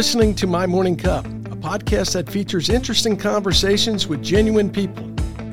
listening 0.00 0.34
to 0.34 0.46
My 0.46 0.66
Morning 0.66 0.96
Cup, 0.96 1.26
a 1.26 1.56
podcast 1.56 2.14
that 2.14 2.26
features 2.26 2.70
interesting 2.70 3.18
conversations 3.18 4.06
with 4.06 4.22
genuine 4.22 4.70
people. 4.70 5.04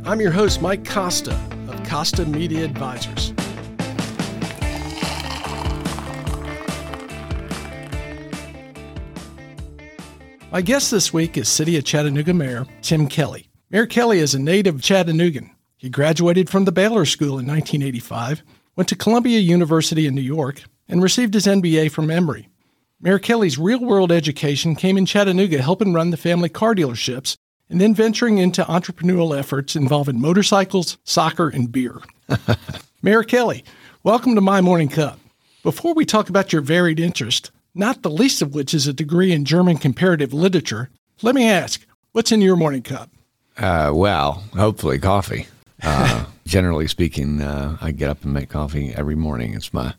I'm 0.05 0.21
your 0.21 0.32
host, 0.32 0.62
Mike 0.62 0.86
Costa 0.86 1.38
of 1.68 1.86
Costa 1.86 2.26
Media 2.26 2.64
Advisors. 2.64 3.34
My 10.50 10.61
guest 10.61 10.91
this 10.91 11.11
week 11.11 11.36
is 11.38 11.50
City 11.50 11.75
of 11.75 11.84
Chattanooga 11.84 12.34
Mayor 12.34 12.66
Tim 12.82 13.09
Kelly. 13.09 13.50
Mayor 13.70 13.86
Kelly 13.86 14.20
is 14.20 14.34
a 14.34 14.39
native 14.39 14.75
of 14.75 14.82
Chattanoogan. 14.82 15.52
He 15.75 15.89
graduated 15.89 16.50
from 16.50 16.64
the 16.64 16.71
Baylor 16.71 17.04
School 17.04 17.38
in 17.38 17.45
1985, 17.48 18.43
went 18.77 18.88
to 18.88 18.95
Columbia 18.95 19.39
University 19.39 20.07
in 20.07 20.16
New 20.16 20.21
York, 20.21 20.64
and 20.88 21.04
received 21.04 21.34
his 21.34 21.48
MBA 21.48 21.91
from 21.91 22.09
Emory. 22.09 22.48
Mayor 23.00 23.20
Kelly's 23.20 23.59
real 23.59 23.80
world 23.80 24.12
education 24.12 24.76
came 24.76 24.98
in 24.98 25.05
Chattanooga, 25.05 25.62
helping 25.62 25.94
run 25.94 26.09
the 26.09 26.17
family 26.17 26.49
car 26.49 26.73
dealerships, 26.73 27.38
and 27.70 27.80
then 27.80 27.94
venturing 27.94 28.39
into 28.39 28.63
entrepreneurial 28.63 29.38
efforts 29.38 29.76
involving 29.76 30.20
motorcycles, 30.20 30.98
soccer, 31.03 31.48
and 31.48 31.72
beer. 31.72 32.02
Mayor 33.03 33.22
Kelly, 33.22 33.63
welcome 34.02 34.34
to 34.34 34.41
My 34.41 34.62
Morning 34.62 34.89
Cup. 34.89 35.20
Before 35.62 35.94
we 35.94 36.05
talk 36.05 36.27
about 36.30 36.52
your 36.52 36.63
varied 36.63 36.99
interest, 36.99 37.52
not 37.75 38.02
the 38.02 38.09
least 38.09 38.41
of 38.41 38.55
which 38.55 38.73
is 38.73 38.88
a 38.88 38.94
degree 38.94 39.31
in 39.31 39.45
German 39.45 39.77
comparative 39.77 40.34
literature, 40.34 40.89
let 41.22 41.36
me 41.36 41.48
ask, 41.48 41.86
what's 42.14 42.31
in 42.31 42.41
your 42.41 42.55
morning 42.55 42.81
cup? 42.81 43.11
Uh, 43.59 43.91
well, 43.94 44.44
hopefully 44.55 44.98
coffee. 44.98 45.45
Uh, 45.84 46.25
generally 46.48 46.88
speaking, 46.88 47.44
uh, 47.44 47.77
I 47.80 47.91
get 47.91 48.09
up 48.09 48.23
and 48.23 48.34
make 48.34 48.50
coffee 48.50 48.91
every 48.95 49.16
morning. 49.16 49.53
It's 49.53 49.72
my 49.72 49.94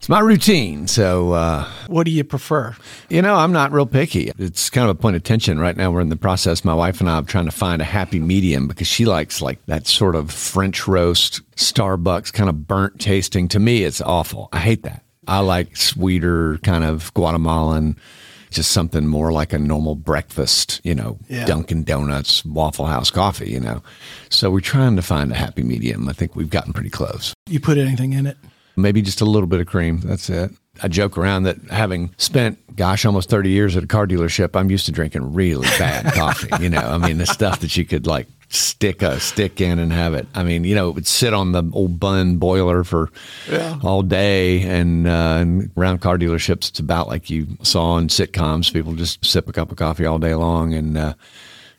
it's 0.00 0.08
my 0.08 0.20
routine. 0.20 0.88
So, 0.88 1.32
uh, 1.32 1.68
what 1.86 2.04
do 2.04 2.10
you 2.10 2.24
prefer? 2.24 2.74
You 3.10 3.20
know, 3.20 3.34
I'm 3.34 3.52
not 3.52 3.70
real 3.70 3.84
picky. 3.84 4.32
It's 4.38 4.70
kind 4.70 4.88
of 4.88 4.96
a 4.96 4.98
point 4.98 5.14
of 5.14 5.22
tension 5.22 5.58
right 5.58 5.76
now. 5.76 5.90
We're 5.90 6.00
in 6.00 6.08
the 6.08 6.16
process. 6.16 6.64
My 6.64 6.72
wife 6.72 7.02
and 7.02 7.10
I 7.10 7.16
are 7.16 7.22
trying 7.22 7.44
to 7.44 7.50
find 7.50 7.82
a 7.82 7.84
happy 7.84 8.18
medium 8.18 8.66
because 8.66 8.86
she 8.86 9.04
likes 9.04 9.42
like 9.42 9.62
that 9.66 9.86
sort 9.86 10.16
of 10.16 10.30
French 10.30 10.88
roast, 10.88 11.42
Starbucks 11.56 12.32
kind 12.32 12.48
of 12.48 12.66
burnt 12.66 12.98
tasting. 12.98 13.46
To 13.48 13.58
me, 13.58 13.84
it's 13.84 14.00
awful. 14.00 14.48
I 14.54 14.60
hate 14.60 14.84
that. 14.84 15.04
I 15.28 15.40
like 15.40 15.76
sweeter, 15.76 16.56
kind 16.62 16.82
of 16.82 17.12
Guatemalan 17.12 17.96
just 18.50 18.72
something 18.72 19.06
more 19.06 19.30
like 19.32 19.52
a 19.52 19.58
normal 19.58 19.94
breakfast, 19.94 20.80
you 20.82 20.94
know, 20.94 21.18
yeah. 21.28 21.44
Dunkin' 21.44 21.84
Donuts, 21.84 22.44
Waffle 22.44 22.86
House 22.86 23.10
coffee, 23.10 23.50
you 23.50 23.60
know. 23.60 23.82
So 24.28 24.50
we're 24.50 24.60
trying 24.60 24.96
to 24.96 25.02
find 25.02 25.30
a 25.30 25.36
happy 25.36 25.62
medium. 25.62 26.08
I 26.08 26.14
think 26.14 26.34
we've 26.34 26.50
gotten 26.50 26.72
pretty 26.72 26.90
close. 26.90 27.32
You 27.48 27.60
put 27.60 27.78
anything 27.78 28.12
in 28.14 28.26
it? 28.26 28.38
Maybe 28.76 29.02
just 29.02 29.20
a 29.20 29.24
little 29.24 29.46
bit 29.46 29.60
of 29.60 29.66
cream. 29.66 30.00
That's 30.00 30.30
it. 30.30 30.50
I 30.82 30.88
joke 30.88 31.18
around 31.18 31.42
that 31.42 31.58
having 31.70 32.14
spent, 32.16 32.76
gosh, 32.76 33.04
almost 33.04 33.28
30 33.28 33.50
years 33.50 33.76
at 33.76 33.84
a 33.84 33.86
car 33.86 34.06
dealership, 34.06 34.56
I'm 34.56 34.70
used 34.70 34.86
to 34.86 34.92
drinking 34.92 35.34
really 35.34 35.66
bad 35.78 36.12
coffee. 36.14 36.48
You 36.62 36.70
know, 36.70 36.80
I 36.80 36.98
mean, 36.98 37.18
the 37.18 37.26
stuff 37.26 37.60
that 37.60 37.76
you 37.76 37.84
could 37.84 38.06
like 38.06 38.26
stick 38.48 39.02
a 39.02 39.20
stick 39.20 39.60
in 39.60 39.78
and 39.78 39.92
have 39.92 40.14
it. 40.14 40.26
I 40.34 40.42
mean, 40.42 40.64
you 40.64 40.74
know, 40.74 40.88
it 40.88 40.94
would 40.94 41.06
sit 41.06 41.34
on 41.34 41.52
the 41.52 41.62
old 41.72 42.00
bun 42.00 42.36
boiler 42.36 42.84
for 42.84 43.10
yeah. 43.48 43.78
all 43.82 44.02
day. 44.02 44.62
And, 44.62 45.06
uh, 45.06 45.38
and 45.40 45.70
around 45.76 46.00
car 46.00 46.18
dealerships, 46.18 46.68
it's 46.68 46.80
about 46.80 47.08
like 47.08 47.30
you 47.30 47.46
saw 47.62 47.98
in 47.98 48.08
sitcoms. 48.08 48.72
People 48.72 48.94
just 48.94 49.24
sip 49.24 49.48
a 49.48 49.52
cup 49.52 49.70
of 49.70 49.76
coffee 49.76 50.06
all 50.06 50.18
day 50.18 50.34
long, 50.34 50.72
and 50.74 50.96
uh, 50.96 51.14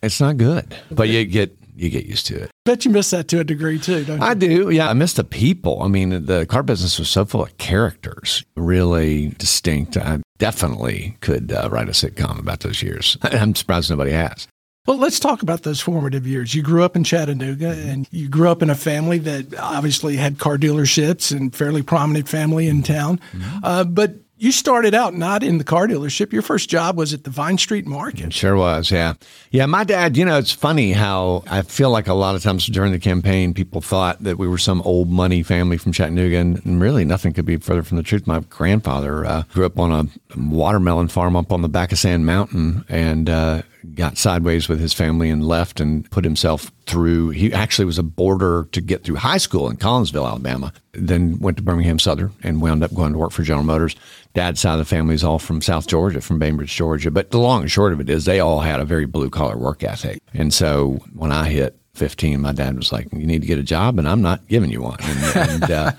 it's 0.03 0.22
not 0.22 0.38
good. 0.38 0.76
But 0.92 1.09
you 1.09 1.26
get 1.26 1.55
you 1.76 1.89
get 1.89 2.05
used 2.05 2.28
to 2.28 2.44
it. 2.44 2.51
Bet 2.64 2.86
you 2.86 2.92
miss 2.92 3.09
that 3.09 3.28
to 3.30 3.40
a 3.40 3.44
degree 3.44 3.80
too, 3.80 4.04
don't 4.04 4.20
you? 4.20 4.26
I 4.26 4.34
do. 4.36 4.70
Yeah, 4.70 4.90
I 4.90 4.94
miss 4.94 5.14
the 5.14 5.23
people. 5.23 5.81
I 5.81 5.88
mean, 5.88 6.26
the 6.26 6.45
car 6.45 6.62
business 6.62 7.00
was 7.00 7.09
so 7.09 7.26
full 7.26 7.44
of 7.44 7.58
characters, 7.58 8.45
really 8.56 9.30
distinct. 9.30 9.98
I 9.98 10.20
definitely 10.38 11.17
could 11.22 11.52
uh, 11.52 11.70
write 11.72 11.88
a 11.89 11.92
sitcom 11.92 12.38
about 12.38 12.59
those 12.59 12.84
years. 12.84 13.17
I'm 13.23 13.56
surprised 13.56 13.89
nobody 13.89 14.12
has. 14.12 14.48
Well, 14.88 14.98
let's 14.98 15.20
talk 15.20 15.42
about 15.42 15.64
those 15.64 15.80
formative 15.80 16.26
years. 16.28 16.54
You 16.54 16.62
grew 16.62 16.84
up 16.84 16.95
in 16.95 17.04
Chattanooga 17.04 17.70
and 17.70 18.08
you 18.11 18.27
grew 18.27 18.49
up 18.49 18.61
in 18.61 18.70
a 18.70 18.76
family 18.76 19.20
that 19.20 19.55
obviously 19.60 20.16
had 20.16 20.39
car 20.39 20.58
dealerships 20.58 21.36
and 21.36 21.55
fairly 21.55 21.83
prominent 21.83 22.28
family 22.28 22.67
in 22.67 22.82
town. 22.82 23.20
Mm-hmm. 23.32 23.60
Uh, 23.64 23.83
but 23.83 24.16
you 24.42 24.52
started 24.52 24.96
out 24.96 25.14
not 25.14 25.44
in 25.44 25.60
the 25.60 25.64
car 25.64 25.88
dealership. 25.88 26.34
Your 26.34 26.42
first 26.42 26.68
job 26.68 26.98
was 26.98 27.14
at 27.14 27.26
the 27.26 27.30
Vine 27.30 27.60
Street 27.60 27.86
Market. 27.86 28.26
It 28.26 28.34
sure 28.34 28.56
was, 28.56 28.90
yeah. 28.90 29.14
Yeah, 29.52 29.68
my 29.68 29.84
dad, 29.84 30.18
you 30.18 30.26
know, 30.26 30.40
it's 30.40 30.52
funny 30.52 30.94
how 30.94 31.44
I 31.46 31.62
feel 31.62 31.92
like 31.92 32.08
a 32.08 32.16
lot 32.16 32.34
of 32.34 32.42
times 32.42 32.66
during 32.66 32.92
the 32.92 32.98
campaign, 32.98 33.54
people 33.54 33.82
thought 33.82 34.24
that 34.24 34.40
we 34.40 34.48
were 34.48 34.58
some 34.58 34.82
old 34.82 35.10
money 35.10 35.44
family 35.44 35.78
from 35.78 35.92
Chattanooga, 35.92 36.38
and, 36.38 36.82
really 36.82 37.06
nothing 37.06 37.34
could 37.34 37.46
be 37.46 37.58
further 37.58 37.84
from 37.84 37.98
the 37.98 38.04
truth. 38.04 38.26
My 38.26 38.40
grandfather 38.40 39.26
uh, 39.26 39.44
grew 39.54 39.68
up 39.68 39.78
on 39.78 39.92
a 39.92 40.40
watermelon 40.40 41.10
farm 41.10 41.36
up 41.36 41.52
on 41.52 41.62
the 41.62 41.70
back 41.70 41.92
of 41.92 42.00
Sand 42.00 42.26
Mountain, 42.26 42.84
and 42.90 43.30
uh, 43.30 43.62
got 43.95 44.17
sideways 44.17 44.69
with 44.69 44.80
his 44.80 44.93
family 44.93 45.30
and 45.30 45.47
left 45.47 45.80
and 45.80 46.09
put 46.11 46.23
himself 46.23 46.71
through. 46.86 47.30
He 47.30 47.53
actually 47.53 47.86
was 47.86 47.97
a 47.97 48.03
boarder 48.03 48.67
to 48.71 48.81
get 48.81 49.03
through 49.03 49.15
high 49.15 49.37
school 49.37 49.69
in 49.69 49.77
Collinsville, 49.77 50.27
Alabama. 50.27 50.73
Then 50.93 51.39
went 51.39 51.58
to 51.58 51.64
Birmingham 51.64 51.99
Southern 51.99 52.33
and 52.43 52.61
wound 52.61 52.83
up 52.83 52.93
going 52.93 53.14
to 53.14 53.17
work 53.17 53.31
for 53.31 53.43
General 53.43 53.65
Motors. 53.65 53.95
Dad's 54.33 54.59
side 54.59 54.73
of 54.73 54.80
the 54.80 54.86
family 54.86 55.15
is 55.15 55.23
all 55.23 55.39
from 55.39 55.61
South 55.61 55.87
Georgia, 55.87 56.21
from 56.21 56.39
Bainbridge, 56.39 56.75
Georgia. 56.75 57.11
But 57.11 57.31
the 57.31 57.39
long 57.39 57.61
and 57.61 57.71
short 57.71 57.93
of 57.93 57.99
it 57.99 58.09
is 58.09 58.25
they 58.25 58.39
all 58.39 58.59
had 58.61 58.80
a 58.80 58.86
very 58.86 59.05
blue 59.05 59.30
collar 59.30 59.58
work 59.58 59.83
ethic. 59.83 60.21
And 60.33 60.53
so 60.53 60.99
when 61.13 61.31
I 61.31 61.49
hit 61.49 61.77
15, 61.95 62.39
my 62.39 62.52
dad 62.52 62.77
was 62.77 62.92
like, 62.92 63.11
You 63.11 63.25
need 63.25 63.42
to 63.42 63.48
get 63.48 63.59
a 63.59 63.63
job, 63.63 63.99
and 63.99 64.08
I'm 64.08 64.21
not 64.21 64.48
giving 64.48 64.71
you 64.71 64.81
one. 64.81 64.98
And, 65.02 65.49
and 65.49 65.71
uh, 65.71 65.92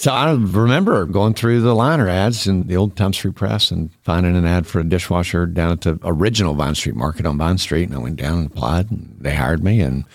so 0.00 0.12
I 0.12 0.32
remember 0.32 1.04
going 1.04 1.34
through 1.34 1.60
the 1.60 1.74
liner 1.74 2.08
ads 2.08 2.46
in 2.46 2.68
the 2.68 2.76
old 2.78 2.96
Times 2.96 3.18
Free 3.18 3.32
Press 3.32 3.70
and 3.70 3.92
finding 4.00 4.34
an 4.34 4.46
ad 4.46 4.66
for 4.66 4.80
a 4.80 4.88
dishwasher 4.88 5.44
down 5.44 5.72
at 5.72 5.82
the 5.82 5.98
original 6.02 6.54
Vine 6.54 6.74
Street 6.74 6.96
Market 6.96 7.26
on 7.26 7.36
Vine 7.36 7.58
Street. 7.58 7.90
And 7.90 7.94
I 7.94 7.98
went 7.98 8.16
down 8.16 8.38
and 8.38 8.46
applied, 8.46 8.90
and 8.90 9.14
they 9.20 9.34
hired 9.34 9.62
me. 9.62 9.82
And 9.82 10.06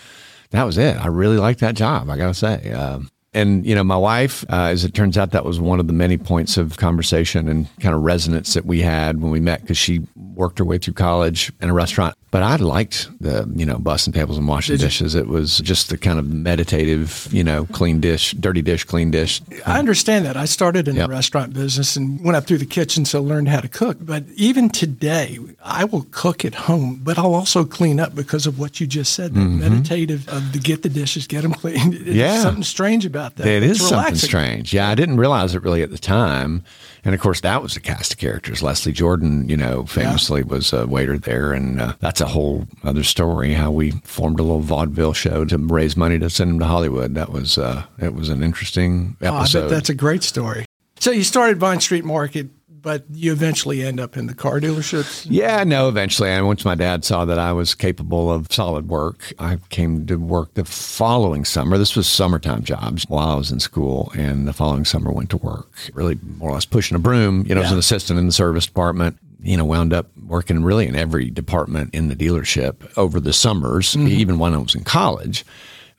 that 0.50 0.64
was 0.64 0.76
it. 0.76 0.96
I 0.96 1.06
really 1.06 1.36
liked 1.36 1.60
that 1.60 1.76
job, 1.76 2.10
I 2.10 2.16
got 2.16 2.26
to 2.26 2.34
say. 2.34 2.72
Um, 2.72 3.12
and 3.32 3.64
you 3.64 3.76
know 3.76 3.84
my 3.84 3.96
wife 3.96 4.44
uh, 4.50 4.70
as 4.70 4.82
it 4.82 4.92
turns 4.92 5.16
out 5.16 5.30
that 5.30 5.44
was 5.44 5.60
one 5.60 5.78
of 5.78 5.86
the 5.86 5.92
many 5.92 6.16
points 6.16 6.56
of 6.56 6.78
conversation 6.78 7.48
and 7.48 7.68
kind 7.78 7.94
of 7.94 8.02
resonance 8.02 8.54
that 8.54 8.64
we 8.64 8.80
had 8.80 9.20
when 9.20 9.30
we 9.30 9.38
met 9.38 9.60
because 9.60 9.76
she 9.78 10.04
worked 10.16 10.58
her 10.58 10.64
way 10.64 10.78
through 10.78 10.94
college 10.94 11.52
in 11.60 11.68
a 11.68 11.74
restaurant 11.74 12.16
but 12.30 12.42
i 12.42 12.56
liked 12.56 13.08
the 13.20 13.50
you 13.54 13.66
know 13.66 13.78
busting 13.78 14.12
tables 14.12 14.38
and 14.38 14.48
washing 14.48 14.76
dishes 14.76 15.14
it 15.14 15.26
was 15.26 15.58
just 15.58 15.90
the 15.90 15.98
kind 15.98 16.18
of 16.18 16.26
meditative 16.26 17.28
you 17.32 17.44
know 17.44 17.66
clean 17.72 18.00
dish 18.00 18.32
dirty 18.32 18.62
dish 18.62 18.84
clean 18.84 19.10
dish 19.10 19.42
i 19.66 19.78
understand 19.78 20.24
that 20.24 20.36
i 20.36 20.44
started 20.44 20.88
in 20.88 20.94
yep. 20.94 21.08
the 21.08 21.12
restaurant 21.12 21.52
business 21.52 21.96
and 21.96 22.22
went 22.24 22.36
up 22.36 22.46
through 22.46 22.58
the 22.58 22.66
kitchen 22.66 23.04
so 23.04 23.20
learned 23.20 23.48
how 23.48 23.60
to 23.60 23.68
cook 23.68 23.96
but 24.00 24.24
even 24.36 24.70
today 24.70 25.38
i 25.64 25.84
will 25.84 26.06
cook 26.10 26.44
at 26.44 26.54
home 26.54 27.00
but 27.02 27.18
i'll 27.18 27.34
also 27.34 27.64
clean 27.64 27.98
up 27.98 28.14
because 28.14 28.46
of 28.46 28.58
what 28.58 28.80
you 28.80 28.86
just 28.86 29.12
said 29.12 29.32
mm-hmm. 29.32 29.60
meditative 29.60 30.28
of 30.28 30.52
to 30.52 30.58
get 30.58 30.82
the 30.82 30.88
dishes 30.88 31.26
get 31.26 31.42
them 31.42 31.52
clean 31.52 31.92
yeah 32.06 32.40
something 32.40 32.62
strange 32.62 33.04
about 33.04 33.16
about 33.16 33.36
that. 33.36 33.46
It 33.46 33.62
is 33.62 33.86
something 33.86 34.14
strange. 34.14 34.72
Yeah, 34.72 34.88
I 34.88 34.94
didn't 34.94 35.16
realize 35.16 35.54
it 35.54 35.62
really 35.62 35.82
at 35.82 35.90
the 35.90 35.98
time. 35.98 36.64
And 37.06 37.14
of 37.14 37.20
course, 37.20 37.40
that 37.42 37.62
was 37.62 37.76
a 37.76 37.80
cast 37.80 38.14
of 38.14 38.18
characters. 38.18 38.64
Leslie 38.64 38.90
Jordan, 38.90 39.48
you 39.48 39.56
know, 39.56 39.86
famously 39.86 40.40
yeah. 40.40 40.48
was 40.48 40.72
a 40.72 40.88
waiter 40.88 41.16
there. 41.16 41.52
And 41.52 41.80
uh, 41.80 41.92
that's 42.00 42.20
a 42.20 42.26
whole 42.26 42.66
other 42.82 43.04
story 43.04 43.52
how 43.52 43.70
we 43.70 43.92
formed 44.02 44.40
a 44.40 44.42
little 44.42 44.58
vaudeville 44.58 45.12
show 45.12 45.44
to 45.44 45.56
raise 45.56 45.96
money 45.96 46.18
to 46.18 46.28
send 46.28 46.50
him 46.50 46.58
to 46.58 46.64
Hollywood. 46.64 47.14
That 47.14 47.30
was, 47.30 47.58
uh, 47.58 47.84
it 48.00 48.12
was 48.12 48.28
an 48.28 48.42
interesting 48.42 49.16
episode. 49.22 49.66
Oh, 49.66 49.68
that's 49.68 49.88
a 49.88 49.94
great 49.94 50.24
story. 50.24 50.66
So 50.98 51.12
you 51.12 51.22
started 51.22 51.58
Vine 51.58 51.78
Street 51.78 52.04
Market 52.04 52.48
but 52.86 53.02
you 53.12 53.32
eventually 53.32 53.82
end 53.82 53.98
up 53.98 54.16
in 54.16 54.28
the 54.28 54.34
car 54.34 54.60
dealerships? 54.60 55.26
Yeah, 55.28 55.64
no, 55.64 55.88
eventually. 55.88 56.28
And 56.28 56.46
once 56.46 56.64
my 56.64 56.76
dad 56.76 57.04
saw 57.04 57.24
that 57.24 57.36
I 57.36 57.52
was 57.52 57.74
capable 57.74 58.30
of 58.30 58.46
solid 58.48 58.88
work, 58.88 59.32
I 59.40 59.58
came 59.70 60.06
to 60.06 60.14
work 60.14 60.54
the 60.54 60.64
following 60.64 61.44
summer. 61.44 61.78
This 61.78 61.96
was 61.96 62.06
summertime 62.06 62.62
jobs 62.62 63.02
while 63.08 63.28
I 63.28 63.34
was 63.34 63.50
in 63.50 63.58
school. 63.58 64.12
And 64.16 64.46
the 64.46 64.52
following 64.52 64.84
summer 64.84 65.10
went 65.10 65.30
to 65.30 65.36
work, 65.36 65.68
really 65.94 66.16
more 66.38 66.50
or 66.50 66.52
less 66.52 66.64
pushing 66.64 66.94
a 66.94 67.00
broom, 67.00 67.44
you 67.44 67.56
know, 67.56 67.60
yeah. 67.60 67.66
as 67.66 67.72
an 67.72 67.78
assistant 67.78 68.20
in 68.20 68.26
the 68.26 68.32
service 68.32 68.66
department 68.66 69.18
you 69.42 69.56
know, 69.56 69.64
wound 69.64 69.92
up 69.92 70.06
working 70.26 70.64
really 70.64 70.86
in 70.86 70.96
every 70.96 71.28
department 71.30 71.94
in 71.94 72.08
the 72.08 72.16
dealership 72.16 72.76
over 72.96 73.20
the 73.20 73.32
summers, 73.32 73.94
mm-hmm. 73.94 74.08
even 74.08 74.38
when 74.38 74.54
I 74.54 74.58
was 74.58 74.74
in 74.74 74.82
college. 74.82 75.44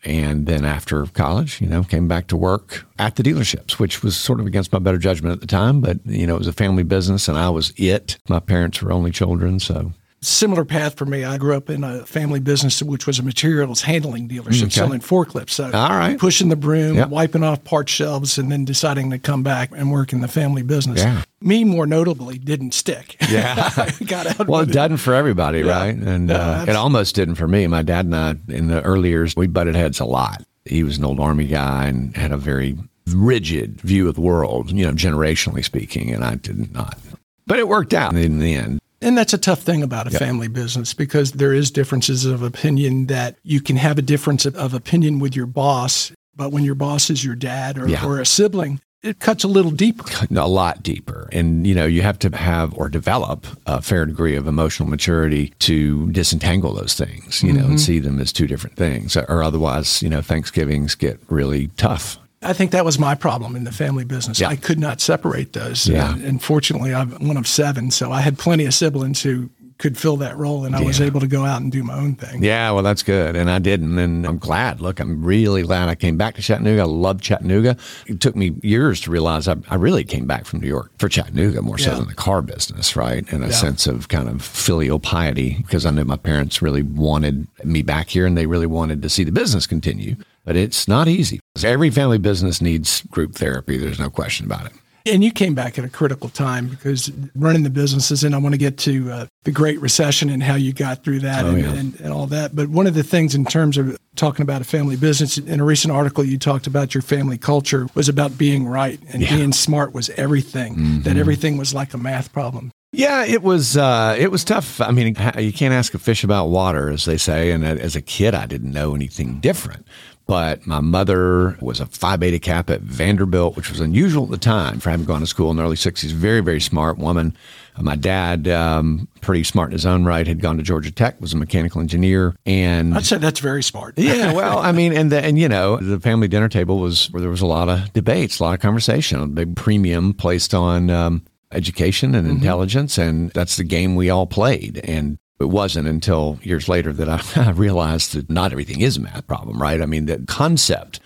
And 0.07 0.45
then 0.45 0.63
after 0.63 1.06
college, 1.07 1.59
you 1.59 1.68
know, 1.68 1.83
came 1.83 2.07
back 2.07 2.27
to 2.27 2.38
work 2.38 2.86
at 2.98 3.18
the 3.18 3.24
dealerships, 3.24 3.74
which 3.74 4.01
was 4.01 4.15
sort 4.15 4.39
of 4.39 4.45
against 4.45 4.71
my 4.71 4.80
better 4.80 4.98
judgment 4.98 5.33
at 5.33 5.42
the 5.42 5.48
time. 5.48 5.81
But, 5.81 6.00
you 6.06 6.25
know, 6.25 6.36
it 6.36 6.39
was 6.39 6.48
a 6.48 6.54
family 6.54 6.83
business 6.83 7.27
and 7.27 7.38
I 7.38 7.50
was 7.50 7.74
it. 7.75 8.18
My 8.30 8.39
parents 8.39 8.81
were 8.81 8.94
only 8.94 9.12
children. 9.12 9.59
So 9.59 9.92
Similar 10.19 10.65
path 10.65 10.97
for 10.97 11.05
me. 11.05 11.23
I 11.23 11.37
grew 11.37 11.55
up 11.55 11.69
in 11.69 11.83
a 11.83 12.03
family 12.03 12.39
business, 12.39 12.81
which 12.81 13.05
was 13.05 13.19
a 13.19 13.23
materials 13.23 13.81
handling 13.81 14.27
dealership, 14.27 14.63
okay. 14.63 14.69
selling 14.71 14.99
forklifts. 14.99 15.51
So, 15.51 15.65
all 15.65 15.89
right, 15.89 16.17
pushing 16.17 16.49
the 16.49 16.55
broom, 16.55 16.95
yep. 16.95 17.09
wiping 17.09 17.43
off 17.43 17.63
part 17.63 17.87
shelves, 17.87 18.39
and 18.39 18.51
then 18.51 18.65
deciding 18.65 19.11
to 19.11 19.19
come 19.19 19.43
back 19.43 19.69
and 19.75 19.91
work 19.91 20.13
in 20.13 20.21
the 20.21 20.27
family 20.27 20.63
business. 20.63 21.01
Yeah. 21.01 21.21
Me, 21.39 21.63
more 21.63 21.85
notably, 21.85 22.39
didn't 22.39 22.73
stick. 22.73 23.15
Yeah, 23.29 23.91
got 24.07 24.39
out. 24.39 24.47
well, 24.47 24.61
it 24.61 24.71
doesn't 24.71 24.97
for 24.97 25.13
everybody, 25.13 25.59
yeah. 25.59 25.77
right? 25.77 25.95
And 25.95 26.31
uh, 26.31 26.65
it 26.67 26.75
almost 26.75 27.13
didn't 27.13 27.35
for 27.35 27.47
me. 27.47 27.67
My 27.67 27.83
dad 27.83 28.05
and 28.05 28.15
I, 28.15 28.35
in 28.47 28.69
the 28.69 28.81
early 28.81 29.09
years, 29.09 29.35
we 29.35 29.45
butted 29.45 29.75
heads 29.75 29.99
a 29.99 30.05
lot. 30.05 30.43
He 30.65 30.83
was 30.83 30.97
an 30.97 31.05
old 31.05 31.19
army 31.19 31.45
guy 31.45 31.85
and 31.85 32.17
had 32.17 32.31
a 32.31 32.37
very 32.37 32.75
rigid 33.05 33.81
view 33.81 34.09
of 34.09 34.15
the 34.15 34.21
world, 34.21 34.71
you 34.71 34.83
know, 34.83 34.93
generationally 34.93 35.63
speaking, 35.63 36.11
and 36.11 36.23
I 36.23 36.35
did 36.35 36.73
not. 36.73 36.97
But 37.45 37.59
it 37.59 37.67
worked 37.67 37.93
out 37.93 38.15
in 38.15 38.39
the 38.39 38.55
end 38.55 38.79
And 39.01 39.17
that's 39.17 39.33
a 39.33 39.38
tough 39.38 39.61
thing 39.61 39.83
about 39.83 40.07
a 40.07 40.11
Yeah. 40.11 40.19
family 40.19 40.47
business 40.47 40.94
because 40.94 41.33
there 41.33 41.53
is 41.53 41.69
differences 41.69 42.25
of 42.25 42.41
opinion 42.41 43.07
that 43.07 43.38
you 43.44 43.61
can 43.61 43.75
have 43.77 43.97
a 43.97 44.01
difference 44.01 44.45
of, 44.45 44.73
opinion 44.73 45.19
with 45.19 45.35
your 45.35 45.45
boss, 45.45 46.11
but 46.35 46.51
when 46.51 46.63
your 46.63 46.75
boss 46.75 47.09
is 47.09 47.23
your 47.23 47.35
dad 47.35 47.77
or, 47.77 47.88
Yeah. 47.88 48.03
or 48.05 48.19
a 48.19 48.25
sibling, 48.25 48.79
it 49.03 49.19
cuts 49.19 49.44
a 49.44 49.47
little 49.47 49.71
deeper. 49.71 50.05
a 50.35 50.47
lot 50.47 50.81
deeper. 50.81 51.29
And, 51.31 51.67
you 51.67 51.75
know, 51.75 51.85
you 51.85 52.01
have 52.01 52.17
to 52.19 52.35
have 52.35 52.73
or 52.73 52.89
develop 52.89 53.45
a 53.65 53.81
fair 53.81 54.05
degree 54.05 54.35
of 54.35 54.47
emotional 54.47 54.89
maturity 54.89 55.53
to 55.59 56.11
disentangle 56.11 56.73
those 56.73 56.95
things, 56.95 57.44
you 57.44 57.53
know, 57.53 57.59
and 57.61 57.69
mm-hmm. 57.69 57.77
see 57.77 57.99
them 57.99 58.19
as 58.19 58.33
two 58.33 58.47
different 58.47 58.75
things. 58.75 59.15
Or 59.15 59.44
otherwise, 59.44 60.01
you 60.01 60.09
know, 60.09 60.21
Thanksgivings 60.21 60.95
get 60.95 61.19
really 61.29 61.67
tough. 61.77 62.17
I 62.47 62.53
think 62.53 62.71
that 62.71 62.85
was 62.85 62.97
my 62.97 63.15
problem 63.15 63.55
in 63.55 63.63
the 63.63 63.71
family 63.71 64.05
business. 64.05 64.39
Yeah. 64.39 64.47
I 64.49 64.55
could 64.55 64.79
not 64.79 65.01
separate 65.01 65.53
those. 65.53 65.88
Yeah. 65.88 66.13
And, 66.13 66.23
and 66.23 66.44
fortunately, 66.44 66.94
I'm 66.94 67.11
one 67.27 67.38
of 67.38 67.47
seven, 67.47 67.91
so 67.91 68.11
I 68.11 68.21
had 68.21 68.38
plenty 68.38 68.65
of 68.65 68.73
siblings 68.73 69.21
who 69.21 69.49
could 69.79 69.95
fill 69.95 70.17
that 70.17 70.35
role, 70.35 70.65
and 70.65 70.75
I 70.75 70.81
was 70.81 70.99
able 70.99 71.19
to 71.19 71.27
go 71.27 71.45
out 71.45 71.61
and 71.61 71.71
do 71.71 71.83
my 71.83 71.94
own 71.94 72.15
thing. 72.15 72.44
Yeah, 72.44 72.71
well, 72.71 72.81
that's 72.81 73.03
good. 73.03 73.35
And 73.35 73.47
I 73.47 73.59
didn't. 73.59 73.99
And 73.99 74.25
I'm 74.25 74.39
glad. 74.39 74.81
Look, 74.81 74.99
I'm 74.99 75.23
really 75.23 75.61
glad 75.61 75.88
I 75.88 75.94
came 75.94 76.17
back 76.17 76.33
to 76.33 76.41
Chattanooga. 76.41 76.81
I 76.81 76.85
love 76.85 77.21
Chattanooga. 77.21 77.77
It 78.07 78.19
took 78.19 78.35
me 78.35 78.55
years 78.63 78.99
to 79.01 79.11
realize 79.11 79.47
I, 79.47 79.55
I 79.69 79.75
really 79.75 80.03
came 80.03 80.25
back 80.25 80.45
from 80.45 80.61
New 80.61 80.67
York 80.67 80.89
for 80.97 81.07
Chattanooga 81.09 81.61
more 81.61 81.77
so 81.77 81.95
than 81.95 82.07
the 82.07 82.15
car 82.15 82.41
business, 82.41 82.95
right? 82.95 83.31
And 83.31 83.44
a 83.44 83.49
Yeah. 83.49 83.53
sense 83.53 83.85
of 83.85 84.07
kind 84.07 84.27
of 84.27 84.41
filial 84.41 84.97
piety 84.99 85.57
because 85.61 85.85
I 85.85 85.91
knew 85.91 86.05
my 86.05 86.17
parents 86.17 86.59
really 86.59 86.81
wanted 86.81 87.45
me 87.63 87.83
back 87.83 88.09
here 88.09 88.25
and 88.25 88.35
they 88.35 88.47
really 88.47 88.65
wanted 88.65 89.03
to 89.03 89.09
see 89.09 89.23
the 89.23 89.31
business 89.31 89.67
continue. 89.67 90.15
But 90.47 90.55
it's 90.55 90.88
not 90.88 91.09
easy. 91.09 91.41
Every 91.61 91.89
family 91.89 92.17
business 92.17 92.61
needs 92.61 93.01
group 93.11 93.35
therapy. 93.35 93.75
There's 93.77 93.99
no 93.99 94.09
question 94.09 94.45
about 94.45 94.65
it. 94.65 94.71
And 95.05 95.21
you 95.23 95.31
came 95.31 95.53
back 95.55 95.77
at 95.77 95.83
a 95.85 95.89
critical 95.89 96.29
time 96.29 96.67
because 96.67 97.11
running 97.35 97.63
the 97.63 97.69
businesses, 97.69 98.23
and 98.23 98.33
I 98.33 98.38
want 98.38 98.53
to 98.53 98.57
get 98.57 98.77
to 98.79 99.11
uh, 99.11 99.25
the 99.44 99.51
Great 99.51 99.79
Recession 99.81 100.29
and 100.29 100.41
how 100.41 100.55
you 100.55 100.71
got 100.71 101.03
through 101.03 101.19
that 101.19 101.45
Oh, 101.45 101.49
and, 101.49 101.59
yeah. 101.59 101.73
and, 101.73 101.99
and 101.99 102.13
all 102.13 102.27
that. 102.27 102.55
But 102.55 102.69
one 102.69 102.88
of 102.88 102.94
the 102.94 103.03
things 103.03 103.35
in 103.35 103.44
terms 103.45 103.77
of 103.77 103.97
talking 104.15 104.44
about 104.44 104.61
a 104.61 104.65
family 104.65 104.95
business, 104.95 105.38
in 105.38 105.59
a 105.59 105.65
recent 105.65 105.94
article, 105.94 106.23
you 106.23 106.38
talked 106.38 106.65
about 106.67 106.94
your 106.94 107.01
family 107.01 107.38
culture 107.38 107.88
was 107.94 108.07
about 108.09 108.38
being 108.38 108.67
right 108.67 108.99
and 109.09 109.21
Yeah. 109.21 109.27
Mm-hmm. 109.27 109.38
being 109.38 109.53
smart 109.53 109.94
was 109.94 110.09
everything, 110.11 111.01
that 111.01 111.17
everything 111.17 111.57
was 111.57 111.73
like 111.73 111.94
a 111.94 111.97
math 111.97 112.31
problem. 112.31 112.71
Yeah, 112.93 113.25
it 113.25 113.43
was 113.43 113.75
uh, 113.75 114.15
it 114.17 114.31
was 114.31 114.43
tough. 114.43 114.79
I 114.79 114.91
mean, 114.91 115.07
you 115.37 115.53
can't 115.53 115.73
ask 115.73 115.93
a 115.93 115.99
fish 115.99 116.23
about 116.23 116.47
water, 116.47 116.89
as 116.89 117.05
they 117.05 117.17
say. 117.17 117.51
And 117.51 117.65
as 117.65 117.95
a 117.95 118.01
kid, 118.01 118.33
I 118.33 118.45
didn't 118.45 118.71
know 118.71 118.95
anything 118.95 119.39
different. 119.39 119.85
But 120.25 120.67
my 120.67 120.81
mother 120.81 121.57
was 121.61 121.79
a 121.79 121.85
Phi 121.85 122.17
Beta 122.17 122.37
Kappa 122.39 122.73
at 122.73 122.81
Vanderbilt, 122.81 123.55
which 123.55 123.69
was 123.69 123.79
unusual 123.79 124.25
at 124.25 124.29
the 124.29 124.37
time 124.37 124.81
for 124.81 124.89
having 124.89 125.05
gone 125.05 125.21
to 125.21 125.27
school 125.27 125.51
in 125.51 125.57
the 125.57 125.63
early 125.63 125.77
'60s. 125.77 126.11
Very, 126.11 126.41
very 126.41 126.59
smart 126.59 126.97
woman. 126.97 127.35
Uh, 127.77 127.83
My 127.83 127.95
dad, 127.95 128.47
um, 128.49 129.07
pretty 129.21 129.43
smart 129.45 129.69
in 129.69 129.73
his 129.73 129.85
own 129.85 130.03
right, 130.03 130.27
had 130.27 130.41
gone 130.41 130.57
to 130.57 130.63
Georgia 130.63 130.91
Tech, 130.91 131.19
was 131.21 131.33
a 131.33 131.37
mechanical 131.37 131.79
engineer, 131.79 132.35
and 132.45 132.93
I'd 132.93 133.05
say 133.05 133.17
that's 133.19 133.39
very 133.39 133.63
smart. 133.63 133.93
yeah, 133.97 134.33
well, 134.41 134.57
I 134.59 134.73
mean, 134.73 134.91
and 134.91 135.11
the, 135.13 135.23
and 135.23 135.39
you 135.39 135.47
know, 135.47 135.77
the 135.77 135.99
family 135.99 136.27
dinner 136.27 136.49
table 136.49 136.79
was 136.79 137.09
where 137.11 137.21
there 137.21 137.29
was 137.31 137.41
a 137.41 137.45
lot 137.47 137.69
of 137.69 137.93
debates, 137.93 138.39
a 138.39 138.43
lot 138.43 138.53
of 138.53 138.59
conversation, 138.59 139.21
a 139.21 139.27
big 139.27 139.55
premium 139.55 140.13
placed 140.13 140.53
on 140.53 140.89
um, 140.89 141.23
education 141.51 142.13
and 142.15 142.27
intelligence, 142.27 142.97
and 142.97 143.31
that's 143.31 143.57
the 143.57 143.63
game 143.63 143.95
we 143.95 144.09
all 144.09 144.25
played. 144.27 144.79
And 144.83 145.17
it 145.39 145.45
wasn't 145.45 145.88
until 145.88 146.39
years 146.44 146.67
later 146.67 146.91
that 146.94 147.07
I, 147.09 147.21
I 147.47 147.51
realized 147.51 148.13
that 148.13 148.29
not 148.29 148.51
everything 148.51 148.81
is 148.81 148.97
a 148.97 149.01
math 149.01 149.25
problem, 149.27 149.61
right? 149.61 149.81
I 149.81 149.85
mean, 149.85 150.05
the 150.07 150.23
concept. 150.27 150.99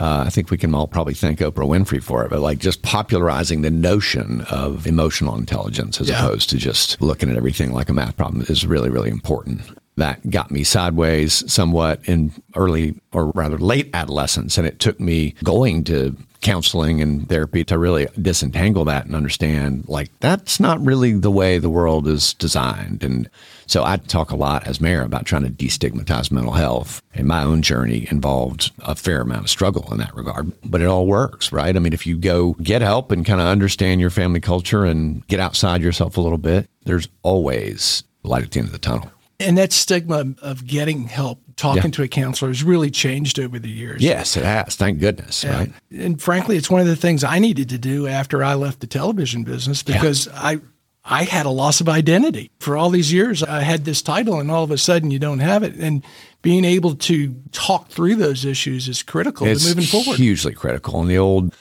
Uh, 0.00 0.24
I 0.26 0.30
think 0.30 0.50
we 0.50 0.56
can 0.58 0.74
all 0.74 0.88
probably 0.88 1.14
thank 1.14 1.38
Oprah 1.38 1.68
Winfrey 1.68 2.02
for 2.02 2.24
it, 2.24 2.30
but 2.30 2.40
like 2.40 2.58
just 2.58 2.82
popularizing 2.82 3.62
the 3.62 3.70
notion 3.70 4.40
of 4.50 4.88
emotional 4.88 5.36
intelligence 5.36 6.00
as 6.00 6.08
Yeah. 6.08 6.24
opposed 6.24 6.50
to 6.50 6.56
just 6.58 7.00
looking 7.00 7.30
at 7.30 7.36
everything 7.36 7.72
like 7.72 7.88
a 7.88 7.92
math 7.92 8.16
problem 8.16 8.44
is 8.48 8.66
really, 8.66 8.90
really 8.90 9.08
important. 9.08 9.60
That 9.96 10.28
got 10.30 10.50
me 10.50 10.64
sideways 10.64 11.50
somewhat 11.52 12.00
in 12.08 12.32
early 12.56 13.00
or 13.12 13.30
rather 13.30 13.58
late 13.58 13.90
adolescence. 13.94 14.58
And 14.58 14.66
it 14.66 14.80
took 14.80 14.98
me 14.98 15.34
going 15.44 15.84
to 15.84 16.16
counseling 16.44 17.00
and 17.00 17.26
therapy 17.28 17.64
to 17.64 17.78
really 17.78 18.06
disentangle 18.20 18.84
that 18.84 19.06
and 19.06 19.16
understand 19.16 19.88
like 19.88 20.10
that's 20.20 20.60
not 20.60 20.78
really 20.84 21.14
the 21.14 21.30
way 21.30 21.56
the 21.56 21.70
world 21.70 22.06
is 22.06 22.34
designed. 22.34 23.02
And 23.02 23.30
so 23.66 23.82
I 23.82 23.96
talk 23.96 24.30
a 24.30 24.36
lot 24.36 24.66
as 24.66 24.78
mayor 24.78 25.02
about 25.02 25.24
trying 25.24 25.44
to 25.44 25.48
destigmatize 25.48 26.30
mental 26.30 26.52
health. 26.52 27.00
And 27.14 27.26
my 27.26 27.42
own 27.42 27.62
journey 27.62 28.06
involved 28.10 28.72
a 28.80 28.94
fair 28.94 29.22
amount 29.22 29.44
of 29.44 29.50
struggle 29.50 29.90
in 29.90 29.98
that 29.98 30.14
regard, 30.14 30.52
but 30.62 30.82
it 30.82 30.86
all 30.86 31.06
works, 31.06 31.50
right? 31.50 31.74
I 31.74 31.78
mean, 31.78 31.94
if 31.94 32.06
you 32.06 32.18
go 32.18 32.52
get 32.62 32.82
help 32.82 33.10
and 33.10 33.24
kind 33.24 33.40
of 33.40 33.46
understand 33.46 34.02
your 34.02 34.10
family 34.10 34.40
culture 34.40 34.84
and 34.84 35.26
get 35.28 35.40
outside 35.40 35.80
yourself 35.80 36.18
a 36.18 36.20
little 36.20 36.36
bit, 36.36 36.68
there's 36.84 37.08
always 37.22 38.04
light 38.22 38.44
at 38.44 38.50
the 38.50 38.58
end 38.58 38.68
of 38.68 38.72
the 38.72 38.78
tunnel. 38.78 39.10
And 39.40 39.58
that 39.58 39.72
stigma 39.72 40.26
of 40.42 40.66
getting 40.66 41.04
help, 41.08 41.40
talking 41.56 41.82
Yeah. 41.84 41.90
to 41.90 42.02
a 42.04 42.08
counselor, 42.08 42.50
has 42.50 42.62
really 42.62 42.90
changed 42.90 43.38
over 43.40 43.58
the 43.58 43.68
years. 43.70 44.00
Yes, 44.02 44.36
it 44.36 44.44
has. 44.44 44.76
Thank 44.76 45.00
goodness, 45.00 45.42
Yeah. 45.44 45.58
right? 45.58 45.72
And 45.90 46.20
frankly, 46.22 46.56
it's 46.56 46.70
one 46.70 46.80
of 46.80 46.86
the 46.86 46.96
things 46.96 47.24
I 47.24 47.38
needed 47.40 47.68
to 47.70 47.78
do 47.78 48.06
after 48.06 48.44
I 48.44 48.54
left 48.54 48.80
the 48.80 48.86
television 48.86 49.42
business 49.42 49.82
because 49.82 50.28
I 50.34 50.58
I 51.06 51.24
had 51.24 51.44
a 51.44 51.50
loss 51.50 51.82
of 51.82 51.88
identity. 51.90 52.50
For 52.60 52.78
all 52.78 52.88
these 52.88 53.12
years 53.12 53.42
I 53.42 53.60
had 53.60 53.84
this 53.84 54.00
title 54.00 54.40
and 54.40 54.50
all 54.50 54.64
of 54.64 54.70
a 54.70 54.78
sudden 54.78 55.10
you 55.10 55.18
don't 55.18 55.40
have 55.40 55.62
it 55.62 55.74
and 55.74 56.02
being 56.40 56.64
able 56.64 56.94
to 56.94 57.34
talk 57.52 57.90
through 57.90 58.14
those 58.16 58.46
issues 58.46 58.88
is 58.88 59.02
critical 59.02 59.46
It's 59.46 59.64
to 59.64 59.68
moving 59.68 59.84
forward. 59.84 60.16
hugely 60.16 60.54
critical. 60.54 61.02
And 61.02 61.10
the 61.10 61.18
old, 61.18 61.54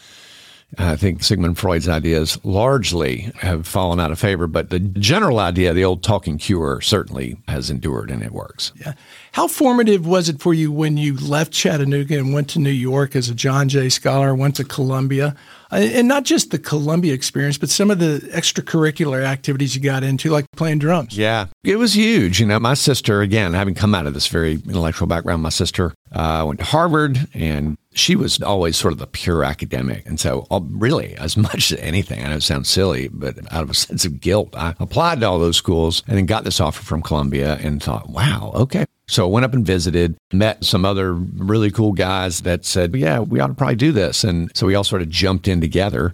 I 0.78 0.96
think 0.96 1.24
Sigmund 1.24 1.58
Freud's 1.58 1.88
ideas 1.88 2.38
largely 2.44 3.32
have 3.40 3.68
fallen 3.68 4.00
out 4.00 4.12
of 4.12 4.20
favor, 4.20 4.48
but 4.48 4.70
the 4.70 4.80
general 4.80 5.40
idea, 5.40 5.74
the 5.74 5.86
old 5.86 6.04
talking 6.04 6.38
cure, 6.38 6.82
certainly 6.82 7.38
has 7.48 7.70
endured 7.70 8.10
and 8.10 8.24
it 8.24 8.32
works. 8.32 8.72
Yeah. 8.80 8.94
How 9.34 9.48
formative 9.48 10.06
was 10.06 10.30
it 10.30 10.40
for 10.42 10.54
you 10.54 10.72
when 10.72 10.98
you 10.98 11.18
left 11.18 11.52
Chattanooga 11.52 12.18
and 12.18 12.34
went 12.34 12.50
to 12.50 12.60
New 12.60 12.70
York 12.70 13.16
as 13.16 13.30
a 13.30 13.34
John 13.36 13.68
Jay 13.70 13.90
Scholar, 13.90 14.36
went 14.36 14.56
to 14.58 14.64
Columbia? 14.64 15.36
Uh, 15.72 15.78
And 15.78 16.08
not 16.08 16.24
just 16.24 16.52
the 16.52 16.60
Columbia 16.60 17.14
experience, 17.14 17.58
but 17.58 17.70
some 17.70 17.90
of 17.90 17.98
the 18.00 18.20
extracurricular 18.32 19.24
activities 19.24 19.76
you 19.76 19.82
got 19.82 20.04
into, 20.04 20.30
like 20.30 20.46
playing 20.56 20.80
drums. 20.80 21.18
Yeah, 21.18 21.48
it 21.64 21.78
was 21.78 21.96
huge. 21.96 22.40
You 22.40 22.46
know, 22.46 22.60
my 22.60 22.76
sister, 22.76 23.22
again, 23.22 23.54
having 23.54 23.74
come 23.74 23.96
out 23.96 24.06
of 24.06 24.14
this 24.14 24.28
very 24.28 24.54
intellectual 24.54 25.08
background, 25.08 25.42
my 25.42 25.50
sister 25.50 25.94
uh, 26.12 26.44
went 26.48 26.60
to 26.60 26.66
Harvard 26.66 27.28
and 27.34 27.78
she 27.94 28.16
was 28.16 28.42
always 28.42 28.78
sort 28.78 28.94
of 28.94 29.00
the 29.00 29.08
pure 29.08 29.44
academic. 29.44 30.06
And 30.06 30.20
so, 30.20 30.46
uh, 30.52 30.62
really, 30.64 31.16
as 31.16 31.38
much 31.38 31.72
as 31.72 31.80
anything, 31.80 32.24
I 32.24 32.30
know 32.30 32.36
it 32.36 32.44
sounds 32.44 32.70
silly, 32.70 33.08
but 33.08 33.38
out 33.52 33.64
of 33.64 33.70
a 33.70 33.74
sense 33.74 34.06
of 34.06 34.20
guilt, 34.20 34.56
I 34.56 34.76
applied 34.80 35.22
to 35.22 35.28
all 35.28 35.40
those 35.40 35.58
schools 35.58 36.04
and 36.08 36.18
then 36.18 36.26
got 36.26 36.44
this 36.44 36.60
offer 36.60 36.84
from 36.84 37.02
Columbia 37.02 37.58
and 37.62 37.82
thought, 37.82 38.10
wow, 38.10 38.52
okay. 38.56 38.86
So 39.08 39.26
I 39.26 39.30
went 39.30 39.46
up 39.46 39.54
and 39.54 39.66
visited, 39.66 40.18
met 40.32 40.64
some 40.64 40.86
other 40.86 41.14
really 41.14 41.70
cool 41.70 41.92
guys 41.92 42.42
that 42.42 42.66
said, 42.66 42.96
yeah, 42.96 43.20
we 43.20 43.40
ought 43.40 43.48
to 43.48 43.54
probably 43.54 43.76
do 43.76 43.92
this. 43.92 44.24
And 44.24 44.50
so 44.56 44.66
we 44.66 44.76
all 44.76 44.84
sort 44.84 45.02
of 45.02 45.10
jumped 45.10 45.48
in 45.48 45.60
together. 45.60 46.14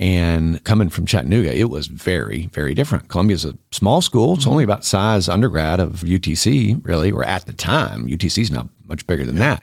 And 0.00 0.64
coming 0.64 0.88
from 0.88 1.04
Chattanooga, 1.04 1.54
it 1.54 1.68
was 1.68 1.86
very, 1.86 2.46
very 2.46 2.72
different. 2.72 3.08
Columbia's 3.08 3.44
a 3.44 3.58
small 3.70 4.00
school. 4.00 4.34
It's 4.34 4.46
only 4.46 4.64
about 4.64 4.86
size 4.86 5.28
undergrad 5.28 5.78
of 5.78 6.00
UTC, 6.00 6.84
really, 6.86 7.12
or 7.12 7.22
at 7.22 7.44
the 7.44 7.52
time. 7.52 8.08
UTC's 8.08 8.50
not 8.50 8.68
much 8.88 9.06
bigger 9.06 9.26
than 9.26 9.36
that. 9.36 9.62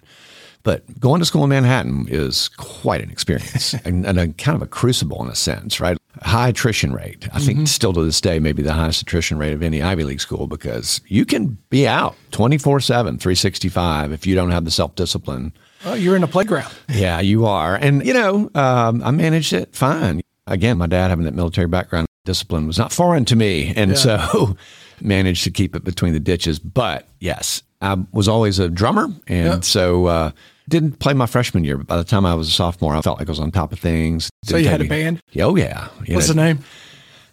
But 0.67 0.99
going 0.99 1.19
to 1.19 1.25
school 1.25 1.45
in 1.45 1.49
Manhattan 1.49 2.07
is 2.09 2.49
quite 2.57 2.99
an 2.99 3.09
experience 3.09 3.73
and, 3.85 4.05
and 4.05 4.19
a 4.19 4.27
kind 4.33 4.53
of 4.53 4.61
a 4.61 4.67
crucible 4.67 5.23
in 5.23 5.29
a 5.29 5.35
sense, 5.35 5.79
right? 5.79 5.97
High 6.23 6.49
attrition 6.49 6.91
rate. 6.91 7.25
I 7.33 7.39
think 7.39 7.69
still 7.69 7.93
to 7.93 8.03
this 8.03 8.19
day, 8.19 8.37
maybe 8.39 8.61
the 8.61 8.73
highest 8.73 9.01
attrition 9.01 9.37
rate 9.37 9.53
of 9.53 9.63
any 9.63 9.81
Ivy 9.81 10.03
League 10.03 10.19
school 10.19 10.45
because 10.45 10.99
you 11.07 11.23
can 11.23 11.57
be 11.69 11.87
out 11.87 12.17
24 12.31 12.81
7, 12.81 13.17
365 13.17 14.11
if 14.11 14.27
you 14.27 14.35
don't 14.35 14.51
have 14.51 14.65
the 14.65 14.71
self 14.71 14.93
discipline 14.95 15.53
Oh, 15.85 15.93
you're 15.93 16.17
in 16.17 16.23
a 16.23 16.27
playground. 16.27 16.73
yeah, 16.89 17.21
you 17.21 17.45
are. 17.45 17.75
And, 17.75 18.05
you 18.05 18.13
know, 18.13 18.49
um, 18.53 19.01
I 19.05 19.11
managed 19.11 19.53
it 19.53 19.73
fine. 19.73 20.19
Again, 20.47 20.77
my 20.77 20.87
dad 20.87 21.11
having 21.11 21.23
that 21.23 21.33
military 21.33 21.67
background, 21.67 22.07
discipline 22.25 22.67
was 22.67 22.77
not 22.77 22.91
foreign 22.91 23.23
to 23.23 23.37
me. 23.37 23.71
And 23.73 23.97
so 23.97 24.57
managed 25.01 25.45
to 25.45 25.51
keep 25.51 25.77
it 25.77 25.85
between 25.85 26.11
the 26.11 26.19
ditches. 26.19 26.59
But 26.59 27.07
yes, 27.21 27.63
I 27.81 27.95
was 28.11 28.27
always 28.27 28.59
a 28.59 28.67
drummer. 28.67 29.05
And 29.27 29.45
Yeah. 29.47 29.59
so 29.61 30.07
uh, 30.07 30.31
didn't 30.69 30.99
play 30.99 31.13
my 31.13 31.25
freshman 31.25 31.63
year. 31.63 31.77
But 31.77 31.87
by 31.87 31.97
the 31.97 32.03
time 32.03 32.25
I 32.25 32.35
was 32.35 32.47
a 32.47 32.51
sophomore, 32.51 32.95
I 32.95 33.01
felt 33.01 33.19
like 33.19 33.27
I 33.27 33.31
was 33.31 33.39
on 33.39 33.51
top 33.51 33.71
of 33.71 33.79
things. 33.79 34.29
So 34.43 34.51
Didn't 34.51 34.59
you 34.59 34.63
take 34.65 34.71
had 34.71 34.81
a 34.81 34.89
band? 34.89 35.21
Yeah, 35.31 35.45
Oh, 35.45 35.55
yeah. 35.55 35.87
You 36.05 36.15
What's 36.15 36.27
know, 36.27 36.33
the 36.35 36.41
name? 36.41 36.59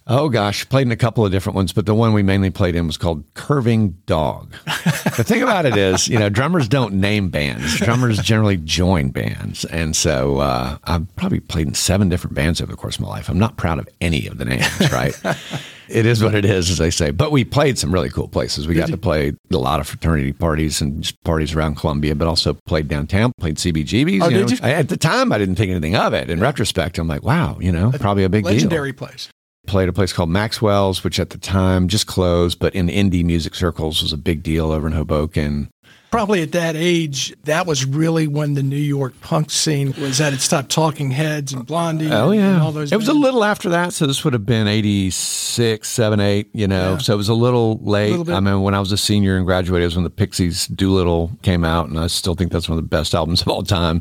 Oh 0.06 0.28
gosh, 0.28 0.68
played 0.68 0.86
in 0.86 0.92
a 0.92 0.96
couple 0.96 1.24
of 1.24 1.32
different 1.32 1.56
ones, 1.56 1.72
but 1.72 1.86
the 1.86 1.94
one 1.94 2.12
we 2.12 2.22
mainly 2.22 2.50
played 2.50 2.76
in 2.76 2.86
was 2.86 2.98
called 2.98 3.24
Curving 3.32 3.96
Dog. 4.04 4.52
the 4.66 5.24
thing 5.24 5.42
about 5.42 5.64
it 5.64 5.78
is, 5.78 6.08
you 6.08 6.18
know, 6.18 6.28
drummers 6.28 6.68
don't 6.68 6.94
name 6.94 7.30
bands. 7.30 7.78
Drummers 7.78 8.18
generally 8.18 8.58
join 8.58 9.08
bands, 9.08 9.64
and 9.64 9.96
so 9.96 10.38
uh, 10.40 10.76
I've 10.84 11.14
probably 11.16 11.40
played 11.40 11.68
in 11.68 11.74
seven 11.74 12.10
different 12.10 12.34
bands 12.34 12.60
over 12.60 12.70
the 12.70 12.76
course 12.76 12.96
of 12.96 13.00
my 13.00 13.08
life. 13.08 13.30
I'm 13.30 13.38
not 13.38 13.56
proud 13.56 13.78
of 13.78 13.88
any 14.02 14.26
of 14.26 14.36
the 14.36 14.44
names, 14.44 14.92
right? 14.92 15.18
it 15.88 16.04
is 16.04 16.22
what 16.22 16.34
it 16.34 16.44
is, 16.44 16.68
as 16.68 16.76
they 16.76 16.90
say. 16.90 17.10
But 17.10 17.32
we 17.32 17.42
played 17.42 17.78
some 17.78 17.90
really 17.90 18.10
cool 18.10 18.28
places. 18.28 18.68
We 18.68 18.74
got 18.74 18.88
to 18.88 18.98
play 18.98 19.32
a 19.50 19.56
lot 19.56 19.80
of 19.80 19.86
fraternity 19.86 20.34
parties 20.34 20.82
and 20.82 21.00
just 21.02 21.22
parties 21.24 21.54
around 21.54 21.76
Columbia, 21.76 22.14
but 22.14 22.28
also 22.28 22.52
played 22.66 22.88
downtown, 22.88 23.32
played 23.40 23.56
CBGBs. 23.56 24.20
Oh, 24.22 24.28
you 24.28 24.44
did 24.44 24.50
know. 24.50 24.54
you? 24.54 24.58
I- 24.62 24.72
at 24.74 24.90
the 24.90 24.98
time, 24.98 25.32
I 25.32 25.38
didn't 25.38 25.54
think 25.56 25.70
anything 25.70 25.96
of 25.96 26.12
it. 26.12 26.28
In 26.28 26.40
retrospect, 26.40 26.98
I'm 26.98 27.08
like, 27.08 27.22
wow, 27.22 27.56
you 27.58 27.72
know, 27.72 27.90
probably 27.98 28.24
a 28.24 28.28
big 28.28 28.44
deal. 28.44 28.52
Legendary 28.52 28.92
place. 28.92 29.30
Played 29.66 29.88
a 29.88 29.92
place 29.92 30.12
called 30.12 30.28
Maxwell's, 30.30 31.02
which 31.02 31.18
at 31.18 31.30
the 31.30 31.38
time 31.38 31.88
just 31.88 32.06
closed, 32.06 32.58
but 32.58 32.74
in 32.74 32.88
indie 32.88 33.24
music 33.24 33.54
circles 33.54 34.02
was 34.02 34.12
a 34.12 34.16
big 34.18 34.42
deal 34.42 34.70
over 34.70 34.86
in 34.86 34.92
Hoboken. 34.92 35.70
Probably 36.10 36.42
at 36.42 36.52
that 36.52 36.76
age, 36.76 37.34
that 37.42 37.66
was 37.66 37.84
really 37.84 38.28
when 38.28 38.54
the 38.54 38.62
New 38.62 38.76
York 38.76 39.20
punk 39.20 39.50
scene 39.50 39.92
was 40.00 40.20
at 40.20 40.32
its 40.32 40.46
top. 40.46 40.68
Talking 40.68 41.10
Heads 41.10 41.52
and 41.52 41.66
Blondie. 41.66 42.08
Oh 42.12 42.30
yeah, 42.30 42.52
and 42.54 42.62
all 42.62 42.70
those. 42.70 42.92
it 42.92 42.96
was 42.96 43.08
a 43.08 43.12
little 43.14 43.42
after 43.42 43.70
that, 43.70 43.92
so 43.92 44.06
this 44.06 44.22
would 44.22 44.32
have 44.32 44.46
been 44.46 44.68
86, 44.68 45.88
7, 45.88 46.20
8, 46.20 46.50
You 46.52 46.68
know, 46.68 46.92
Yeah. 46.92 46.98
so 46.98 47.14
it 47.14 47.16
was 47.16 47.28
a 47.28 47.34
little 47.34 47.80
late. 47.82 48.16
Little. 48.16 48.34
I 48.34 48.38
mean, 48.40 48.62
when 48.62 48.74
I 48.74 48.80
was 48.80 48.92
a 48.92 48.96
senior 48.96 49.36
and 49.36 49.44
graduated, 49.46 49.82
it 49.82 49.86
was 49.86 49.96
when 49.96 50.04
the 50.04 50.10
Pixies 50.10 50.66
Doolittle 50.68 51.32
came 51.42 51.64
out, 51.64 51.88
and 51.88 51.98
I 51.98 52.06
still 52.06 52.34
think 52.36 52.52
that's 52.52 52.68
one 52.68 52.78
of 52.78 52.84
the 52.84 52.88
best 52.88 53.12
albums 53.14 53.40
of 53.42 53.48
all 53.48 53.62
time. 53.64 54.00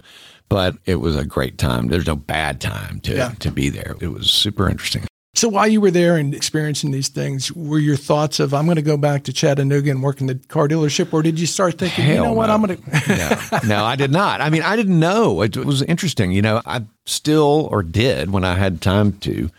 But 0.49 0.75
it 0.85 0.97
was 0.97 1.15
a 1.15 1.25
great 1.25 1.57
time. 1.57 1.87
There's 1.87 2.05
no 2.05 2.15
bad 2.17 2.61
time 2.61 2.99
to 3.05 3.15
Yeah. 3.15 3.29
to 3.39 3.49
be 3.49 3.69
there. 3.69 3.95
It 4.01 4.09
was 4.09 4.29
super 4.29 4.69
interesting. 4.69 5.05
So 5.35 5.49
while 5.49 5.67
you 5.67 5.81
were 5.81 5.89
there 5.89 6.15
and 6.17 6.35
experiencing 6.35 6.91
these 6.91 7.07
things, 7.07 7.51
were 7.53 7.79
your 7.79 7.95
thoughts 7.95 8.39
of 8.39 8.53
I'm 8.53 8.65
going 8.65 8.75
to 8.75 8.83
go 8.83 8.97
back 8.97 9.23
to 9.23 9.33
Chattanooga 9.33 9.89
and 9.89 10.03
work 10.03 10.21
in 10.21 10.27
the 10.27 10.35
car 10.35 10.67
dealership, 10.67 11.11
or 11.11 11.23
did 11.23 11.39
you 11.39 11.47
start 11.47 11.79
thinking, 11.79 12.05
you 12.05 12.13
Hell 12.13 12.25
know 12.25 12.33
what. 12.33 12.51
I'm 12.51 12.61
going 12.63 12.77
to? 12.83 13.59
no, 13.63 13.77
no, 13.77 13.83
I 13.83 13.95
did 13.95 14.11
not. 14.11 14.41
I 14.41 14.51
mean, 14.51 14.61
I 14.61 14.75
didn't 14.75 14.99
know. 14.99 15.41
It 15.41 15.57
was 15.57 15.81
interesting. 15.81 16.31
You 16.31 16.43
know, 16.43 16.61
I 16.67 16.83
still 17.05 17.67
or 17.71 17.81
did 17.81 18.29
when 18.31 18.43
I 18.43 18.53
had 18.55 18.79
time 18.79 19.13
to 19.21 19.49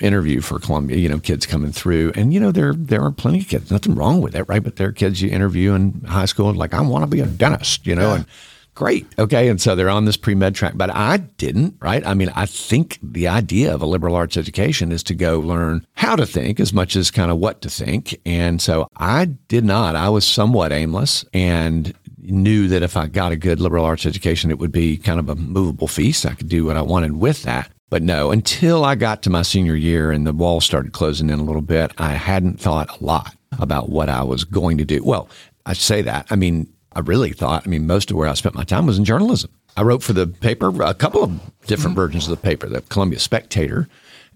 interview 0.00 0.40
for 0.40 0.58
Columbia. 0.58 0.96
You 0.96 1.08
know, 1.08 1.20
kids 1.20 1.46
coming 1.46 1.70
through, 1.70 2.10
and 2.16 2.34
you 2.34 2.40
know, 2.40 2.50
there 2.50 2.72
there 2.74 3.02
are 3.02 3.12
plenty 3.12 3.38
of 3.42 3.48
kids. 3.48 3.70
Nothing 3.70 3.94
wrong 3.94 4.20
with 4.22 4.34
it, 4.34 4.42
right? 4.48 4.62
But 4.62 4.74
there 4.74 4.88
are 4.88 4.92
kids 4.92 5.22
you 5.22 5.30
interview 5.30 5.72
in 5.74 6.00
high 6.00 6.24
school, 6.24 6.52
like 6.52 6.74
I 6.74 6.80
want 6.80 7.04
to 7.04 7.06
be 7.06 7.20
a 7.20 7.26
dentist. 7.26 7.86
You 7.86 7.94
know, 7.94 8.08
Yeah. 8.08 8.14
and 8.16 8.26
great, 8.74 9.06
okay, 9.18 9.48
and 9.48 9.60
so 9.60 9.74
they're 9.74 9.88
on 9.88 10.04
this 10.04 10.16
pre 10.16 10.34
med 10.34 10.54
track. 10.54 10.72
But 10.76 10.90
I 10.94 11.18
didn't, 11.18 11.76
right? 11.80 12.06
I 12.06 12.14
mean, 12.14 12.30
I 12.34 12.46
think 12.46 12.98
the 13.02 13.28
idea 13.28 13.74
of 13.74 13.82
a 13.82 13.86
liberal 13.86 14.14
arts 14.14 14.36
education 14.36 14.92
is 14.92 15.02
to 15.04 15.14
go 15.14 15.40
learn 15.40 15.86
how 15.94 16.16
to 16.16 16.26
think 16.26 16.60
as 16.60 16.72
much 16.72 16.96
as 16.96 17.10
kind 17.10 17.30
of 17.30 17.38
what 17.38 17.60
to 17.62 17.70
think, 17.70 18.18
and 18.24 18.60
so 18.60 18.88
I 18.96 19.26
did 19.26 19.64
not. 19.64 19.96
I 19.96 20.08
was 20.08 20.26
somewhat 20.26 20.72
aimless 20.72 21.24
and 21.32 21.94
knew 22.22 22.68
that 22.68 22.82
if 22.82 22.96
I 22.96 23.06
got 23.06 23.32
a 23.32 23.36
good 23.36 23.60
liberal 23.60 23.84
arts 23.84 24.06
education, 24.06 24.50
it 24.50 24.58
would 24.58 24.72
be 24.72 24.96
kind 24.96 25.18
of 25.18 25.28
a 25.28 25.34
movable 25.34 25.88
feast. 25.88 26.24
I 26.24 26.34
could 26.34 26.48
do 26.48 26.64
what 26.64 26.76
I 26.76 26.82
wanted 26.82 27.16
with 27.16 27.42
that. 27.42 27.70
But 27.90 28.02
no, 28.02 28.30
until 28.30 28.86
I 28.86 28.94
got 28.94 29.22
to 29.24 29.30
my 29.30 29.42
senior 29.42 29.74
year 29.74 30.10
and 30.10 30.26
the 30.26 30.32
walls 30.32 30.64
started 30.64 30.92
closing 30.92 31.28
in 31.28 31.38
a 31.38 31.44
little 31.44 31.60
bit, 31.60 31.92
I 31.98 32.12
hadn't 32.12 32.58
thought 32.58 32.88
a 32.98 33.04
lot 33.04 33.36
about 33.58 33.90
what 33.90 34.08
I 34.08 34.22
was 34.22 34.44
going 34.44 34.78
to 34.78 34.84
do. 34.84 35.02
Well, 35.04 35.28
I 35.66 35.74
say 35.74 36.00
that. 36.00 36.26
I 36.30 36.36
mean, 36.36 36.72
I 36.94 37.00
really 37.00 37.32
thought, 37.32 37.66
I 37.66 37.70
mean, 37.70 37.86
most 37.86 38.10
of 38.10 38.16
where 38.16 38.28
I 38.28 38.34
spent 38.34 38.54
my 38.54 38.64
time 38.64 38.86
was 38.86 38.98
in 38.98 39.04
journalism. 39.04 39.50
I 39.76 39.82
wrote 39.82 40.02
for 40.02 40.12
the 40.12 40.26
paper, 40.26 40.68
a 40.82 40.94
couple 40.94 41.22
of 41.22 41.40
different 41.66 41.96
versions 41.96 42.28
of 42.28 42.30
the 42.30 42.42
paper, 42.42 42.68
the 42.68 42.82
Columbia 42.82 43.18
Spectator, 43.18 43.88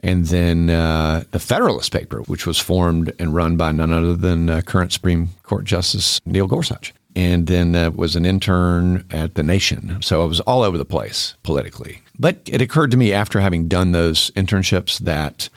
and 0.02 0.26
then 0.26 0.70
uh, 0.70 1.24
the 1.30 1.38
Federalist 1.38 1.92
paper, 1.92 2.22
which 2.22 2.46
was 2.46 2.58
formed 2.58 3.12
and 3.18 3.34
run 3.34 3.56
by 3.56 3.72
none 3.72 3.92
other 3.92 4.14
than 4.14 4.48
uh, 4.48 4.60
current 4.62 4.92
Supreme 4.92 5.30
Court 5.42 5.64
Justice 5.64 6.20
Neil 6.24 6.46
Gorsuch. 6.46 6.94
And 7.14 7.46
then 7.46 7.74
uh, 7.74 7.90
was 7.90 8.14
an 8.14 8.26
intern 8.26 9.06
at 9.10 9.34
The 9.34 9.42
Nation. 9.42 9.98
So 10.02 10.22
I 10.22 10.26
was 10.26 10.40
all 10.40 10.62
over 10.62 10.76
the 10.76 10.84
place 10.84 11.34
politically. 11.42 12.02
But 12.18 12.40
it 12.46 12.60
occurred 12.60 12.90
to 12.90 12.98
me 12.98 13.12
after 13.12 13.40
having 13.40 13.68
done 13.68 13.92
those 13.92 14.30
internships 14.32 14.98
that 15.00 15.48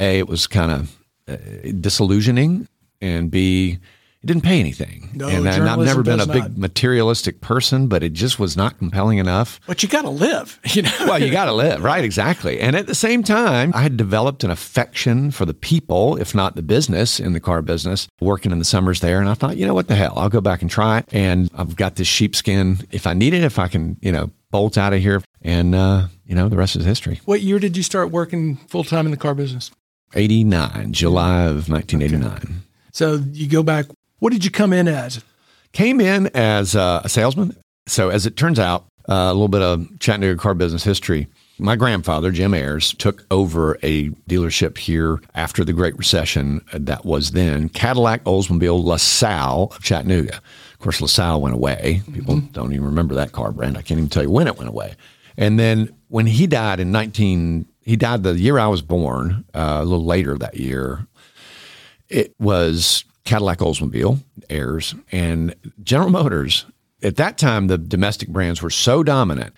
A, 0.00 0.18
it 0.18 0.28
was 0.28 0.48
kind 0.48 0.72
of 0.72 0.96
uh, 1.28 1.36
disillusioning, 1.80 2.68
and 3.00 3.30
B, 3.30 3.78
didn't 4.26 4.42
pay 4.42 4.60
anything. 4.60 5.10
No, 5.14 5.28
and, 5.28 5.46
and 5.46 5.68
I've 5.68 5.78
never 5.78 6.02
been 6.02 6.20
a 6.20 6.26
big 6.26 6.42
not. 6.42 6.58
materialistic 6.58 7.40
person, 7.40 7.88
but 7.88 8.02
it 8.02 8.12
just 8.12 8.38
was 8.38 8.56
not 8.56 8.78
compelling 8.78 9.18
enough. 9.18 9.60
but 9.66 9.82
you 9.82 9.88
got 9.88 10.02
to 10.02 10.10
live, 10.10 10.60
you 10.70 10.82
know. 10.82 10.90
Well, 11.00 11.20
you 11.20 11.30
got 11.30 11.46
to 11.46 11.52
live, 11.52 11.82
right? 11.82 12.04
Exactly. 12.04 12.60
And 12.60 12.76
at 12.76 12.86
the 12.86 12.94
same 12.94 13.22
time, 13.22 13.72
I 13.74 13.82
had 13.82 13.96
developed 13.96 14.44
an 14.44 14.50
affection 14.50 15.30
for 15.30 15.44
the 15.46 15.54
people, 15.54 16.16
if 16.16 16.34
not 16.34 16.56
the 16.56 16.62
business 16.62 17.18
in 17.18 17.32
the 17.32 17.40
car 17.40 17.62
business, 17.62 18.08
working 18.20 18.52
in 18.52 18.58
the 18.58 18.64
summers 18.64 19.00
there. 19.00 19.20
And 19.20 19.28
I 19.28 19.34
thought, 19.34 19.56
you 19.56 19.66
know 19.66 19.74
what 19.74 19.88
the 19.88 19.94
hell? 19.94 20.14
I'll 20.16 20.28
go 20.28 20.40
back 20.40 20.62
and 20.62 20.70
try 20.70 20.98
it. 20.98 21.06
And 21.12 21.50
I've 21.54 21.76
got 21.76 21.96
this 21.96 22.08
sheepskin. 22.08 22.86
If 22.90 23.06
I 23.06 23.14
need 23.14 23.32
it, 23.34 23.44
if 23.44 23.58
I 23.58 23.68
can, 23.68 23.96
you 24.00 24.12
know, 24.12 24.30
bolt 24.50 24.78
out 24.78 24.92
of 24.92 25.00
here. 25.00 25.22
And, 25.42 25.74
uh, 25.74 26.08
you 26.26 26.34
know, 26.34 26.48
the 26.48 26.56
rest 26.56 26.76
is 26.76 26.84
history. 26.84 27.20
what 27.24 27.40
year 27.40 27.58
did 27.58 27.76
you 27.76 27.82
start 27.82 28.10
working 28.10 28.56
full 28.68 28.84
time 28.84 29.06
in 29.06 29.10
the 29.10 29.16
car 29.16 29.34
business? 29.34 29.70
89, 30.14 30.92
July 30.92 31.44
of 31.44 31.68
1989. 31.68 32.62
So 32.92 33.20
you 33.32 33.48
go 33.48 33.62
back. 33.62 33.86
What 34.18 34.32
did 34.32 34.44
you 34.44 34.50
come 34.50 34.72
in 34.72 34.88
as? 34.88 35.22
Came 35.72 36.00
in 36.00 36.28
as 36.28 36.74
uh, 36.74 37.02
a 37.04 37.08
salesman. 37.08 37.56
So, 37.86 38.08
as 38.08 38.26
it 38.26 38.36
turns 38.36 38.58
out, 38.58 38.86
uh, 39.08 39.14
a 39.14 39.32
little 39.32 39.48
bit 39.48 39.62
of 39.62 39.86
Chattanooga 40.00 40.40
car 40.40 40.54
business 40.54 40.82
history. 40.82 41.28
My 41.58 41.76
grandfather, 41.76 42.30
Jim 42.30 42.52
Ayers, 42.52 42.92
took 42.94 43.24
over 43.30 43.78
a 43.82 44.10
dealership 44.28 44.76
here 44.76 45.20
after 45.34 45.64
the 45.64 45.72
Great 45.72 45.96
Recession 45.96 46.60
that 46.72 47.04
was 47.04 47.30
then 47.30 47.68
Cadillac 47.68 48.24
Oldsmobile 48.24 48.84
LaSalle 48.84 49.72
of 49.74 49.82
Chattanooga. 49.82 50.36
Of 50.36 50.78
course, 50.80 51.00
LaSalle 51.00 51.40
went 51.40 51.54
away. 51.54 52.02
People 52.12 52.40
don't 52.52 52.72
even 52.72 52.84
remember 52.84 53.14
that 53.14 53.32
car 53.32 53.52
brand. 53.52 53.78
I 53.78 53.82
can't 53.82 53.98
even 53.98 54.10
tell 54.10 54.22
you 54.22 54.30
when 54.30 54.48
it 54.48 54.56
went 54.56 54.68
away. 54.68 54.96
And 55.38 55.58
then 55.58 55.94
when 56.08 56.26
he 56.26 56.46
died 56.46 56.80
in 56.80 56.90
19, 56.90 57.66
he 57.82 57.96
died 57.96 58.22
the 58.22 58.34
year 58.34 58.58
I 58.58 58.66
was 58.66 58.82
born, 58.82 59.44
uh, 59.54 59.78
a 59.80 59.84
little 59.84 60.04
later 60.04 60.36
that 60.38 60.56
year. 60.56 61.06
It 62.08 62.34
was 62.38 63.04
Cadillac 63.26 63.58
Oldsmobile, 63.58 64.20
Ayers, 64.48 64.94
and 65.12 65.54
General 65.82 66.10
Motors. 66.10 66.64
At 67.02 67.16
that 67.16 67.36
time, 67.36 67.66
the 67.66 67.76
domestic 67.76 68.28
brands 68.28 68.62
were 68.62 68.70
so 68.70 69.02
dominant 69.02 69.54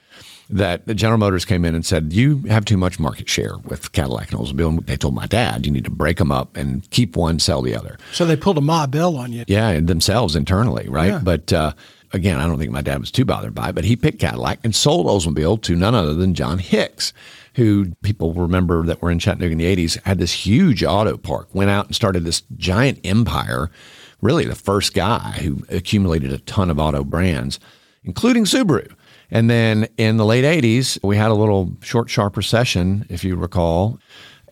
that 0.51 0.87
the 0.87 0.95
General 0.95 1.19
Motors 1.19 1.45
came 1.45 1.65
in 1.65 1.75
and 1.75 1.85
said, 1.85 2.13
You 2.13 2.39
have 2.49 2.65
too 2.65 2.77
much 2.77 2.99
market 2.99 3.29
share 3.29 3.59
with 3.65 3.93
Cadillac 3.93 4.33
and 4.33 4.41
Oldsmobile. 4.41 4.69
And 4.69 4.87
they 4.87 4.97
told 4.97 5.15
my 5.15 5.27
dad, 5.27 5.67
You 5.67 5.73
need 5.73 5.85
to 5.85 5.91
break 5.91 6.17
them 6.17 6.33
up 6.33 6.57
and 6.57 6.89
keep 6.91 7.17
one, 7.17 7.39
sell 7.39 7.63
the 7.63 7.75
other. 7.75 7.99
So 8.13 8.25
they 8.25 8.37
pulled 8.37 8.59
a 8.59 8.63
Ma 8.63 8.87
Bell 8.87 9.17
on 9.17 9.33
you. 9.33 9.45
Yeah, 9.47 9.69
and 9.69 9.87
themselves 9.87 10.35
internally, 10.35 10.89
right? 10.89 11.13
Yeah. 11.13 11.21
But 11.23 11.53
uh, 11.53 11.75
again, 12.13 12.39
I 12.39 12.47
don't 12.47 12.59
think 12.59 12.73
my 12.73 12.83
dad 12.83 13.01
was 13.01 13.11
too 13.11 13.25
bothered 13.25 13.55
by 13.55 13.69
it. 13.69 13.75
But 13.75 13.85
he 13.85 13.95
picked 13.97 14.19
Cadillac 14.19 14.61
and 14.65 14.75
sold 14.75 15.07
Oldsmobile 15.07 15.63
to 15.63 15.77
none 15.77 15.95
other 15.95 16.15
than 16.15 16.35
John 16.35 16.59
Hicks, 16.59 17.13
who 17.59 17.93
people 18.03 18.33
remember 18.35 18.87
that 18.87 19.03
were 19.03 19.11
in 19.11 19.19
Chattanooga 19.19 19.51
in 19.51 19.59
the 19.59 19.77
80s, 19.77 20.01
had 20.05 20.21
this 20.21 20.33
huge 20.33 20.85
auto 20.85 21.17
park, 21.17 21.53
went 21.53 21.71
out 21.71 21.87
and 21.87 21.95
started 21.95 22.23
this 22.23 22.43
giant 22.57 23.01
empire. 23.03 23.69
Really, 24.23 24.45
the 24.45 24.55
first 24.55 24.95
guy 24.95 25.33
who 25.43 25.65
accumulated 25.69 26.33
a 26.33 26.39
ton 26.39 26.71
of 26.71 26.79
auto 26.79 27.03
brands, 27.03 27.59
including 28.05 28.45
Subaru. 28.45 28.89
And 29.29 29.51
then 29.51 29.89
in 29.97 30.19
the 30.19 30.25
late 30.25 30.45
80s, 30.45 31.03
we 31.03 31.17
had 31.17 31.33
a 31.33 31.35
little 31.35 31.77
short, 31.83 32.09
sharp 32.09 32.37
recession, 32.37 33.05
if 33.09 33.25
you 33.25 33.35
recall, 33.35 33.99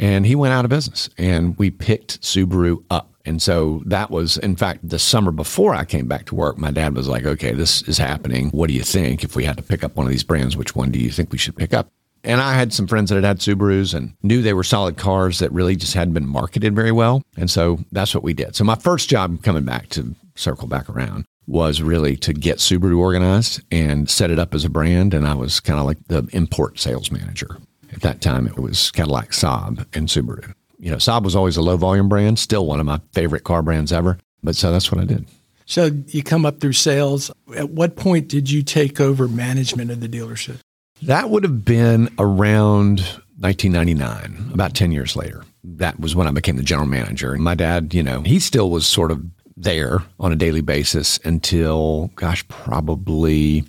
and 0.00 0.26
he 0.26 0.34
went 0.34 0.52
out 0.52 0.64
of 0.64 0.68
business. 0.68 1.08
And 1.16 1.56
we 1.58 1.70
picked 1.70 2.20
Subaru 2.22 2.82
up. 2.90 3.14
And 3.24 3.40
so 3.40 3.82
that 3.86 4.10
was, 4.10 4.36
in 4.38 4.56
fact, 4.56 4.88
the 4.88 4.98
summer 4.98 5.30
before 5.30 5.76
I 5.76 5.84
came 5.84 6.08
back 6.08 6.26
to 6.26 6.34
work, 6.34 6.58
my 6.58 6.72
dad 6.72 6.96
was 6.96 7.06
like, 7.06 7.24
okay, 7.24 7.52
this 7.52 7.82
is 7.82 7.98
happening. 7.98 8.48
What 8.50 8.66
do 8.66 8.74
you 8.74 8.82
think? 8.82 9.22
If 9.22 9.36
we 9.36 9.44
had 9.44 9.56
to 9.58 9.62
pick 9.62 9.84
up 9.84 9.94
one 9.94 10.06
of 10.06 10.10
these 10.10 10.24
brands, 10.24 10.56
which 10.56 10.74
one 10.74 10.90
do 10.90 10.98
you 10.98 11.10
think 11.10 11.30
we 11.30 11.38
should 11.38 11.56
pick 11.56 11.72
up? 11.72 11.88
And 12.26 12.40
I 12.40 12.54
had 12.54 12.72
some 12.72 12.88
friends 12.88 13.08
that 13.08 13.14
had 13.14 13.24
had 13.24 13.38
Subarus 13.38 13.94
and 13.94 14.14
knew 14.22 14.42
they 14.42 14.52
were 14.52 14.64
solid 14.64 14.96
cars 14.96 15.38
that 15.38 15.52
really 15.52 15.76
just 15.76 15.94
hadn't 15.94 16.14
been 16.14 16.26
marketed 16.26 16.74
very 16.74 16.90
well. 16.90 17.22
And 17.36 17.48
so 17.48 17.78
that's 17.92 18.14
what 18.14 18.24
we 18.24 18.34
did. 18.34 18.56
So 18.56 18.64
my 18.64 18.74
first 18.74 19.08
job 19.08 19.44
coming 19.44 19.64
back 19.64 19.88
to 19.90 20.16
circle 20.34 20.66
back 20.66 20.90
around 20.90 21.24
was 21.46 21.80
really 21.80 22.16
to 22.16 22.32
get 22.32 22.58
Subaru 22.58 22.98
organized 22.98 23.62
and 23.70 24.10
set 24.10 24.32
it 24.32 24.40
up 24.40 24.54
as 24.54 24.64
a 24.64 24.68
brand. 24.68 25.14
And 25.14 25.24
I 25.24 25.34
was 25.34 25.60
kind 25.60 25.78
of 25.78 25.86
like 25.86 25.98
the 26.08 26.28
import 26.32 26.80
sales 26.80 27.12
manager. 27.12 27.58
At 27.92 28.02
that 28.02 28.20
time, 28.20 28.48
it 28.48 28.58
was 28.58 28.90
Cadillac 28.90 29.30
Saab 29.30 29.86
and 29.94 30.08
Subaru. 30.08 30.52
You 30.80 30.90
know, 30.90 30.96
Saab 30.96 31.22
was 31.22 31.36
always 31.36 31.56
a 31.56 31.62
low 31.62 31.76
volume 31.76 32.08
brand, 32.08 32.40
still 32.40 32.66
one 32.66 32.80
of 32.80 32.86
my 32.86 33.00
favorite 33.12 33.44
car 33.44 33.62
brands 33.62 33.92
ever. 33.92 34.18
But 34.42 34.56
so 34.56 34.72
that's 34.72 34.90
what 34.90 35.00
I 35.00 35.04
did. 35.04 35.26
So 35.64 35.90
you 36.08 36.24
come 36.24 36.44
up 36.44 36.60
through 36.60 36.72
sales. 36.72 37.30
At 37.56 37.70
what 37.70 37.94
point 37.94 38.26
did 38.26 38.50
you 38.50 38.64
take 38.64 39.00
over 39.00 39.28
management 39.28 39.92
of 39.92 40.00
the 40.00 40.08
dealership? 40.08 40.58
That 41.02 41.30
would 41.30 41.42
have 41.44 41.64
been 41.64 42.08
around 42.18 43.00
1999, 43.38 44.52
about 44.52 44.74
10 44.74 44.92
years 44.92 45.14
later. 45.14 45.44
That 45.62 46.00
was 46.00 46.14
when 46.16 46.26
I 46.26 46.30
became 46.30 46.56
the 46.56 46.62
general 46.62 46.88
manager. 46.88 47.34
And 47.34 47.44
my 47.44 47.54
dad, 47.54 47.92
you 47.92 48.02
know, 48.02 48.22
he 48.22 48.38
still 48.38 48.70
was 48.70 48.86
sort 48.86 49.10
of 49.10 49.24
there 49.56 50.02
on 50.18 50.32
a 50.32 50.36
daily 50.36 50.60
basis 50.60 51.18
until, 51.24 52.10
gosh, 52.14 52.46
probably 52.48 53.64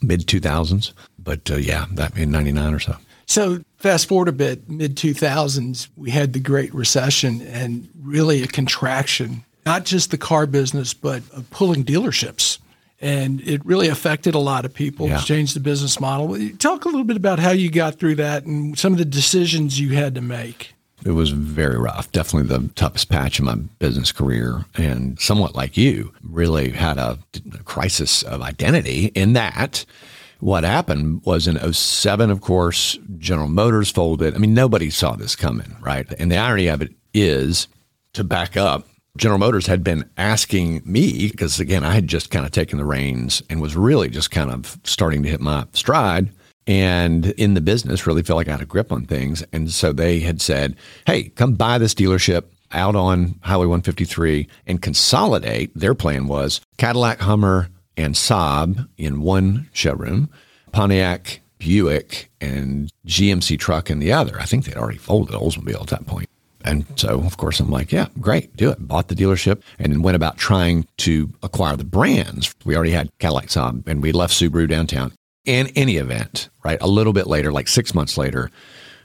mid 0.00 0.26
2000s. 0.26 0.92
But 1.18 1.50
uh, 1.50 1.56
yeah, 1.56 1.86
that 1.92 2.16
in 2.16 2.30
99 2.30 2.74
or 2.74 2.80
so. 2.80 2.96
So 3.26 3.60
fast 3.76 4.08
forward 4.08 4.28
a 4.28 4.32
bit, 4.32 4.68
mid 4.68 4.96
2000s, 4.96 5.88
we 5.96 6.10
had 6.10 6.32
the 6.32 6.40
Great 6.40 6.74
Recession 6.74 7.40
and 7.42 7.88
really 8.00 8.42
a 8.42 8.46
contraction, 8.46 9.44
not 9.64 9.84
just 9.84 10.10
the 10.10 10.18
car 10.18 10.46
business, 10.46 10.92
but 10.92 11.22
pulling 11.50 11.84
dealerships. 11.84 12.58
And 13.02 13.40
it 13.42 13.64
really 13.66 13.88
affected 13.88 14.34
a 14.34 14.38
lot 14.38 14.64
of 14.64 14.72
people, 14.72 15.08
Yeah. 15.08 15.18
changed 15.18 15.54
the 15.56 15.60
business 15.60 15.98
model. 16.00 16.38
Talk 16.58 16.84
a 16.84 16.88
little 16.88 17.04
bit 17.04 17.16
about 17.16 17.40
how 17.40 17.50
you 17.50 17.68
got 17.70 17.98
through 17.98 18.14
that 18.16 18.46
and 18.46 18.78
some 18.78 18.92
of 18.92 18.98
the 18.98 19.04
decisions 19.04 19.78
you 19.80 19.90
had 19.90 20.14
to 20.14 20.20
make. 20.20 20.72
It 21.04 21.10
was 21.10 21.30
very 21.30 21.76
rough. 21.78 22.12
Definitely 22.12 22.56
the 22.56 22.68
toughest 22.74 23.08
patch 23.08 23.40
in 23.40 23.44
my 23.44 23.56
business 23.80 24.12
career. 24.12 24.64
And 24.76 25.18
somewhat 25.18 25.56
like 25.56 25.76
you, 25.76 26.12
really 26.22 26.70
had 26.70 26.96
a, 26.96 27.18
a 27.52 27.58
crisis 27.64 28.22
of 28.22 28.40
identity 28.40 29.06
in 29.16 29.32
that 29.32 29.84
what 30.38 30.64
happened 30.64 31.22
was 31.24 31.46
in 31.46 31.56
07, 31.72 32.28
of 32.28 32.40
course, 32.40 32.98
General 33.18 33.46
Motors 33.48 33.90
folded. 33.90 34.34
I 34.34 34.38
mean, 34.38 34.54
nobody 34.54 34.90
saw 34.90 35.14
this 35.14 35.36
coming, 35.36 35.76
right? 35.80 36.04
And 36.18 36.32
the 36.32 36.36
irony 36.36 36.66
of 36.66 36.82
it 36.82 36.92
is 37.14 37.68
to 38.14 38.24
back 38.24 38.56
up, 38.56 38.84
General 39.18 39.38
Motors 39.38 39.66
had 39.66 39.84
been 39.84 40.08
asking 40.16 40.82
me, 40.84 41.28
because 41.30 41.60
again, 41.60 41.84
I 41.84 41.92
had 41.92 42.06
just 42.06 42.30
kind 42.30 42.46
of 42.46 42.52
taken 42.52 42.78
the 42.78 42.84
reins 42.84 43.42
and 43.50 43.60
was 43.60 43.76
really 43.76 44.08
just 44.08 44.30
kind 44.30 44.50
of 44.50 44.78
starting 44.84 45.22
to 45.22 45.28
hit 45.28 45.40
my 45.40 45.66
stride 45.72 46.30
and 46.66 47.26
in 47.32 47.54
the 47.54 47.60
business 47.60 48.06
really 48.06 48.22
felt 48.22 48.36
like 48.36 48.48
I 48.48 48.52
had 48.52 48.62
a 48.62 48.66
grip 48.66 48.92
on 48.92 49.04
things. 49.04 49.42
And 49.52 49.70
so 49.70 49.92
they 49.92 50.20
had 50.20 50.40
said, 50.40 50.76
hey, 51.06 51.24
come 51.30 51.54
buy 51.54 51.78
this 51.78 51.94
dealership 51.94 52.44
out 52.70 52.96
on 52.96 53.38
Highway 53.42 53.66
153 53.66 54.48
and 54.66 54.80
consolidate. 54.80 55.72
Their 55.74 55.94
plan 55.94 56.28
was 56.28 56.60
Cadillac, 56.78 57.20
Hummer, 57.20 57.68
and 57.96 58.14
Saab 58.14 58.88
in 58.96 59.20
one 59.20 59.68
showroom, 59.72 60.30
Pontiac, 60.72 61.40
Buick, 61.58 62.30
and 62.40 62.90
GMC 63.06 63.58
truck 63.58 63.90
in 63.90 63.98
the 63.98 64.12
other. 64.12 64.40
I 64.40 64.44
think 64.44 64.64
they'd 64.64 64.76
already 64.76 64.98
folded 64.98 65.34
Oldsmobile 65.34 65.82
at 65.82 65.88
that 65.88 66.06
point. 66.06 66.28
And 66.64 66.86
so, 66.96 67.20
of 67.20 67.36
course, 67.36 67.60
I'm 67.60 67.70
like, 67.70 67.92
yeah, 67.92 68.08
great, 68.20 68.56
do 68.56 68.70
it. 68.70 68.86
Bought 68.86 69.08
the 69.08 69.14
dealership 69.14 69.62
and 69.78 69.92
then 69.92 70.02
went 70.02 70.16
about 70.16 70.38
trying 70.38 70.86
to 70.98 71.30
acquire 71.42 71.76
the 71.76 71.84
brands. 71.84 72.54
We 72.64 72.76
already 72.76 72.92
had 72.92 73.10
Cadillac 73.18 73.46
Saab 73.46 73.86
and 73.86 74.02
we 74.02 74.12
left 74.12 74.34
Subaru 74.34 74.68
downtown. 74.68 75.12
In 75.44 75.68
any 75.74 75.96
event, 75.96 76.50
right, 76.64 76.78
a 76.80 76.86
little 76.86 77.12
bit 77.12 77.26
later, 77.26 77.52
like 77.52 77.66
six 77.66 77.94
months 77.94 78.16
later, 78.16 78.50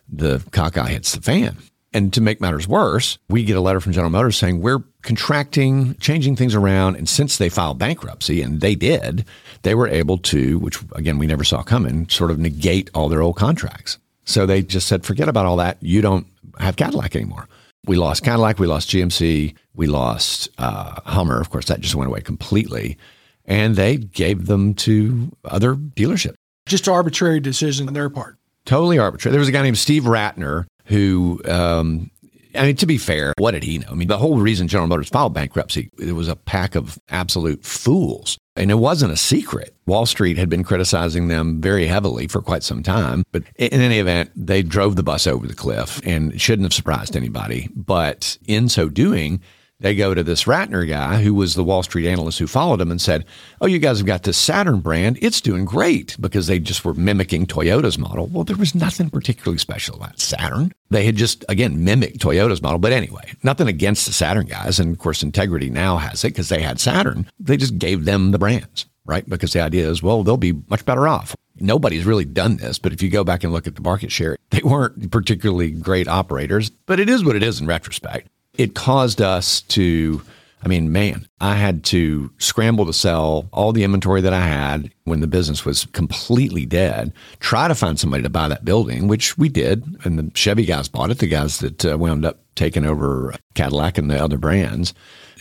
the 0.07 0.43
cockeye 0.51 0.89
hits 0.89 1.13
the 1.13 1.21
fan. 1.21 1.57
And 1.93 2.13
to 2.13 2.21
make 2.21 2.41
matters 2.41 2.67
worse, 2.67 3.17
we 3.29 3.43
get 3.43 3.57
a 3.57 3.61
letter 3.61 3.79
from 3.79 3.93
General 3.93 4.11
Motors 4.11 4.37
saying 4.37 4.61
we're 4.61 4.83
contracting, 5.01 5.95
changing 5.95 6.35
things 6.35 6.53
around. 6.53 6.95
And 6.95 7.09
since 7.09 7.37
they 7.37 7.49
filed 7.49 7.79
bankruptcy, 7.79 8.41
and 8.41 8.61
they 8.61 8.75
did, 8.75 9.25
they 9.63 9.73
were 9.73 9.87
able 9.87 10.17
to, 10.19 10.59
which 10.59 10.77
again, 10.93 11.17
we 11.17 11.25
never 11.25 11.43
saw 11.43 11.63
coming, 11.63 12.07
sort 12.09 12.29
of 12.29 12.37
negate 12.37 12.91
all 12.93 13.09
their 13.09 13.21
old 13.21 13.37
contracts. 13.37 13.97
So 14.27 14.45
they 14.45 14.61
just 14.61 14.87
said, 14.87 15.05
forget 15.05 15.29
about 15.29 15.45
all 15.45 15.55
that. 15.57 15.77
You 15.81 16.01
don't 16.01 16.27
have 16.59 16.75
Cadillac 16.75 17.15
anymore. 17.15 17.47
We 17.85 17.95
lost 17.95 18.23
Cadillac, 18.23 18.59
we 18.59 18.67
lost 18.67 18.89
GMC, 18.89 19.55
we 19.73 19.87
lost 19.87 20.49
uh, 20.57 20.99
Hummer. 21.05 21.39
Of 21.39 21.49
course, 21.49 21.65
that 21.67 21.79
just 21.79 21.95
went 21.95 22.09
away 22.09 22.19
completely. 22.19 22.97
And 23.45 23.77
they 23.77 23.95
gave 23.95 24.47
them 24.47 24.73
to 24.75 25.31
other 25.45 25.75
dealerships. 25.75 26.35
Just 26.67 26.89
arbitrary 26.89 27.39
decision 27.39 27.87
on 27.87 27.93
their 27.93 28.09
part. 28.09 28.37
Totally 28.65 28.99
arbitrary. 28.99 29.31
There 29.31 29.39
was 29.39 29.47
a 29.47 29.53
guy 29.53 29.61
named 29.61 29.77
Steve 29.77 30.03
Rattner 30.03 30.65
who 30.85 31.41
um, 31.45 32.11
I 32.57 32.65
mean, 32.65 32.75
to 32.77 32.85
be 32.85 32.97
fair, 32.97 33.33
what 33.37 33.51
did 33.51 33.63
he 33.63 33.79
know? 33.79 33.87
I 33.89 33.93
mean, 33.93 34.07
the 34.07 34.17
whole 34.17 34.37
reason 34.39 34.67
General 34.67 34.87
Motors 34.87 35.09
filed 35.09 35.33
bankruptcy, 35.33 35.89
it 35.99 36.13
was 36.13 36.27
a 36.27 36.35
pack 36.35 36.75
of 36.75 36.97
absolute 37.09 37.63
fools. 37.63 38.37
And 38.55 38.71
it 38.71 38.75
wasn't 38.75 39.13
a 39.13 39.17
secret. 39.17 39.75
Wall 39.85 40.07
Street 40.07 40.37
had 40.37 40.49
been 40.49 40.63
criticizing 40.63 41.27
them 41.27 41.61
very 41.61 41.85
heavily 41.85 42.27
for 42.27 42.41
quite 42.41 42.63
some 42.63 42.81
time. 42.81 43.23
But 43.31 43.43
in 43.55 43.81
any 43.81 43.99
event, 43.99 44.31
they 44.35 44.63
drove 44.63 44.95
the 44.95 45.03
bus 45.03 45.27
over 45.27 45.45
the 45.47 45.53
cliff 45.53 46.01
and 46.03 46.39
shouldn't 46.41 46.65
have 46.65 46.73
surprised 46.73 47.15
anybody. 47.15 47.69
But 47.75 48.37
in 48.47 48.67
so 48.67 48.89
doing, 48.89 49.41
they 49.79 49.95
go 49.95 50.13
to 50.13 50.23
this 50.23 50.45
Rattner 50.45 50.87
guy 50.87 51.21
who 51.21 51.33
was 51.33 51.53
the 51.53 51.63
Wall 51.63 51.83
Street 51.83 52.07
analyst 52.07 52.39
who 52.39 52.47
followed 52.47 52.81
him 52.81 52.89
and 52.89 52.99
said, 52.99 53.25
Oh, 53.61 53.67
you 53.67 53.77
guys 53.77 53.99
have 53.99 54.07
got 54.07 54.23
this 54.23 54.37
Saturn 54.37 54.79
brand. 54.79 55.19
It's 55.21 55.39
doing 55.39 55.65
great 55.65 56.15
because 56.19 56.47
they 56.47 56.57
just 56.57 56.83
were 56.83 56.95
mimicking 56.95 57.45
Toyota's 57.45 57.99
model. 57.99 58.25
Well, 58.27 58.43
there 58.43 58.57
was 58.57 58.73
nothing 58.73 59.09
particularly 59.09 59.59
special 59.59 59.95
about 59.95 60.19
Saturn. 60.19 60.71
They 60.89 61.05
had 61.05 61.15
just, 61.15 61.45
again, 61.47 61.83
mimicked 61.83 62.19
Toyota's 62.19 62.61
model. 62.61 62.79
But 62.79 62.91
anyway, 62.91 63.33
nothing 63.43 63.67
against 63.67 64.07
the 64.07 64.13
Saturn 64.13 64.47
guys. 64.47 64.79
And 64.79 64.93
of 64.93 64.99
course, 64.99 65.21
Integrity 65.21 65.69
now 65.69 65.97
has 65.97 66.23
it 66.23 66.29
because 66.29 66.49
they 66.49 66.61
had 66.61 66.79
Saturn. 66.79 67.29
They 67.39 67.57
just 67.57 67.77
gave 67.77 68.05
them 68.05 68.31
the 68.31 68.39
brands, 68.39 68.87
right? 69.05 69.29
Because 69.29 69.53
the 69.53 69.61
idea 69.61 69.87
is, 69.89 70.01
well, 70.01 70.23
they'll 70.23 70.37
be 70.37 70.53
much 70.69 70.85
better 70.85 71.07
off. 71.07 71.35
Nobody's 71.59 72.05
really 72.05 72.25
done 72.25 72.57
this, 72.57 72.77
but 72.77 72.93
if 72.93 73.01
you 73.01 73.09
go 73.09 73.23
back 73.23 73.43
and 73.43 73.51
look 73.51 73.67
at 73.67 73.75
the 73.75 73.81
market 73.81 74.11
share, 74.11 74.37
they 74.51 74.61
weren't 74.63 75.11
particularly 75.11 75.71
great 75.71 76.07
operators, 76.07 76.69
but 76.69 76.99
it 76.99 77.09
is 77.09 77.23
what 77.23 77.35
it 77.35 77.43
is 77.43 77.59
in 77.59 77.67
retrospect 77.67 78.27
it 78.57 78.75
caused 78.75 79.21
us 79.21 79.61
to 79.61 80.21
I 80.63 80.67
mean, 80.67 80.91
man, 80.91 81.27
I 81.39 81.55
had 81.55 81.83
to 81.85 82.31
scramble 82.39 82.87
to 82.87 82.93
sell 82.93 83.47
all 83.53 83.71
the 83.71 83.83
inventory 83.83 84.21
that 84.21 84.33
I 84.33 84.41
had 84.41 84.91
when 85.03 85.19
the 85.21 85.27
business 85.27 85.63
was 85.63 85.85
completely 85.93 86.65
dead, 86.65 87.13
try 87.39 87.67
to 87.67 87.75
find 87.75 87.99
somebody 87.99 88.23
to 88.23 88.29
buy 88.29 88.47
that 88.47 88.65
building, 88.65 89.07
which 89.07 89.37
we 89.37 89.49
did. 89.49 89.83
And 90.03 90.17
the 90.17 90.31
Chevy 90.33 90.65
guys 90.65 90.87
bought 90.87 91.11
it, 91.11 91.19
the 91.19 91.27
guys 91.27 91.59
that 91.59 91.85
uh, 91.85 91.97
wound 91.97 92.25
up 92.25 92.39
taking 92.55 92.85
over 92.85 93.35
Cadillac 93.53 93.97
and 93.97 94.09
the 94.09 94.21
other 94.21 94.37
brands, 94.37 94.93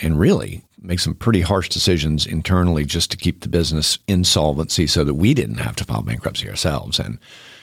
and 0.03 0.21
really 0.21 0.63
make 0.83 1.01
some 1.01 1.15
pretty 1.15 1.41
harsh 1.41 1.71
decisions 1.71 2.27
internally 2.27 2.85
just 2.85 3.11
to 3.11 3.17
keep 3.17 3.41
the 3.41 3.49
business 3.49 3.99
insolvency 4.07 4.87
so 4.87 5.03
that 5.03 5.15
we 5.15 5.33
didn't 5.33 5.59
have 5.59 5.77
to 5.77 5.85
file 5.85 6.03
bankruptcy 6.03 6.49
ourselves. 6.49 6.99
And 6.99 7.19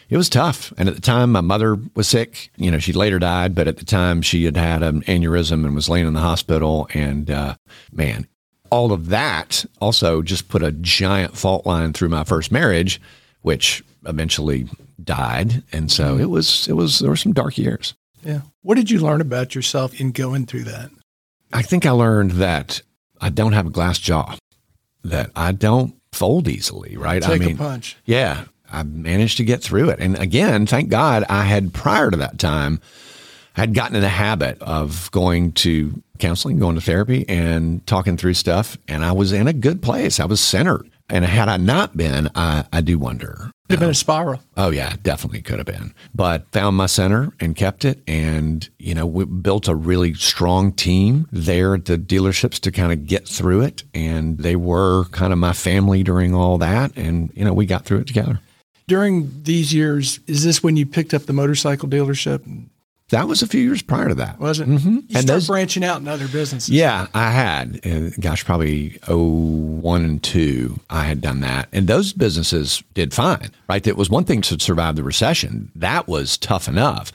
it 0.10 0.18
was 0.18 0.30
tough. 0.30 0.74
And 0.78 0.90
at 0.90 0.96
the 0.96 1.02
time, 1.02 1.32
my 1.32 1.42
mother 1.42 1.78
was 1.96 2.08
sick. 2.08 2.50
You 2.58 2.72
know, 2.72 2.80
she 2.80 2.94
later 2.94 3.20
died, 3.20 3.56
but 3.56 3.68
at 3.68 3.78
the 3.78 3.86
time, 3.86 4.22
she 4.22 4.46
had 4.46 4.58
had 4.58 4.84
an 4.84 5.02
aneurysm 5.04 5.66
and 5.66 5.76
was 5.76 5.90
laying 5.90 6.08
in 6.08 6.14
the 6.14 6.20
hospital. 6.20 6.88
And 6.94 7.30
uh, 7.32 7.56
man, 7.92 8.28
all 8.70 8.92
of 8.92 9.10
that 9.10 9.66
also 9.80 10.22
just 10.22 10.50
put 10.50 10.64
a 10.64 10.72
giant 10.72 11.38
fault 11.38 11.66
line 11.66 11.94
through 11.94 12.10
my 12.10 12.24
first 12.24 12.52
marriage, 12.52 13.02
which 13.42 13.84
eventually 14.06 14.68
died. 15.04 15.64
And 15.72 15.92
so 15.92 16.14
mm-hmm. 16.14 16.24
it 16.24 16.30
was, 16.30 16.68
it 16.68 16.74
was, 16.74 17.00
there 17.00 17.10
were 17.10 17.16
some 17.16 17.34
dark 17.34 17.58
years. 17.58 17.94
Yeah. 18.24 18.42
What 18.62 18.76
did 18.76 18.90
you 18.90 19.00
learn 19.00 19.22
about 19.22 19.54
yourself 19.54 20.00
in 20.00 20.12
going 20.12 20.46
through 20.46 20.64
that? 20.64 20.92
I 21.52 21.62
think 21.62 21.86
I 21.86 21.92
learned 21.92 22.32
that 22.32 22.82
I 23.22 23.30
don't 23.30 23.54
have 23.54 23.68
a 23.68 23.70
glass 23.70 24.00
jaw, 24.00 24.36
that 25.04 25.30
I 25.36 25.52
don't 25.52 25.96
fold 26.12 26.48
easily, 26.48 26.98
right? 26.98 27.22
Take 27.22 27.42
I 27.42 27.46
mean, 27.46 27.56
a 27.56 27.58
punch. 27.58 27.98
Yeah. 28.06 28.46
I 28.74 28.84
managed 28.84 29.38
to 29.38 29.46
get 29.46 29.62
through 29.62 29.90
it. 29.90 30.00
And 30.00 30.18
again, 30.18 30.66
thank 30.66 30.90
God 30.90 31.24
I 31.30 31.44
had 31.44 31.74
prior 31.74 32.10
to 32.12 32.18
that 32.18 32.40
time, 32.40 32.82
had 33.54 33.74
gotten 33.74 33.96
in 33.96 34.02
the 34.02 34.10
habit 34.10 34.62
of 34.62 35.12
going 35.12 35.52
to 35.54 36.02
counseling, 36.20 36.58
going 36.58 36.76
to 36.76 36.82
therapy 36.82 37.26
and 37.30 37.86
talking 37.86 38.18
through 38.18 38.34
stuff. 38.34 38.78
And 38.88 39.06
I 39.06 39.12
was 39.12 39.32
in 39.32 39.48
a 39.48 39.54
good 39.54 39.82
place. 39.82 40.20
I 40.20 40.26
was 40.26 40.42
centered. 40.42 40.90
And 41.10 41.26
had 41.26 41.50
I 41.50 41.58
not 41.58 41.96
been, 41.96 42.30
I, 42.34 42.66
I 42.74 42.82
do 42.82 42.98
wonder. 42.98 43.52
Could 43.68 43.76
have 43.76 43.80
been 43.82 43.90
a 43.90 43.94
spiral. 43.94 44.40
Oh, 44.58 44.72
yeah, 44.72 44.96
definitely 45.04 45.42
could 45.42 45.58
have 45.58 45.68
been. 45.68 45.94
But 46.16 46.52
found 46.52 46.78
my 46.78 46.86
center 46.86 47.34
and 47.40 47.56
kept 47.56 47.86
it. 47.86 48.02
And, 48.08 48.68
you 48.80 48.96
know, 48.96 49.06
we 49.06 49.26
built 49.26 49.68
a 49.68 49.76
really 49.76 50.14
strong 50.16 50.72
team 50.72 51.28
there 51.32 51.76
at 51.76 51.86
the 51.86 51.98
dealerships 51.98 52.60
to 52.62 52.72
kind 52.72 52.92
of 52.92 53.06
get 53.06 53.28
through 53.28 53.62
it. 53.62 53.84
And 53.94 54.38
they 54.38 54.56
were 54.56 55.06
kind 55.12 55.34
of 55.34 55.40
my 55.40 55.54
family 55.54 56.04
during 56.04 56.34
all 56.34 56.58
that. 56.60 56.96
And, 56.96 57.32
you 57.36 57.46
know, 57.46 57.54
we 57.54 57.66
got 57.66 57.86
through 57.86 58.00
it 58.00 58.08
together 58.08 58.40
during 58.88 59.44
these 59.44 59.74
years, 59.74 60.20
is 60.28 60.44
this 60.44 60.64
when 60.64 60.78
you 60.78 60.86
picked 60.86 61.14
up 61.14 61.24
the 61.24 61.34
motorcycle 61.34 61.88
dealership? 61.90 62.44
That 63.10 63.28
was 63.28 63.44
a 63.44 63.48
few 63.48 63.62
years 63.62 63.82
prior 63.82 64.08
to 64.08 64.16
that. 64.16 64.40
Was 64.40 64.60
it? 64.60 64.68
Mm-hmm. 64.68 64.96
You 65.08 65.20
and 65.20 65.28
those, 65.28 65.48
branching 65.48 65.84
out 65.84 66.02
in 66.02 66.08
other 66.08 66.28
businesses. 66.28 66.70
Yeah, 66.70 67.08
I 67.14 67.30
had. 67.32 67.86
Uh, 67.86 68.10
gosh, 68.20 68.44
probably 68.44 68.98
oh 69.08 69.24
one 69.24 70.04
and 70.04 70.24
two, 70.24 70.80
I 70.90 71.04
had 71.04 71.22
done 71.22 71.42
that, 71.42 71.68
and 71.72 71.88
those 71.88 72.14
businesses 72.14 72.82
did 72.94 73.14
fine. 73.14 73.52
Right, 73.70 73.86
it 73.86 73.98
was 73.98 74.10
one 74.10 74.24
thing 74.24 74.42
to 74.44 74.60
survive 74.60 74.96
the 74.96 75.04
recession. 75.04 75.72
That 75.76 76.08
was 76.08 76.38
tough 76.38 76.68
enough. 76.68 77.12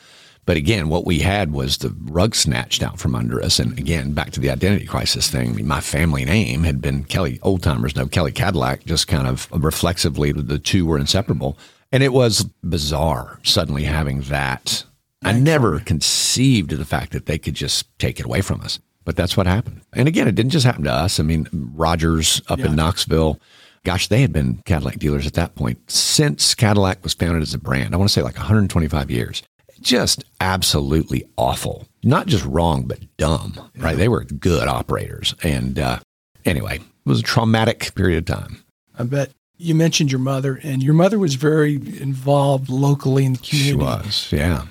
But 0.49 0.57
again, 0.57 0.89
what 0.89 1.05
we 1.05 1.19
had 1.19 1.53
was 1.53 1.77
the 1.77 1.95
rug 2.05 2.35
snatched 2.35 2.83
out 2.83 2.99
from 2.99 3.15
under 3.15 3.43
us. 3.43 3.59
And 3.59 3.79
again, 3.79 4.13
back 4.13 4.31
to 4.31 4.41
the 4.41 4.49
identity 4.49 4.87
crisis 4.87 5.31
thing. 5.31 5.51
I 5.51 5.53
mean, 5.53 5.67
my 5.67 5.83
family 5.83 6.25
name 6.25 6.63
had 6.63 6.81
been 6.81 7.05
Kelly 7.05 7.39
Old 7.43 7.63
Timers, 7.63 7.95
no 7.95 8.07
Kelly 8.07 8.33
Cadillac, 8.33 8.87
just 8.87 9.09
kind 9.09 9.29
of 9.29 9.47
reflexively, 9.53 10.33
the 10.33 10.59
two 10.59 10.87
were 10.87 10.99
inseparable. 10.99 11.59
And 11.93 12.03
it 12.03 12.15
was 12.15 12.45
bizarre 12.63 13.41
suddenly 13.43 13.85
having 13.85 14.23
that. 14.23 14.85
I 15.23 15.35
never 15.35 15.81
conceived 15.81 16.73
of 16.73 16.79
the 16.79 16.87
fact 16.87 17.13
that 17.13 17.27
they 17.27 17.37
could 17.37 17.53
just 17.53 17.87
take 17.99 18.19
it 18.19 18.25
away 18.25 18.41
from 18.41 18.63
us. 18.63 18.81
But 19.05 19.17
that's 19.17 19.37
what 19.37 19.47
happened. 19.47 19.83
And 19.93 20.09
again, 20.09 20.29
it 20.29 20.35
didn't 20.35 20.53
just 20.53 20.65
happen 20.65 20.85
to 20.85 20.91
us. 20.91 21.21
I 21.21 21.25
mean, 21.25 21.47
Rogers 21.53 22.41
up 22.49 22.59
yeah. 22.59 22.69
in 22.69 22.75
Knoxville, 22.75 23.39
gosh, 23.85 24.09
they 24.09 24.23
had 24.23 24.33
been 24.33 24.63
Cadillac 24.65 24.99
dealers 24.99 25.27
at 25.27 25.35
that 25.35 25.57
point 25.57 25.91
since 25.91 26.55
Cadillac 26.55 27.05
was 27.05 27.13
founded 27.13 27.43
as 27.43 27.53
a 27.53 27.59
brand. 27.59 27.93
I 27.95 27.99
want 27.99 28.09
to 28.09 28.15
say 28.15 28.23
like 28.23 28.37
125 28.37 29.11
years 29.11 29.43
just 29.79 30.25
absolutely 30.41 31.29
awful. 31.37 31.87
Not 32.03 32.27
just 32.27 32.45
wrong, 32.45 32.85
but 32.85 33.01
dumb, 33.17 33.55
yeah. 33.75 33.85
right? 33.85 33.97
They 33.97 34.09
were 34.09 34.25
good 34.25 34.69
operators. 34.69 35.35
And 35.43 35.79
uh, 35.79 35.99
anyway, 36.45 36.77
it 36.77 36.83
was 37.05 37.21
a 37.21 37.25
traumatic 37.25 37.95
period 37.95 38.29
of 38.29 38.37
time. 38.37 38.65
I 38.99 39.05
bet 39.05 39.31
you 39.57 39.75
mentioned 39.75 40.13
your 40.13 40.21
mother, 40.21 40.61
and 40.63 40.83
your 40.83 40.95
mother 40.95 41.19
was 41.19 41.35
very 41.35 41.75
involved 41.75 42.69
locally 42.69 43.25
in 43.25 43.33
the 43.33 43.39
community. 43.39 43.71
She 43.71 43.75
was, 43.75 44.33
yeah. 44.33 44.67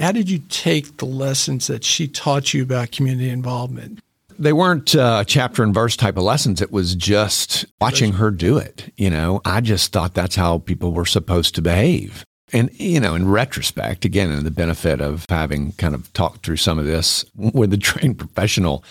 How 0.00 0.12
did 0.12 0.30
you 0.30 0.38
take 0.48 0.98
the 0.98 1.04
lessons 1.04 1.66
that 1.66 1.84
she 1.84 2.08
taught 2.08 2.54
you 2.54 2.62
about 2.62 2.92
community 2.92 3.28
involvement? 3.28 4.00
They 4.38 4.54
weren't 4.54 4.94
uh, 4.94 5.24
chapter 5.24 5.62
and 5.62 5.74
verse 5.74 5.96
type 5.96 6.16
of 6.16 6.22
lessons. 6.22 6.62
It 6.62 6.72
was 6.72 6.94
just 6.94 7.66
watching 7.80 8.14
her 8.14 8.30
do 8.30 8.56
it. 8.56 8.90
You 8.96 9.10
know, 9.10 9.42
I 9.44 9.60
just 9.60 9.92
thought 9.92 10.14
that's 10.14 10.36
how 10.36 10.58
people 10.58 10.92
were 10.92 11.04
supposed 11.04 11.54
to 11.56 11.62
behave. 11.62 12.24
And, 12.52 12.70
you 12.78 13.00
know, 13.00 13.14
in 13.14 13.28
retrospect, 13.28 14.04
again, 14.04 14.30
in 14.30 14.44
the 14.44 14.50
benefit 14.50 15.00
of 15.00 15.24
having 15.28 15.72
kind 15.72 15.94
of 15.94 16.12
talked 16.12 16.44
through 16.44 16.56
some 16.56 16.78
of 16.78 16.86
this 16.86 17.24
with 17.34 17.72
a 17.72 17.76
trained 17.78 18.18
professional, 18.18 18.84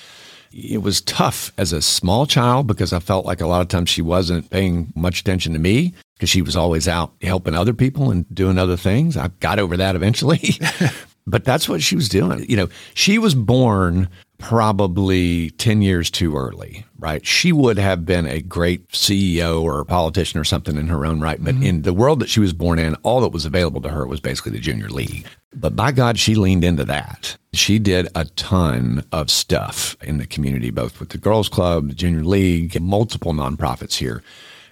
it 0.51 0.81
was 0.81 1.01
tough 1.01 1.51
as 1.57 1.73
a 1.73 1.81
small 1.81 2.25
child 2.25 2.67
because 2.67 2.93
I 2.93 2.99
felt 2.99 3.25
like 3.25 3.41
a 3.41 3.47
lot 3.47 3.61
of 3.61 3.67
times 3.67 3.89
she 3.89 4.01
wasn't 4.01 4.49
paying 4.49 4.91
much 4.95 5.21
attention 5.21 5.53
to 5.53 5.59
me. 5.59 5.93
because 6.15 6.29
she 6.29 6.41
was 6.41 6.55
always 6.55 6.87
out 6.87 7.13
helping 7.21 7.55
other 7.55 7.73
people 7.73 8.11
and 8.11 8.25
doing 8.33 8.57
other 8.57 8.75
things. 8.75 9.15
I 9.15 9.29
got 9.39 9.57
over 9.59 9.77
that 9.77 9.95
eventually. 9.95 10.59
but 11.27 11.45
that's 11.45 11.69
what 11.69 11.81
she 11.81 11.95
was 11.95 12.09
doing. 12.09 12.45
You 12.49 12.57
know, 12.57 12.69
she 12.93 13.17
was 13.17 13.35
born 13.35 14.09
probably 14.39 15.51
10 15.51 15.81
years 15.81 16.09
too 16.09 16.35
early, 16.35 16.85
right? 16.97 17.25
She 17.25 17.51
would 17.51 17.77
have 17.77 18.05
been 18.05 18.25
a 18.25 18.41
great 18.41 18.87
CEO 18.89 19.61
or 19.61 19.79
a 19.79 19.85
politician 19.85 20.39
or 20.39 20.43
something 20.43 20.77
in 20.77 20.87
her 20.87 21.05
own 21.05 21.19
right. 21.19 21.43
But 21.43 21.55
mm-hmm. 21.55 21.63
in 21.63 21.81
the 21.83 21.93
world 21.93 22.21
that 22.21 22.29
she 22.29 22.39
was 22.39 22.53
born 22.53 22.79
in, 22.79 22.95
all 23.03 23.21
that 23.21 23.33
was 23.33 23.45
available 23.45 23.81
to 23.81 23.89
her 23.89 24.07
was 24.07 24.19
basically 24.19 24.53
the 24.53 24.59
junior 24.59 24.89
league. 24.89 25.27
But 25.53 25.75
by 25.75 25.91
God, 25.91 26.17
she 26.17 26.35
leaned 26.35 26.63
into 26.63 26.85
that. 26.85 27.37
She 27.53 27.79
did 27.79 28.07
a 28.15 28.25
ton 28.25 29.03
of 29.11 29.29
stuff 29.29 29.97
in 30.01 30.17
the 30.17 30.25
community, 30.25 30.71
both 30.71 30.99
with 30.99 31.09
the 31.09 31.17
girls 31.17 31.49
club, 31.49 31.89
the 31.89 31.95
junior 31.95 32.23
league, 32.23 32.79
multiple 32.79 33.33
nonprofits 33.33 33.95
here. 33.95 34.23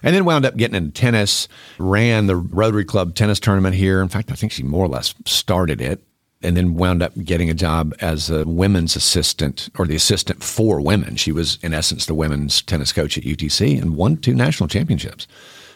And 0.02 0.14
then 0.14 0.24
wound 0.24 0.46
up 0.46 0.56
getting 0.56 0.76
into 0.76 0.92
tennis, 0.92 1.48
ran 1.78 2.26
the 2.26 2.36
Rotary 2.36 2.84
Club 2.84 3.14
tennis 3.14 3.40
tournament 3.40 3.74
here. 3.74 4.00
In 4.00 4.08
fact, 4.08 4.30
I 4.30 4.34
think 4.34 4.52
she 4.52 4.62
more 4.62 4.84
or 4.84 4.88
less 4.88 5.14
started 5.26 5.80
it 5.80 6.02
and 6.42 6.56
then 6.56 6.74
wound 6.74 7.02
up 7.02 7.12
getting 7.24 7.50
a 7.50 7.54
job 7.54 7.94
as 8.00 8.30
a 8.30 8.44
women's 8.44 8.96
assistant 8.96 9.68
or 9.78 9.86
the 9.86 9.96
assistant 9.96 10.42
for 10.42 10.80
women. 10.80 11.16
She 11.16 11.32
was, 11.32 11.58
in 11.62 11.74
essence, 11.74 12.06
the 12.06 12.14
women's 12.14 12.62
tennis 12.62 12.92
coach 12.92 13.18
at 13.18 13.24
UTC 13.24 13.80
and 13.80 13.96
won 13.96 14.16
two 14.16 14.34
national 14.34 14.68
championships 14.68 15.26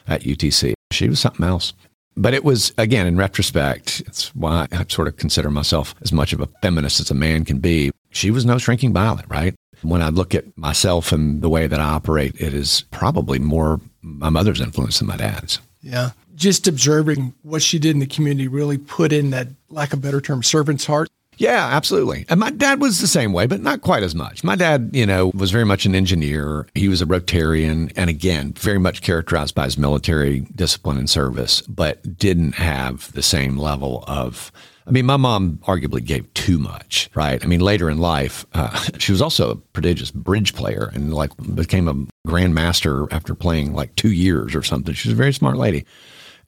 at 0.06 0.22
UTC. 0.22 0.74
She 0.92 1.08
was 1.08 1.20
something 1.20 1.44
else. 1.44 1.72
But 2.14 2.34
it 2.34 2.44
was, 2.44 2.72
again, 2.76 3.06
in 3.06 3.16
retrospect, 3.16 4.00
it's 4.06 4.34
why 4.34 4.66
I 4.70 4.84
sort 4.88 5.08
of 5.08 5.16
consider 5.16 5.50
myself 5.50 5.94
as 6.02 6.12
much 6.12 6.32
of 6.32 6.40
a 6.40 6.48
feminist 6.60 7.00
as 7.00 7.10
a 7.10 7.14
man 7.14 7.44
can 7.44 7.58
be. 7.58 7.90
She 8.10 8.30
was 8.30 8.44
no 8.44 8.58
shrinking 8.58 8.92
violet, 8.92 9.24
right? 9.28 9.54
When 9.80 10.02
I 10.02 10.10
look 10.10 10.34
at 10.34 10.56
myself 10.56 11.10
and 11.10 11.40
the 11.42 11.48
way 11.48 11.66
that 11.66 11.80
I 11.80 11.84
operate, 11.84 12.34
it 12.38 12.54
is 12.54 12.84
probably 12.90 13.38
more 13.38 13.80
my 14.02 14.28
mother's 14.28 14.60
influence 14.60 14.98
than 14.98 15.08
my 15.08 15.16
dad's. 15.16 15.58
Yeah 15.80 16.10
just 16.34 16.66
observing 16.66 17.34
what 17.42 17.62
she 17.62 17.78
did 17.78 17.90
in 17.90 18.00
the 18.00 18.06
community 18.06 18.48
really 18.48 18.78
put 18.78 19.12
in 19.12 19.30
that, 19.30 19.48
lack 19.70 19.92
of 19.92 20.00
better 20.00 20.20
term, 20.20 20.42
servant's 20.42 20.86
heart. 20.86 21.08
Yeah, 21.38 21.66
absolutely. 21.72 22.26
And 22.28 22.38
my 22.38 22.50
dad 22.50 22.80
was 22.80 23.00
the 23.00 23.06
same 23.06 23.32
way, 23.32 23.46
but 23.46 23.60
not 23.60 23.80
quite 23.80 24.02
as 24.02 24.14
much. 24.14 24.44
My 24.44 24.54
dad, 24.54 24.90
you 24.92 25.06
know, 25.06 25.32
was 25.34 25.50
very 25.50 25.64
much 25.64 25.86
an 25.86 25.94
engineer. 25.94 26.66
He 26.74 26.88
was 26.88 27.00
a 27.00 27.06
Rotarian, 27.06 27.92
and 27.96 28.10
again, 28.10 28.52
very 28.52 28.78
much 28.78 29.02
characterized 29.02 29.54
by 29.54 29.64
his 29.64 29.78
military 29.78 30.40
discipline 30.54 30.98
and 30.98 31.08
service, 31.08 31.62
but 31.62 32.18
didn't 32.18 32.56
have 32.56 33.10
the 33.12 33.22
same 33.22 33.56
level 33.56 34.04
of. 34.06 34.52
I 34.86 34.90
mean, 34.90 35.06
my 35.06 35.16
mom 35.16 35.58
arguably 35.68 36.04
gave 36.04 36.32
too 36.34 36.58
much, 36.58 37.08
right? 37.14 37.42
I 37.42 37.46
mean, 37.46 37.60
later 37.60 37.88
in 37.88 37.98
life, 37.98 38.44
uh, 38.52 38.76
she 38.98 39.12
was 39.12 39.22
also 39.22 39.50
a 39.52 39.56
prodigious 39.56 40.10
bridge 40.10 40.54
player 40.54 40.90
and 40.92 41.14
like 41.14 41.30
became 41.54 41.88
a 41.88 41.94
grandmaster 42.28 43.10
after 43.12 43.34
playing 43.34 43.74
like 43.74 43.94
two 43.94 44.12
years 44.12 44.54
or 44.54 44.62
something. 44.62 44.92
She's 44.92 45.12
a 45.12 45.16
very 45.16 45.32
smart 45.32 45.56
lady. 45.56 45.86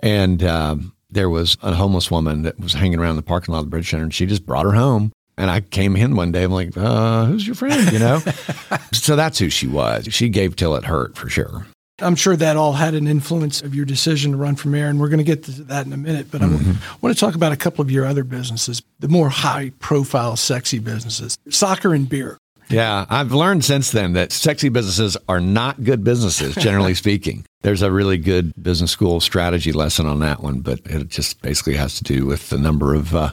And 0.04 0.44
um, 0.44 0.92
there 1.10 1.30
was 1.30 1.56
a 1.62 1.74
homeless 1.74 2.10
woman 2.10 2.42
that 2.42 2.60
was 2.60 2.74
hanging 2.74 2.98
around 2.98 3.16
the 3.16 3.22
parking 3.22 3.54
lot 3.54 3.60
of 3.60 3.64
the 3.64 3.70
Bridge 3.70 3.88
Center, 3.88 4.02
and 4.02 4.12
she 4.12 4.26
just 4.26 4.44
brought 4.44 4.66
her 4.66 4.72
home. 4.72 5.12
And 5.38 5.50
I 5.50 5.62
came 5.62 5.96
in 5.96 6.14
one 6.14 6.30
day. 6.30 6.44
I'm 6.44 6.52
like, 6.52 6.76
uh, 6.76 7.24
"Who's 7.24 7.46
your 7.46 7.56
friend?" 7.56 7.90
You 7.90 7.98
know. 7.98 8.18
so 8.92 9.16
that's 9.16 9.38
who 9.38 9.48
she 9.48 9.66
was. 9.66 10.06
She 10.10 10.28
gave 10.28 10.56
till 10.56 10.76
it 10.76 10.84
hurt 10.84 11.16
for 11.16 11.30
sure. 11.30 11.66
I'm 12.00 12.16
sure 12.16 12.36
that 12.36 12.56
all 12.56 12.74
had 12.74 12.94
an 12.94 13.06
influence 13.06 13.62
of 13.62 13.74
your 13.74 13.86
decision 13.86 14.32
to 14.32 14.36
run 14.36 14.56
for 14.56 14.68
mayor, 14.68 14.88
and 14.88 15.00
we're 15.00 15.08
going 15.08 15.18
to 15.18 15.24
get 15.24 15.44
to 15.44 15.52
that 15.64 15.86
in 15.86 15.92
a 15.92 15.96
minute. 15.96 16.30
But 16.30 16.42
mm-hmm. 16.42 16.72
I 16.72 16.96
want 17.00 17.16
to 17.16 17.18
talk 17.18 17.34
about 17.34 17.52
a 17.52 17.56
couple 17.56 17.82
of 17.82 17.90
your 17.90 18.04
other 18.04 18.24
businesses, 18.24 18.82
the 18.98 19.08
more 19.08 19.30
high-profile, 19.30 20.36
sexy 20.36 20.80
businesses, 20.80 21.38
soccer 21.48 21.94
and 21.94 22.06
beer. 22.08 22.36
Yeah, 22.68 23.06
I've 23.08 23.32
learned 23.32 23.64
since 23.64 23.90
then 23.90 24.14
that 24.14 24.32
sexy 24.32 24.68
businesses 24.68 25.16
are 25.28 25.40
not 25.40 25.84
good 25.84 26.02
businesses, 26.02 26.54
generally 26.54 26.94
speaking. 26.94 27.46
There's 27.62 27.82
a 27.82 27.90
really 27.90 28.18
good 28.18 28.52
business 28.62 28.90
school 28.90 29.20
strategy 29.20 29.72
lesson 29.72 30.06
on 30.06 30.20
that 30.20 30.42
one, 30.42 30.60
but 30.60 30.80
it 30.84 31.08
just 31.08 31.40
basically 31.42 31.76
has 31.76 31.96
to 31.96 32.04
do 32.04 32.26
with 32.26 32.50
the 32.50 32.58
number 32.58 32.94
of 32.94 33.14
uh, 33.14 33.32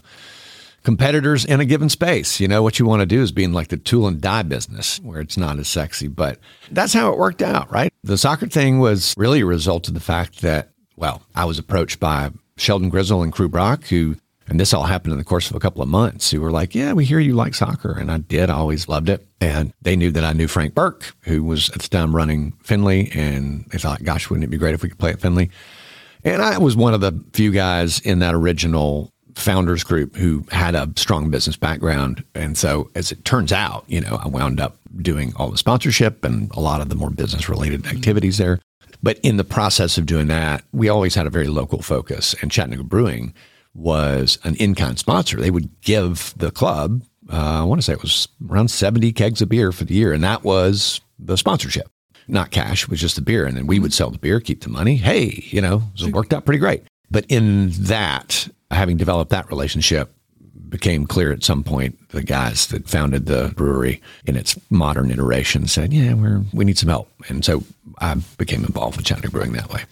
competitors 0.83 1.45
in 1.45 1.59
a 1.59 1.65
given 1.65 1.89
space. 1.89 2.39
You 2.39 2.47
know, 2.47 2.63
what 2.63 2.79
you 2.79 2.85
want 2.85 3.01
to 3.01 3.05
do 3.05 3.21
is 3.21 3.31
be 3.31 3.43
in 3.43 3.53
like 3.53 3.69
the 3.69 3.77
tool 3.77 4.07
and 4.07 4.21
die 4.21 4.43
business 4.43 4.99
where 5.01 5.19
it's 5.19 5.37
not 5.37 5.59
as 5.59 5.67
sexy, 5.67 6.07
but 6.07 6.39
that's 6.71 6.93
how 6.93 7.11
it 7.11 7.17
worked 7.17 7.41
out, 7.41 7.71
right? 7.71 7.93
The 8.03 8.17
soccer 8.17 8.47
thing 8.47 8.79
was 8.79 9.13
really 9.17 9.41
a 9.41 9.45
result 9.45 9.87
of 9.87 9.93
the 9.93 9.99
fact 9.99 10.41
that, 10.41 10.69
well, 10.95 11.21
I 11.35 11.45
was 11.45 11.59
approached 11.59 11.99
by 11.99 12.31
Sheldon 12.57 12.89
Grizzle 12.89 13.23
and 13.23 13.33
Crew 13.33 13.49
Brock, 13.49 13.85
who 13.85 14.15
and 14.51 14.59
this 14.59 14.73
all 14.73 14.83
happened 14.83 15.13
in 15.13 15.17
the 15.17 15.23
course 15.23 15.49
of 15.49 15.55
a 15.55 15.61
couple 15.61 15.81
of 15.81 15.87
months. 15.87 16.29
Who 16.29 16.41
were 16.41 16.51
like, 16.51 16.75
"Yeah, 16.75 16.91
we 16.91 17.05
hear 17.05 17.19
you 17.19 17.33
like 17.33 17.55
soccer," 17.55 17.97
and 17.97 18.11
I 18.11 18.17
did. 18.17 18.49
I 18.49 18.55
always 18.55 18.89
loved 18.89 19.07
it. 19.07 19.25
And 19.39 19.71
they 19.81 19.95
knew 19.95 20.11
that 20.11 20.25
I 20.25 20.33
knew 20.33 20.49
Frank 20.49 20.75
Burke, 20.75 21.15
who 21.21 21.41
was 21.41 21.69
at 21.69 21.79
the 21.79 21.87
time 21.87 22.13
running 22.13 22.51
Finley. 22.61 23.09
and 23.13 23.63
they 23.71 23.77
thought, 23.77 24.03
"Gosh, 24.03 24.29
wouldn't 24.29 24.43
it 24.43 24.51
be 24.51 24.57
great 24.57 24.75
if 24.75 24.83
we 24.83 24.89
could 24.89 24.97
play 24.97 25.11
at 25.11 25.21
Finley? 25.21 25.49
And 26.25 26.41
I 26.41 26.57
was 26.57 26.75
one 26.75 26.93
of 26.93 26.99
the 26.99 27.17
few 27.31 27.51
guys 27.51 28.01
in 28.01 28.19
that 28.19 28.35
original 28.35 29.13
founders 29.35 29.85
group 29.85 30.17
who 30.17 30.45
had 30.51 30.75
a 30.75 30.89
strong 30.97 31.29
business 31.29 31.55
background. 31.55 32.21
And 32.35 32.57
so, 32.57 32.91
as 32.93 33.13
it 33.13 33.23
turns 33.23 33.53
out, 33.53 33.85
you 33.87 34.01
know, 34.01 34.19
I 34.21 34.27
wound 34.27 34.59
up 34.59 34.75
doing 34.97 35.31
all 35.37 35.49
the 35.49 35.57
sponsorship 35.57 36.25
and 36.25 36.51
a 36.51 36.59
lot 36.59 36.81
of 36.81 36.89
the 36.89 36.95
more 36.95 37.09
business 37.09 37.47
related 37.47 37.83
mm-hmm. 37.83 37.95
activities 37.95 38.37
there. 38.37 38.59
But 39.01 39.17
in 39.23 39.37
the 39.37 39.45
process 39.45 39.97
of 39.97 40.05
doing 40.05 40.27
that, 40.27 40.65
we 40.73 40.89
always 40.89 41.15
had 41.15 41.25
a 41.25 41.29
very 41.29 41.47
local 41.47 41.81
focus. 41.81 42.35
And 42.41 42.51
Chattanooga 42.51 42.83
Brewing 42.83 43.33
was 43.73 44.37
an 44.43 44.55
in 44.55 44.75
kind 44.75 44.97
sponsor. 44.99 45.37
They 45.37 45.51
would 45.51 45.81
give 45.81 46.33
the 46.37 46.51
club, 46.51 47.03
uh, 47.31 47.61
I 47.61 47.63
want 47.63 47.79
to 47.79 47.83
say 47.83 47.93
it 47.93 48.01
was 48.01 48.27
around 48.49 48.69
70 48.69 49.11
kegs 49.13 49.41
of 49.41 49.49
beer 49.49 49.71
for 49.71 49.85
the 49.85 49.93
year. 49.93 50.13
And 50.13 50.23
that 50.23 50.43
was 50.43 51.01
the 51.17 51.37
sponsorship, 51.37 51.89
not 52.27 52.51
cash, 52.51 52.83
it 52.83 52.89
was 52.89 52.99
just 52.99 53.15
the 53.15 53.21
beer. 53.21 53.45
And 53.45 53.55
then 53.55 53.67
we 53.67 53.79
would 53.79 53.93
sell 53.93 54.09
the 54.09 54.17
beer, 54.17 54.39
keep 54.39 54.61
the 54.61 54.69
money. 54.69 54.97
Hey, 54.97 55.43
you 55.47 55.61
know, 55.61 55.83
it 55.99 56.13
worked 56.13 56.33
out 56.33 56.45
pretty 56.45 56.59
great. 56.59 56.83
But 57.09 57.25
in 57.27 57.71
that, 57.71 58.47
having 58.69 58.97
developed 58.97 59.31
that 59.31 59.49
relationship, 59.49 60.13
became 60.71 61.05
clear 61.05 61.31
at 61.31 61.43
some 61.43 61.63
point 61.63 61.97
the 62.09 62.23
guys 62.23 62.67
that 62.67 62.87
founded 62.87 63.27
the 63.27 63.53
brewery 63.55 64.01
in 64.25 64.35
its 64.35 64.57
modern 64.71 65.11
iteration 65.11 65.67
said, 65.67 65.93
"Yeah, 65.93 66.13
we're 66.13 66.41
we 66.53 66.65
need 66.65 66.77
some 66.77 66.89
help," 66.89 67.11
and 67.27 67.45
so 67.45 67.63
I 67.99 68.15
became 68.37 68.63
involved 68.63 68.97
with 68.97 69.05
Chattanooga 69.05 69.31
Brewing 69.31 69.51
that 69.51 69.69
way. 69.69 69.83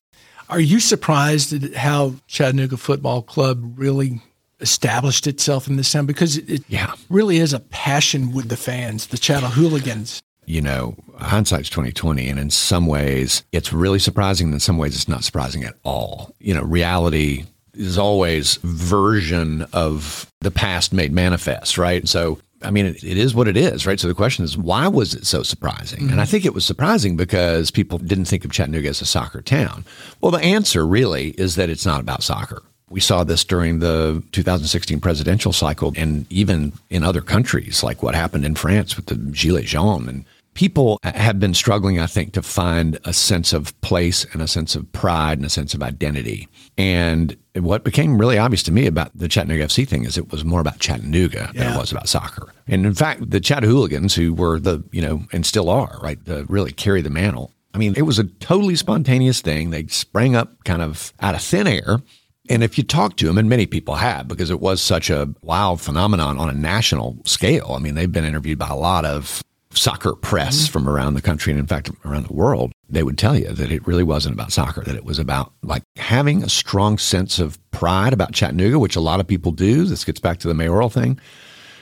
Are 0.49 0.59
you 0.59 0.79
surprised 0.79 1.53
at 1.53 1.75
how 1.75 2.15
Chattanooga 2.27 2.75
Football 2.75 3.21
Club 3.21 3.73
really 3.77 4.21
established 4.59 5.27
itself 5.27 5.67
in 5.67 5.77
this 5.77 5.91
town? 5.91 6.07
Because 6.07 6.37
it, 6.37 6.63
yeah. 6.67 6.93
really 7.09 7.37
is 7.37 7.53
a 7.53 7.59
passion 7.59 8.33
with 8.33 8.49
the 8.49 8.57
fans, 8.57 9.07
the 9.07 9.17
Chattahooligans. 9.17 10.21
You 10.45 10.61
know, 10.61 10.95
hindsight's 11.19 11.69
twenty 11.69 11.91
twenty, 11.91 12.27
and 12.27 12.39
in 12.39 12.49
some 12.49 12.87
ways 12.87 13.43
it's 13.51 13.71
really 13.71 13.99
surprising. 13.99 14.47
And 14.47 14.55
in 14.55 14.59
some 14.59 14.79
ways, 14.79 14.95
it's 14.95 15.07
not 15.07 15.23
surprising 15.23 15.63
at 15.63 15.75
all. 15.83 16.33
You 16.39 16.55
know, 16.55 16.63
reality 16.63 17.45
is 17.75 17.99
always 17.99 18.55
version 18.63 19.67
of 19.71 20.25
the 20.41 20.49
past 20.49 20.91
made 20.91 21.11
manifest, 21.11 21.77
right? 21.77 22.07
So 22.07 22.39
I 22.61 22.71
mean, 22.71 22.85
it, 22.85 23.03
it 23.03 23.17
is 23.17 23.33
what 23.33 23.47
it 23.47 23.55
is, 23.55 23.85
right? 23.85 23.99
So 23.99 24.07
the 24.07 24.13
question 24.13 24.43
is, 24.43 24.57
why 24.57 24.87
was 24.87 25.13
it 25.13 25.25
so 25.25 25.43
surprising? 25.43 25.99
Mm-hmm. 25.99 26.11
And 26.11 26.19
I 26.19 26.23
mm-hmm. 26.23 26.31
think 26.31 26.45
it 26.45 26.53
was 26.53 26.65
surprising 26.65 27.15
because 27.15 27.71
people 27.71 27.97
didn't 27.97 28.25
think 28.25 28.43
of 28.43 28.51
Chattanooga 28.51 28.89
as 28.89 29.01
a 29.01 29.05
soccer 29.05 29.41
town. 29.41 29.85
Well, 30.21 30.31
the 30.31 30.39
answer 30.39 30.85
really 30.85 31.29
is 31.31 31.55
that 31.55 31.69
it's 31.69 31.85
not 31.85 32.01
about 32.01 32.23
soccer. 32.23 32.63
We 32.89 32.99
saw 32.99 33.23
this 33.23 33.43
during 33.43 33.79
the 33.79 34.23
2016 34.31 34.99
presidential 34.99 35.53
cycle 35.53 35.93
and 35.95 36.25
even 36.31 36.73
in 36.89 37.03
other 37.03 37.21
countries, 37.21 37.83
like 37.83 38.01
what 38.01 38.15
happened 38.15 38.45
in 38.45 38.55
France 38.55 38.95
with 38.95 39.05
the 39.05 39.15
Gilets 39.15 39.65
jaunes 39.65 40.07
and 40.07 40.25
people 40.59 40.99
have 41.05 41.39
been 41.39 41.53
struggling, 41.53 42.01
I 42.01 42.05
think, 42.05 42.33
to 42.33 42.41
find 42.41 42.99
a 43.05 43.13
sense 43.13 43.53
of 43.53 43.79
place 43.79 44.25
and 44.33 44.41
a 44.41 44.47
sense 44.47 44.75
of 44.75 44.91
pride 44.91 45.37
and 45.37 45.45
a 45.45 45.49
sense 45.49 45.73
of 45.73 45.81
identity. 45.81 46.49
And 46.77 47.37
what 47.55 47.85
became 47.85 48.19
really 48.19 48.37
obvious 48.37 48.61
to 48.63 48.73
me 48.73 48.85
about 48.85 49.17
the 49.17 49.29
Chattanooga 49.29 49.67
FC 49.67 49.87
thing 49.87 50.03
is 50.03 50.17
it 50.17 50.33
was 50.33 50.43
more 50.43 50.59
about 50.59 50.79
Chattanooga 50.79 51.49
yeah. 51.53 51.63
than 51.63 51.73
it 51.73 51.77
was 51.77 51.93
about 51.93 52.09
soccer. 52.09 52.53
And 52.67 52.85
in 52.85 52.93
fact, 52.93 53.31
the 53.31 53.39
Chattahooligans, 53.39 54.13
who 54.15 54.33
were 54.33 54.59
the, 54.59 54.83
you 54.91 55.01
know, 55.01 55.23
and 55.31 55.45
still 55.45 55.69
are, 55.69 55.97
right, 56.03 56.23
to 56.25 56.43
really 56.49 56.73
carry 56.73 57.01
the 57.01 57.09
mantle. 57.09 57.53
I 57.73 57.77
mean, 57.77 57.93
it 57.95 58.01
was 58.01 58.19
a 58.19 58.25
totally 58.25 58.75
spontaneous 58.75 59.39
thing. 59.39 59.69
They 59.69 59.87
sprang 59.87 60.35
up 60.35 60.61
kind 60.65 60.81
of 60.81 61.13
out 61.21 61.35
of 61.35 61.41
thin 61.41 61.67
air. 61.67 62.01
And 62.49 62.65
if 62.65 62.77
you 62.77 62.83
talk 62.83 63.15
to 63.17 63.27
them, 63.27 63.37
and 63.37 63.47
many 63.47 63.65
people 63.65 63.95
have, 63.95 64.27
because 64.27 64.49
it 64.49 64.59
was 64.59 64.81
such 64.81 65.09
a 65.09 65.33
wild 65.41 65.79
phenomenon 65.79 66.37
on 66.37 66.49
a 66.49 66.53
national 66.53 67.17
scale. 67.23 67.75
I 67.77 67.79
mean, 67.79 67.95
they've 67.95 68.11
been 68.11 68.25
interviewed 68.25 68.59
by 68.59 68.67
a 68.67 68.75
lot 68.75 69.05
of 69.05 69.41
soccer 69.71 70.13
press 70.13 70.63
mm-hmm. 70.63 70.73
from 70.73 70.89
around 70.89 71.13
the 71.13 71.21
country 71.21 71.51
and 71.51 71.59
in 71.59 71.67
fact 71.67 71.91
around 72.05 72.25
the 72.25 72.33
world, 72.33 72.71
they 72.89 73.03
would 73.03 73.17
tell 73.17 73.37
you 73.37 73.49
that 73.49 73.71
it 73.71 73.85
really 73.85 74.03
wasn't 74.03 74.33
about 74.33 74.51
soccer, 74.51 74.81
that 74.81 74.95
it 74.95 75.05
was 75.05 75.19
about 75.19 75.53
like 75.61 75.83
having 75.97 76.43
a 76.43 76.49
strong 76.49 76.97
sense 76.97 77.39
of 77.39 77.59
pride 77.71 78.13
about 78.13 78.33
Chattanooga, 78.33 78.79
which 78.79 78.95
a 78.95 79.01
lot 79.01 79.19
of 79.19 79.27
people 79.27 79.51
do. 79.51 79.85
This 79.85 80.03
gets 80.03 80.19
back 80.19 80.39
to 80.39 80.47
the 80.47 80.53
mayoral 80.53 80.89
thing, 80.89 81.19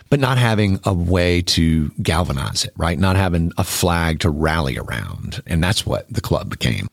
but 0.09 0.19
not 0.19 0.37
having 0.37 0.79
a 0.83 0.93
way 0.93 1.41
to 1.43 1.89
galvanize 2.01 2.65
it, 2.65 2.73
right? 2.75 2.99
Not 2.99 3.15
having 3.15 3.51
a 3.57 3.63
flag 3.63 4.19
to 4.19 4.29
rally 4.29 4.77
around. 4.77 5.41
And 5.47 5.63
that's 5.63 5.85
what 5.85 6.11
the 6.11 6.21
club 6.21 6.49
became. 6.49 6.87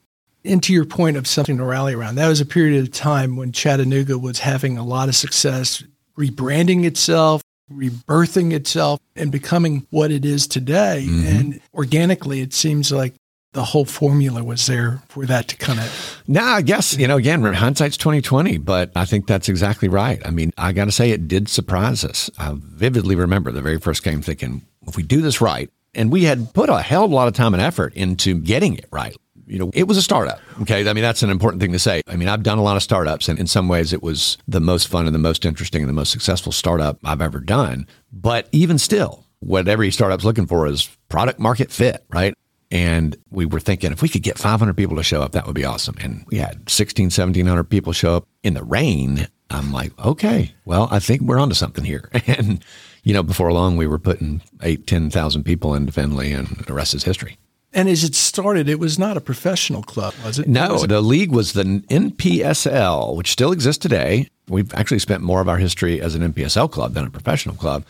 And 0.44 0.62
to 0.64 0.74
your 0.74 0.84
point 0.84 1.16
of 1.16 1.26
something 1.26 1.56
to 1.56 1.64
rally 1.64 1.94
around, 1.94 2.16
that 2.16 2.28
was 2.28 2.40
a 2.40 2.46
period 2.46 2.82
of 2.82 2.92
time 2.92 3.34
when 3.36 3.50
Chattanooga 3.50 4.18
was 4.18 4.40
having 4.40 4.76
a 4.76 4.84
lot 4.84 5.08
of 5.08 5.16
success 5.16 5.82
rebranding 6.18 6.84
itself, 6.84 7.42
rebirthing 7.72 8.52
itself 8.52 9.00
and 9.16 9.32
becoming 9.32 9.86
what 9.90 10.10
it 10.10 10.24
is 10.24 10.46
today. 10.46 11.06
Mm-hmm. 11.08 11.26
And 11.26 11.60
organically, 11.72 12.40
it 12.40 12.52
seems 12.52 12.92
like 12.92 13.14
the 13.52 13.64
whole 13.64 13.84
formula 13.84 14.42
was 14.42 14.66
there 14.66 15.02
for 15.08 15.24
that 15.26 15.48
to 15.48 15.56
come 15.56 15.78
of. 15.78 16.22
Now, 16.26 16.54
I 16.54 16.62
guess 16.62 16.98
you 16.98 17.06
know 17.06 17.16
again, 17.16 17.42
hindsight's 17.42 17.96
twenty 17.96 18.20
twenty, 18.20 18.58
but 18.58 18.90
I 18.96 19.04
think 19.04 19.26
that's 19.26 19.48
exactly 19.48 19.88
right. 19.88 20.20
I 20.26 20.30
mean, 20.30 20.52
I 20.58 20.72
got 20.72 20.86
to 20.86 20.92
say, 20.92 21.10
it 21.10 21.28
did 21.28 21.48
surprise 21.48 22.04
us. 22.04 22.30
I 22.38 22.52
vividly 22.56 23.14
remember 23.14 23.52
the 23.52 23.62
very 23.62 23.78
first 23.78 24.02
game 24.02 24.22
thinking, 24.22 24.62
if 24.86 24.96
we 24.96 25.02
do 25.02 25.22
this 25.22 25.40
right, 25.40 25.70
and 25.94 26.10
we 26.10 26.24
had 26.24 26.52
put 26.52 26.68
a 26.68 26.82
hell 26.82 27.04
of 27.04 27.12
a 27.12 27.14
lot 27.14 27.28
of 27.28 27.34
time 27.34 27.54
and 27.54 27.62
effort 27.62 27.94
into 27.94 28.34
getting 28.34 28.76
it 28.76 28.86
right. 28.90 29.16
You 29.46 29.58
know, 29.58 29.70
it 29.74 29.88
was 29.88 29.96
a 29.96 30.02
startup. 30.02 30.40
Okay. 30.62 30.88
I 30.88 30.92
mean, 30.92 31.02
that's 31.02 31.22
an 31.22 31.30
important 31.30 31.60
thing 31.60 31.72
to 31.72 31.78
say. 31.78 32.02
I 32.06 32.16
mean, 32.16 32.28
I've 32.28 32.42
done 32.42 32.58
a 32.58 32.62
lot 32.62 32.76
of 32.76 32.82
startups, 32.82 33.28
and 33.28 33.38
in 33.38 33.46
some 33.46 33.68
ways, 33.68 33.92
it 33.92 34.02
was 34.02 34.38
the 34.48 34.60
most 34.60 34.88
fun 34.88 35.06
and 35.06 35.14
the 35.14 35.18
most 35.18 35.44
interesting 35.44 35.82
and 35.82 35.88
the 35.88 35.94
most 35.94 36.10
successful 36.10 36.52
startup 36.52 36.98
I've 37.04 37.22
ever 37.22 37.40
done. 37.40 37.86
But 38.12 38.48
even 38.52 38.78
still, 38.78 39.24
what 39.40 39.68
every 39.68 39.90
startup's 39.90 40.24
looking 40.24 40.46
for 40.46 40.66
is 40.66 40.88
product 41.08 41.38
market 41.38 41.70
fit, 41.70 42.04
right? 42.10 42.34
And 42.70 43.16
we 43.30 43.46
were 43.46 43.60
thinking 43.60 43.92
if 43.92 44.02
we 44.02 44.08
could 44.08 44.22
get 44.22 44.38
500 44.38 44.76
people 44.76 44.96
to 44.96 45.02
show 45.02 45.22
up, 45.22 45.32
that 45.32 45.46
would 45.46 45.54
be 45.54 45.64
awesome. 45.64 45.96
And 46.00 46.24
we 46.28 46.38
had 46.38 46.68
16, 46.68 47.04
1700 47.04 47.64
people 47.64 47.92
show 47.92 48.16
up 48.16 48.26
in 48.42 48.54
the 48.54 48.64
rain. 48.64 49.28
I'm 49.50 49.72
like, 49.72 49.96
okay, 50.04 50.54
well, 50.64 50.88
I 50.90 50.98
think 50.98 51.22
we're 51.22 51.38
onto 51.38 51.54
something 51.54 51.84
here. 51.84 52.10
And, 52.26 52.64
you 53.04 53.12
know, 53.12 53.22
before 53.22 53.52
long, 53.52 53.76
we 53.76 53.86
were 53.86 53.98
putting 53.98 54.42
eight, 54.62 54.86
10,000 54.86 55.44
people 55.44 55.74
into 55.74 55.92
Finley, 55.92 56.32
and 56.32 56.48
the 56.66 56.72
rest 56.72 56.94
is 56.94 57.04
history. 57.04 57.36
And 57.74 57.88
as 57.88 58.04
it 58.04 58.14
started, 58.14 58.68
it 58.68 58.78
was 58.78 58.98
not 58.98 59.16
a 59.16 59.20
professional 59.20 59.82
club, 59.82 60.14
was 60.24 60.38
it? 60.38 60.46
No, 60.46 60.74
was 60.74 60.84
it? 60.84 60.88
the 60.88 61.00
league 61.00 61.32
was 61.32 61.54
the 61.54 61.64
NPSL, 61.64 63.16
which 63.16 63.30
still 63.30 63.50
exists 63.50 63.82
today. 63.82 64.28
We've 64.48 64.72
actually 64.74 65.00
spent 65.00 65.22
more 65.22 65.40
of 65.40 65.48
our 65.48 65.58
history 65.58 66.00
as 66.00 66.14
an 66.14 66.32
NPSL 66.32 66.70
club 66.70 66.94
than 66.94 67.06
a 67.06 67.10
professional 67.10 67.56
club 67.56 67.84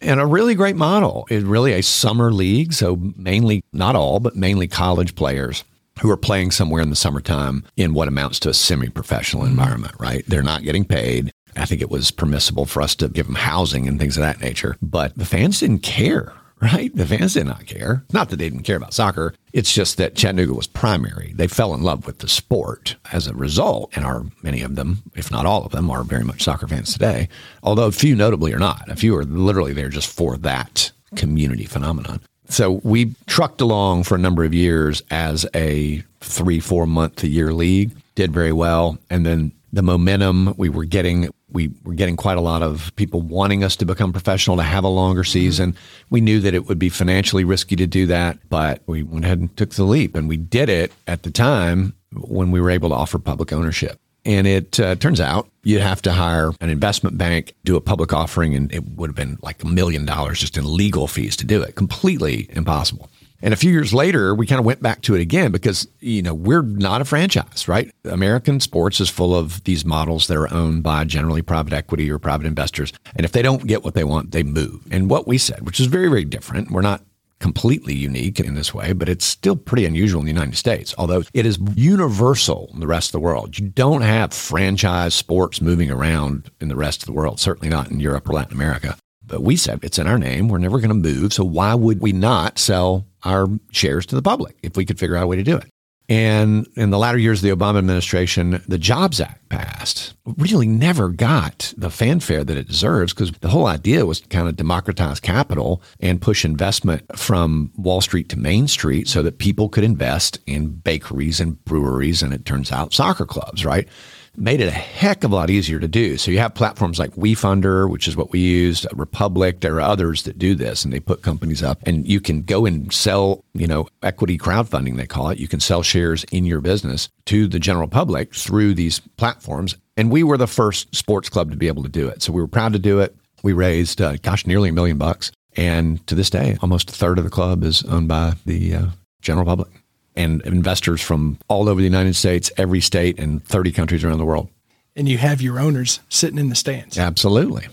and 0.00 0.20
a 0.20 0.26
really 0.26 0.54
great 0.54 0.76
model. 0.76 1.26
It's 1.30 1.44
really 1.44 1.72
a 1.72 1.82
summer 1.82 2.32
league, 2.32 2.72
so 2.72 2.96
mainly, 3.16 3.62
not 3.72 3.96
all, 3.96 4.20
but 4.20 4.36
mainly 4.36 4.66
college 4.66 5.14
players 5.14 5.64
who 6.00 6.10
are 6.10 6.16
playing 6.16 6.50
somewhere 6.50 6.82
in 6.82 6.90
the 6.90 6.96
summertime 6.96 7.64
in 7.76 7.94
what 7.94 8.08
amounts 8.08 8.40
to 8.40 8.48
a 8.48 8.54
semi 8.54 8.88
professional 8.88 9.42
mm-hmm. 9.42 9.52
environment, 9.52 9.94
right? 9.98 10.24
They're 10.26 10.42
not 10.42 10.62
getting 10.62 10.84
paid. 10.84 11.30
I 11.56 11.66
think 11.66 11.82
it 11.82 11.90
was 11.90 12.10
permissible 12.10 12.64
for 12.64 12.80
us 12.80 12.94
to 12.96 13.08
give 13.08 13.26
them 13.26 13.34
housing 13.34 13.86
and 13.86 13.98
things 13.98 14.16
of 14.16 14.22
that 14.22 14.40
nature, 14.40 14.76
but 14.80 15.16
the 15.16 15.24
fans 15.24 15.60
didn't 15.60 15.80
care 15.80 16.32
right? 16.60 16.94
The 16.94 17.06
fans 17.06 17.34
did 17.34 17.46
not 17.46 17.66
care. 17.66 18.04
Not 18.12 18.28
that 18.28 18.36
they 18.36 18.48
didn't 18.48 18.64
care 18.64 18.76
about 18.76 18.94
soccer. 18.94 19.34
It's 19.52 19.72
just 19.72 19.96
that 19.96 20.14
Chattanooga 20.14 20.54
was 20.54 20.66
primary. 20.66 21.32
They 21.34 21.48
fell 21.48 21.74
in 21.74 21.82
love 21.82 22.06
with 22.06 22.18
the 22.18 22.28
sport 22.28 22.96
as 23.12 23.26
a 23.26 23.34
result, 23.34 23.90
and 23.96 24.04
are 24.04 24.26
many 24.42 24.62
of 24.62 24.76
them, 24.76 25.02
if 25.14 25.30
not 25.30 25.46
all 25.46 25.64
of 25.64 25.72
them, 25.72 25.90
are 25.90 26.04
very 26.04 26.24
much 26.24 26.42
soccer 26.42 26.68
fans 26.68 26.92
today. 26.92 27.28
Although 27.62 27.86
a 27.86 27.92
few 27.92 28.14
notably 28.14 28.52
are 28.52 28.58
not. 28.58 28.88
A 28.88 28.96
few 28.96 29.16
are 29.16 29.24
literally 29.24 29.72
there 29.72 29.88
just 29.88 30.08
for 30.08 30.36
that 30.38 30.92
community 31.16 31.64
phenomenon. 31.64 32.20
So 32.48 32.80
we 32.82 33.14
trucked 33.26 33.60
along 33.60 34.04
for 34.04 34.16
a 34.16 34.18
number 34.18 34.44
of 34.44 34.52
years 34.52 35.02
as 35.10 35.46
a 35.54 36.02
three, 36.20 36.60
four 36.60 36.86
month 36.86 37.22
a 37.22 37.28
year 37.28 37.52
league, 37.52 37.92
did 38.16 38.32
very 38.32 38.52
well. 38.52 38.98
And 39.08 39.24
then 39.24 39.52
the 39.72 39.82
momentum 39.82 40.54
we 40.56 40.68
were 40.68 40.84
getting 40.84 41.30
we 41.52 41.70
were 41.84 41.94
getting 41.94 42.16
quite 42.16 42.38
a 42.38 42.40
lot 42.40 42.62
of 42.62 42.94
people 42.96 43.20
wanting 43.20 43.64
us 43.64 43.76
to 43.76 43.84
become 43.84 44.12
professional 44.12 44.56
to 44.56 44.62
have 44.62 44.84
a 44.84 44.88
longer 44.88 45.22
mm-hmm. 45.22 45.32
season. 45.32 45.76
We 46.10 46.20
knew 46.20 46.40
that 46.40 46.54
it 46.54 46.66
would 46.66 46.78
be 46.78 46.88
financially 46.88 47.44
risky 47.44 47.76
to 47.76 47.86
do 47.86 48.06
that, 48.06 48.38
but 48.48 48.82
we 48.86 49.02
went 49.02 49.24
ahead 49.24 49.38
and 49.38 49.56
took 49.56 49.70
the 49.70 49.84
leap. 49.84 50.16
And 50.16 50.28
we 50.28 50.36
did 50.36 50.68
it 50.68 50.92
at 51.06 51.22
the 51.22 51.30
time 51.30 51.94
when 52.12 52.50
we 52.50 52.60
were 52.60 52.70
able 52.70 52.88
to 52.90 52.94
offer 52.94 53.18
public 53.18 53.52
ownership. 53.52 53.98
And 54.24 54.46
it 54.46 54.78
uh, 54.78 54.96
turns 54.96 55.20
out 55.20 55.48
you'd 55.62 55.80
have 55.80 56.02
to 56.02 56.12
hire 56.12 56.52
an 56.60 56.68
investment 56.68 57.16
bank, 57.16 57.54
do 57.64 57.76
a 57.76 57.80
public 57.80 58.12
offering, 58.12 58.54
and 58.54 58.72
it 58.72 58.84
would 58.96 59.08
have 59.08 59.16
been 59.16 59.38
like 59.40 59.62
a 59.62 59.66
million 59.66 60.04
dollars 60.04 60.40
just 60.40 60.58
in 60.58 60.76
legal 60.76 61.06
fees 61.06 61.36
to 61.36 61.46
do 61.46 61.62
it. 61.62 61.74
Completely 61.74 62.48
impossible. 62.50 63.08
And 63.42 63.54
a 63.54 63.56
few 63.56 63.70
years 63.70 63.94
later, 63.94 64.34
we 64.34 64.46
kind 64.46 64.58
of 64.58 64.64
went 64.64 64.82
back 64.82 65.00
to 65.02 65.14
it 65.14 65.20
again 65.20 65.50
because, 65.50 65.88
you 66.00 66.22
know, 66.22 66.34
we're 66.34 66.62
not 66.62 67.00
a 67.00 67.04
franchise, 67.04 67.68
right? 67.68 67.90
American 68.04 68.60
sports 68.60 69.00
is 69.00 69.08
full 69.08 69.34
of 69.34 69.64
these 69.64 69.84
models 69.84 70.26
that 70.26 70.36
are 70.36 70.52
owned 70.52 70.82
by 70.82 71.04
generally 71.04 71.42
private 71.42 71.72
equity 71.72 72.10
or 72.10 72.18
private 72.18 72.46
investors. 72.46 72.92
And 73.16 73.24
if 73.24 73.32
they 73.32 73.42
don't 73.42 73.66
get 73.66 73.82
what 73.82 73.94
they 73.94 74.04
want, 74.04 74.32
they 74.32 74.42
move. 74.42 74.86
And 74.90 75.08
what 75.08 75.26
we 75.26 75.38
said, 75.38 75.64
which 75.64 75.80
is 75.80 75.86
very, 75.86 76.08
very 76.08 76.24
different, 76.24 76.70
we're 76.70 76.82
not 76.82 77.02
completely 77.38 77.94
unique 77.94 78.38
in 78.38 78.54
this 78.54 78.74
way, 78.74 78.92
but 78.92 79.08
it's 79.08 79.24
still 79.24 79.56
pretty 79.56 79.86
unusual 79.86 80.20
in 80.20 80.26
the 80.26 80.32
United 80.32 80.56
States, 80.56 80.94
although 80.98 81.22
it 81.32 81.46
is 81.46 81.58
universal 81.74 82.70
in 82.74 82.80
the 82.80 82.86
rest 82.86 83.08
of 83.08 83.12
the 83.12 83.20
world. 83.20 83.58
You 83.58 83.70
don't 83.70 84.02
have 84.02 84.34
franchise 84.34 85.14
sports 85.14 85.62
moving 85.62 85.90
around 85.90 86.50
in 86.60 86.68
the 86.68 86.76
rest 86.76 87.02
of 87.02 87.06
the 87.06 87.12
world, 87.12 87.40
certainly 87.40 87.70
not 87.70 87.90
in 87.90 87.98
Europe 87.98 88.28
or 88.28 88.34
Latin 88.34 88.52
America. 88.52 88.96
But 89.24 89.42
we 89.42 89.56
said 89.56 89.80
it's 89.82 89.98
in 89.98 90.06
our 90.06 90.18
name. 90.18 90.48
We're 90.48 90.58
never 90.58 90.80
going 90.80 90.90
to 90.90 90.94
move. 90.94 91.32
So 91.32 91.44
why 91.44 91.74
would 91.74 92.00
we 92.00 92.12
not 92.12 92.58
sell 92.58 93.06
our 93.22 93.48
shares 93.70 94.06
to 94.06 94.14
the 94.14 94.22
public 94.22 94.56
if 94.62 94.76
we 94.76 94.84
could 94.84 94.98
figure 94.98 95.16
out 95.16 95.24
a 95.24 95.26
way 95.26 95.36
to 95.36 95.42
do 95.42 95.56
it? 95.56 95.68
And 96.10 96.66
in 96.74 96.90
the 96.90 96.98
latter 96.98 97.18
years 97.18 97.38
of 97.38 97.48
the 97.48 97.56
Obama 97.56 97.78
administration, 97.78 98.60
the 98.66 98.78
Jobs 98.78 99.20
Act 99.20 99.48
passed. 99.48 100.14
Really 100.38 100.66
never 100.66 101.08
got 101.08 101.72
the 101.76 101.88
fanfare 101.88 102.42
that 102.42 102.56
it 102.56 102.66
deserves 102.66 103.14
because 103.14 103.30
the 103.30 103.48
whole 103.48 103.66
idea 103.66 104.04
was 104.04 104.20
to 104.20 104.28
kind 104.28 104.48
of 104.48 104.56
democratize 104.56 105.20
capital 105.20 105.80
and 106.00 106.20
push 106.20 106.44
investment 106.44 107.16
from 107.16 107.70
Wall 107.76 108.00
Street 108.00 108.28
to 108.30 108.36
Main 108.36 108.66
Street 108.66 109.06
so 109.06 109.22
that 109.22 109.38
people 109.38 109.68
could 109.68 109.84
invest 109.84 110.40
in 110.48 110.70
bakeries 110.70 111.38
and 111.38 111.64
breweries 111.64 112.24
and 112.24 112.34
it 112.34 112.44
turns 112.44 112.72
out 112.72 112.92
soccer 112.92 113.24
clubs, 113.24 113.64
right? 113.64 113.88
Made 114.36 114.60
it 114.60 114.68
a 114.68 114.72
heck 114.72 115.24
of 115.24 115.32
a 115.32 115.34
lot 115.34 115.50
easier 115.50 115.78
to 115.78 115.88
do. 115.88 116.16
So 116.16 116.30
you 116.30 116.38
have 116.38 116.54
platforms 116.54 116.98
like 116.98 117.14
WeFunder, 117.14 117.90
which 117.90 118.08
is 118.08 118.16
what 118.16 118.32
we 118.32 118.40
used, 118.40 118.86
Republic. 118.92 119.60
There 119.60 119.76
are 119.76 119.80
others 119.80 120.22
that 120.24 120.38
do 120.38 120.54
this, 120.54 120.84
and 120.84 120.92
they 120.92 121.00
put 121.00 121.22
companies 121.22 121.62
up, 121.62 121.80
and 121.86 122.06
you 122.06 122.20
can 122.20 122.42
go 122.42 122.66
and 122.66 122.92
sell, 122.92 123.44
you 123.54 123.66
know, 123.66 123.88
equity 124.02 124.38
crowdfunding 124.38 124.96
they 124.96 125.06
call 125.06 125.30
it. 125.30 125.38
You 125.38 125.48
can 125.48 125.60
sell 125.60 125.82
shares 125.82 126.24
in 126.32 126.44
your 126.44 126.60
business 126.60 127.08
to 127.26 127.46
the 127.46 127.58
general 127.58 127.88
public 127.88 128.34
through 128.34 128.74
these 128.74 129.00
platforms. 129.16 129.76
And 129.96 130.10
we 130.10 130.22
were 130.22 130.38
the 130.38 130.46
first 130.46 130.94
sports 130.94 131.28
club 131.28 131.50
to 131.50 131.56
be 131.56 131.68
able 131.68 131.82
to 131.82 131.88
do 131.88 132.08
it, 132.08 132.22
so 132.22 132.32
we 132.32 132.40
were 132.40 132.48
proud 132.48 132.72
to 132.72 132.78
do 132.78 133.00
it. 133.00 133.14
We 133.42 133.52
raised, 133.52 134.00
uh, 134.00 134.16
gosh, 134.16 134.46
nearly 134.46 134.68
a 134.68 134.72
million 134.72 134.98
bucks. 134.98 135.32
And 135.56 136.06
to 136.06 136.14
this 136.14 136.30
day, 136.30 136.56
almost 136.62 136.90
a 136.90 136.94
third 136.94 137.18
of 137.18 137.24
the 137.24 137.30
club 137.30 137.64
is 137.64 137.82
owned 137.84 138.08
by 138.08 138.34
the 138.46 138.74
uh, 138.74 138.86
general 139.20 139.46
public 139.46 139.79
and 140.20 140.42
investors 140.42 141.00
from 141.00 141.38
all 141.48 141.68
over 141.68 141.80
the 141.80 141.86
United 141.86 142.14
States, 142.16 142.50
every 142.56 142.80
state, 142.80 143.18
and 143.18 143.44
30 143.44 143.72
countries 143.72 144.04
around 144.04 144.18
the 144.18 144.24
world. 144.24 144.48
And 144.96 145.08
you 145.08 145.18
have 145.18 145.40
your 145.40 145.58
owners 145.58 146.00
sitting 146.08 146.38
in 146.38 146.48
the 146.48 146.54
stands. 146.54 146.98
Absolutely. 146.98 147.68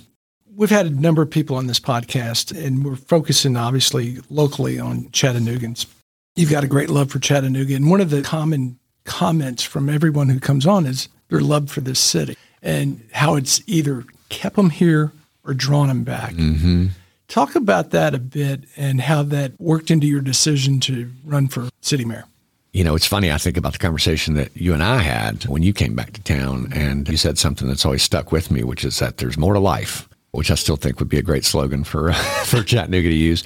We've 0.56 0.70
had 0.70 0.86
a 0.86 0.90
number 0.90 1.22
of 1.22 1.30
people 1.30 1.56
on 1.56 1.68
this 1.68 1.80
podcast, 1.80 2.58
and 2.58 2.84
we're 2.84 2.96
focusing 2.96 3.56
obviously 3.56 4.18
locally 4.30 4.80
on 4.80 5.12
Chattanoogan's. 5.12 5.86
You've 6.36 6.52
got 6.52 6.64
a 6.64 6.68
great 6.68 6.90
love 6.90 7.12
for 7.12 7.20
Chattanooga. 7.20 7.76
And 7.76 7.90
one 7.90 8.02
of 8.02 8.10
the 8.10 8.22
common 8.22 8.80
comments 9.04 9.64
from 9.64 9.90
everyone 9.90 10.30
who 10.30 10.40
comes 10.40 10.66
on 10.66 10.86
is 10.86 11.10
their 11.30 11.42
love 11.42 11.70
for 11.72 11.82
this 11.82 12.00
city 12.00 12.38
and 12.62 13.02
how 13.12 13.36
it's 13.36 13.62
either 13.68 14.06
kept 14.30 14.56
them 14.56 14.70
here 14.70 15.12
or 15.44 15.54
drawn 15.54 15.88
them 15.88 16.04
back. 16.04 16.34
Mm-hmm. 16.34 16.88
Talk 17.28 17.56
about 17.56 17.92
that 17.92 18.14
a 18.16 18.20
bit 18.20 18.64
and 18.76 19.02
how 19.02 19.24
that 19.24 19.60
worked 19.60 19.92
into 19.92 20.08
your 20.08 20.22
decision 20.22 20.80
to 20.82 21.12
run 21.26 21.48
for 21.48 21.70
city 21.82 22.06
mayor. 22.06 22.26
You 22.78 22.84
know, 22.84 22.94
it's 22.94 23.08
funny. 23.08 23.32
I 23.32 23.40
think 23.40 23.58
about 23.58 23.74
the 23.74 23.80
conversation 23.80 24.36
that 24.36 24.56
you 24.56 24.72
and 24.72 24.84
I 24.84 24.98
had 24.98 25.48
when 25.48 25.63
you 25.63 25.74
came 25.74 25.96
back 25.96 26.13
to 26.13 26.22
town, 26.22 26.72
and 26.76 27.10
you 27.10 27.18
said 27.18 27.40
something 27.40 27.68
that's 27.68 27.84
always 27.84 28.04
stuck 28.04 28.32
with 28.32 28.52
me, 28.52 28.63
which 28.63 28.86
is 28.86 29.00
that 29.00 29.18
there's 29.18 29.36
more 29.36 29.56
to 29.56 29.60
life, 29.60 30.08
which 30.30 30.52
I 30.52 30.54
still 30.54 30.76
think 30.76 31.00
would 31.00 31.10
be 31.10 31.18
a 31.18 31.24
great 31.24 31.44
slogan 31.44 31.84
for 31.84 32.13
for 32.46 32.62
Chattanooga 32.62 33.10
to 33.10 33.16
use. 33.16 33.44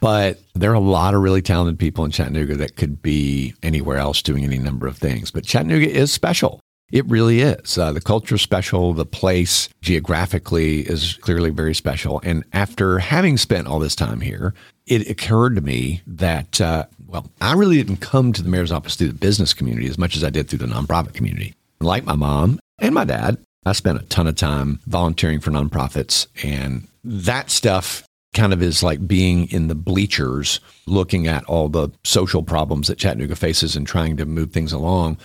But 0.00 0.40
there 0.54 0.72
are 0.72 0.74
a 0.74 0.80
lot 0.80 1.14
of 1.14 1.20
really 1.22 1.42
talented 1.42 1.78
people 1.78 2.04
in 2.04 2.10
Chattanooga 2.10 2.56
that 2.56 2.74
could 2.74 3.00
be 3.00 3.54
anywhere 3.62 3.98
else 3.98 4.20
doing 4.20 4.42
any 4.42 4.58
number 4.58 4.88
of 4.88 4.98
things. 4.98 5.30
But 5.30 5.44
Chattanooga 5.44 5.88
is 5.88 6.12
special. 6.12 6.58
It 6.92 7.06
really 7.06 7.40
is. 7.40 7.78
Uh, 7.78 7.92
the 7.92 8.02
culture 8.02 8.36
special. 8.36 8.92
The 8.92 9.06
place 9.06 9.70
geographically 9.80 10.80
is 10.80 11.14
clearly 11.14 11.50
very 11.50 11.74
special. 11.74 12.20
And 12.22 12.44
after 12.52 12.98
having 12.98 13.38
spent 13.38 13.66
all 13.66 13.78
this 13.78 13.96
time 13.96 14.20
here, 14.20 14.54
it 14.86 15.08
occurred 15.08 15.56
to 15.56 15.62
me 15.62 16.02
that, 16.06 16.60
uh, 16.60 16.84
well, 17.06 17.30
I 17.40 17.54
really 17.54 17.76
didn't 17.76 18.02
come 18.02 18.32
to 18.34 18.42
the 18.42 18.48
mayor's 18.50 18.70
office 18.70 18.94
through 18.94 19.08
the 19.08 19.14
business 19.14 19.54
community 19.54 19.88
as 19.88 19.96
much 19.96 20.16
as 20.16 20.22
I 20.22 20.30
did 20.30 20.48
through 20.48 20.58
the 20.58 20.66
nonprofit 20.66 21.14
community. 21.14 21.54
Like 21.80 22.04
my 22.04 22.14
mom 22.14 22.60
and 22.78 22.94
my 22.94 23.04
dad, 23.04 23.38
I 23.64 23.72
spent 23.72 24.00
a 24.00 24.04
ton 24.04 24.26
of 24.26 24.36
time 24.36 24.80
volunteering 24.86 25.40
for 25.40 25.50
nonprofits. 25.50 26.26
And 26.44 26.88
that 27.04 27.50
stuff 27.50 28.04
kind 28.34 28.52
of 28.52 28.62
is 28.62 28.82
like 28.82 29.06
being 29.06 29.50
in 29.50 29.68
the 29.68 29.74
bleachers, 29.74 30.60
looking 30.86 31.26
at 31.26 31.44
all 31.44 31.68
the 31.68 31.90
social 32.04 32.42
problems 32.42 32.88
that 32.88 32.98
Chattanooga 32.98 33.36
faces 33.36 33.76
and 33.76 33.86
trying 33.86 34.16
to 34.16 34.26
move 34.26 34.52
things 34.52 34.72
along. 34.72 35.18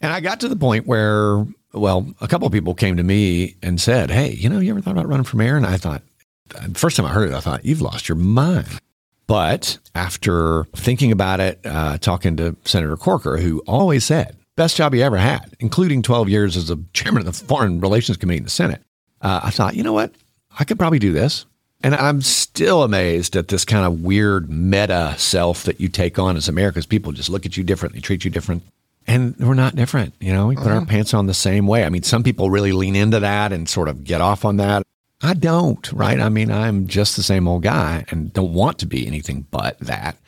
And 0.00 0.12
I 0.12 0.20
got 0.20 0.40
to 0.40 0.48
the 0.48 0.56
point 0.56 0.86
where, 0.86 1.44
well, 1.72 2.06
a 2.20 2.28
couple 2.28 2.46
of 2.46 2.52
people 2.52 2.74
came 2.74 2.96
to 2.96 3.02
me 3.02 3.56
and 3.62 3.80
said, 3.80 4.10
Hey, 4.10 4.32
you 4.32 4.48
know, 4.48 4.60
you 4.60 4.70
ever 4.70 4.80
thought 4.80 4.92
about 4.92 5.08
running 5.08 5.24
for 5.24 5.36
mayor? 5.36 5.56
And 5.56 5.66
I 5.66 5.76
thought, 5.76 6.02
the 6.48 6.78
first 6.78 6.96
time 6.96 7.06
I 7.06 7.10
heard 7.10 7.30
it, 7.30 7.34
I 7.34 7.40
thought, 7.40 7.64
You've 7.64 7.82
lost 7.82 8.08
your 8.08 8.16
mind. 8.16 8.80
But 9.26 9.78
after 9.94 10.64
thinking 10.74 11.12
about 11.12 11.40
it, 11.40 11.60
uh, 11.64 11.98
talking 11.98 12.36
to 12.38 12.56
Senator 12.64 12.96
Corker, 12.96 13.36
who 13.36 13.62
always 13.66 14.04
said, 14.04 14.36
best 14.56 14.76
job 14.76 14.94
he 14.94 15.02
ever 15.02 15.18
had, 15.18 15.54
including 15.60 16.02
12 16.02 16.28
years 16.30 16.56
as 16.56 16.70
a 16.70 16.78
chairman 16.94 17.20
of 17.20 17.26
the 17.26 17.44
Foreign 17.44 17.80
Relations 17.80 18.16
Committee 18.16 18.38
in 18.38 18.44
the 18.44 18.50
Senate, 18.50 18.82
uh, 19.20 19.40
I 19.44 19.50
thought, 19.50 19.76
you 19.76 19.82
know 19.82 19.92
what? 19.92 20.12
I 20.58 20.64
could 20.64 20.78
probably 20.78 20.98
do 20.98 21.12
this. 21.12 21.44
And 21.82 21.94
I'm 21.94 22.22
still 22.22 22.82
amazed 22.82 23.36
at 23.36 23.48
this 23.48 23.64
kind 23.64 23.86
of 23.86 24.02
weird 24.02 24.50
meta 24.50 25.14
self 25.16 25.62
that 25.64 25.80
you 25.80 25.88
take 25.88 26.18
on 26.18 26.36
as 26.36 26.48
Americans. 26.48 26.86
People 26.86 27.12
just 27.12 27.28
look 27.28 27.46
at 27.46 27.56
you 27.56 27.62
differently, 27.62 28.00
treat 28.00 28.24
you 28.24 28.30
different. 28.30 28.62
And 29.08 29.34
we're 29.38 29.54
not 29.54 29.74
different. 29.74 30.14
You 30.20 30.34
know, 30.34 30.48
we 30.48 30.56
put 30.56 30.66
our 30.66 30.82
oh. 30.82 30.84
pants 30.84 31.14
on 31.14 31.26
the 31.26 31.34
same 31.34 31.66
way. 31.66 31.84
I 31.84 31.88
mean, 31.88 32.02
some 32.02 32.22
people 32.22 32.50
really 32.50 32.72
lean 32.72 32.94
into 32.94 33.18
that 33.20 33.52
and 33.54 33.66
sort 33.66 33.88
of 33.88 34.04
get 34.04 34.20
off 34.20 34.44
on 34.44 34.58
that. 34.58 34.86
I 35.22 35.34
don't, 35.34 35.90
right? 35.92 36.20
I 36.20 36.28
mean, 36.28 36.50
I'm 36.50 36.86
just 36.86 37.16
the 37.16 37.22
same 37.22 37.48
old 37.48 37.62
guy 37.62 38.04
and 38.10 38.32
don't 38.32 38.52
want 38.52 38.78
to 38.80 38.86
be 38.86 39.06
anything 39.06 39.46
but 39.50 39.78
that. 39.80 40.18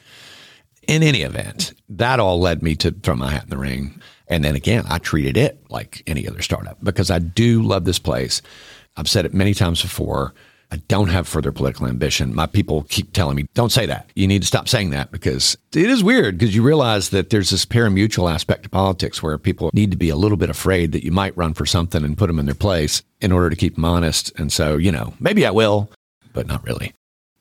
In 0.88 1.02
any 1.02 1.20
event, 1.20 1.74
that 1.90 2.18
all 2.18 2.40
led 2.40 2.62
me 2.62 2.74
to 2.76 2.90
throw 2.90 3.14
my 3.14 3.30
hat 3.30 3.44
in 3.44 3.50
the 3.50 3.58
ring. 3.58 4.00
And 4.26 4.42
then 4.42 4.56
again, 4.56 4.84
I 4.88 4.98
treated 4.98 5.36
it 5.36 5.62
like 5.68 6.02
any 6.06 6.26
other 6.26 6.40
startup 6.40 6.82
because 6.82 7.10
I 7.10 7.18
do 7.18 7.62
love 7.62 7.84
this 7.84 7.98
place. 7.98 8.40
I've 8.96 9.08
said 9.08 9.26
it 9.26 9.34
many 9.34 9.54
times 9.54 9.82
before. 9.82 10.32
I 10.72 10.76
don't 10.88 11.08
have 11.08 11.26
further 11.26 11.50
political 11.50 11.86
ambition. 11.86 12.34
My 12.34 12.46
people 12.46 12.86
keep 12.88 13.12
telling 13.12 13.36
me, 13.36 13.46
don't 13.54 13.72
say 13.72 13.86
that. 13.86 14.10
You 14.14 14.28
need 14.28 14.42
to 14.42 14.46
stop 14.46 14.68
saying 14.68 14.90
that 14.90 15.10
because 15.10 15.56
it 15.74 15.90
is 15.90 16.04
weird 16.04 16.38
because 16.38 16.54
you 16.54 16.62
realize 16.62 17.10
that 17.10 17.30
there's 17.30 17.50
this 17.50 17.66
parimutuel 17.66 18.32
aspect 18.32 18.64
to 18.64 18.68
politics 18.68 19.22
where 19.22 19.36
people 19.38 19.70
need 19.72 19.90
to 19.90 19.96
be 19.96 20.10
a 20.10 20.16
little 20.16 20.36
bit 20.36 20.50
afraid 20.50 20.92
that 20.92 21.04
you 21.04 21.10
might 21.10 21.36
run 21.36 21.54
for 21.54 21.66
something 21.66 22.04
and 22.04 22.16
put 22.16 22.28
them 22.28 22.38
in 22.38 22.46
their 22.46 22.54
place 22.54 23.02
in 23.20 23.32
order 23.32 23.50
to 23.50 23.56
keep 23.56 23.74
them 23.74 23.84
honest. 23.84 24.32
And 24.38 24.52
so, 24.52 24.76
you 24.76 24.92
know, 24.92 25.14
maybe 25.18 25.44
I 25.44 25.50
will, 25.50 25.90
but 26.32 26.46
not 26.46 26.64
really. 26.64 26.94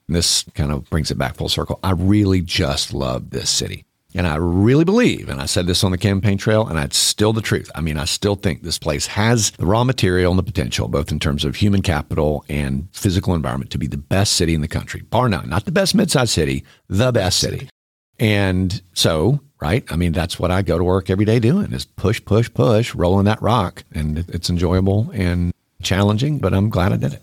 And 0.07 0.15
this 0.15 0.43
kind 0.55 0.71
of 0.71 0.89
brings 0.89 1.11
it 1.11 1.17
back 1.19 1.35
full 1.35 1.49
circle. 1.49 1.79
I 1.83 1.91
really 1.91 2.41
just 2.41 2.93
love 2.93 3.29
this 3.29 3.49
city. 3.49 3.85
And 4.15 4.25
I 4.25 4.37
really 4.37 4.85
believe, 4.85 5.29
and 5.29 5.39
I 5.39 5.45
said 5.45 5.67
this 5.67 5.83
on 5.83 5.91
the 5.91 5.97
campaign 5.97 6.39
trail, 6.39 6.67
and 6.67 6.79
it's 6.79 6.97
still 6.97 7.31
the 7.31 7.43
truth. 7.43 7.69
I 7.75 7.81
mean, 7.81 7.95
I 7.97 8.05
still 8.05 8.33
think 8.33 8.63
this 8.63 8.79
place 8.79 9.05
has 9.05 9.51
the 9.51 9.67
raw 9.67 9.83
material 9.83 10.31
and 10.31 10.39
the 10.39 10.43
potential, 10.43 10.87
both 10.87 11.11
in 11.11 11.19
terms 11.19 11.45
of 11.45 11.55
human 11.55 11.83
capital 11.83 12.43
and 12.49 12.87
physical 12.91 13.35
environment, 13.35 13.69
to 13.71 13.77
be 13.77 13.85
the 13.85 13.97
best 13.97 14.33
city 14.33 14.55
in 14.55 14.61
the 14.61 14.67
country, 14.67 15.01
bar 15.01 15.29
none. 15.29 15.47
Not 15.47 15.65
the 15.65 15.71
best 15.71 15.93
mid-sized 15.93 16.31
city, 16.31 16.65
the 16.87 17.11
best 17.11 17.39
city. 17.39 17.69
And 18.17 18.81
so, 18.93 19.41
right? 19.61 19.83
I 19.91 19.95
mean, 19.95 20.11
that's 20.11 20.39
what 20.39 20.49
I 20.49 20.63
go 20.63 20.79
to 20.79 20.83
work 20.83 21.11
every 21.11 21.25
day 21.25 21.39
doing 21.39 21.71
is 21.71 21.85
push, 21.85 22.23
push, 22.25 22.51
push, 22.51 22.95
rolling 22.95 23.25
that 23.25 23.41
rock. 23.43 23.83
And 23.93 24.25
it's 24.29 24.49
enjoyable 24.49 25.11
and 25.13 25.53
challenging, 25.83 26.39
but 26.39 26.55
I'm 26.55 26.69
glad 26.69 26.93
I 26.93 26.97
did 26.97 27.13
it. 27.13 27.21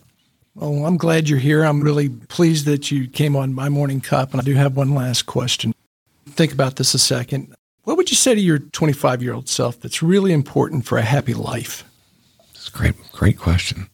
Well, 0.54 0.86
I'm 0.86 0.96
glad 0.96 1.28
you're 1.28 1.40
here. 1.40 1.64
I'm 1.64 1.82
really 1.82 2.10
pleased 2.10 2.64
that 2.66 2.92
you 2.92 3.08
came 3.08 3.34
on 3.34 3.54
my 3.54 3.68
morning 3.68 4.00
cup. 4.00 4.30
And 4.30 4.40
I 4.40 4.44
do 4.44 4.54
have 4.54 4.76
one 4.76 4.94
last 4.94 5.26
question 5.26 5.74
think 6.28 6.52
about 6.52 6.76
this 6.76 6.94
a 6.94 6.98
second. 6.98 7.54
What 7.84 7.96
would 7.96 8.10
you 8.10 8.16
say 8.16 8.34
to 8.34 8.40
your 8.40 8.58
25 8.58 9.22
year 9.22 9.32
old 9.32 9.48
self 9.48 9.80
that's 9.80 10.02
really 10.02 10.32
important 10.32 10.86
for 10.86 10.98
a 10.98 11.02
happy 11.02 11.34
life? 11.34 11.84
That's 12.52 12.68
a 12.68 12.72
great, 12.72 12.94
great 13.12 13.38
question. 13.38 13.88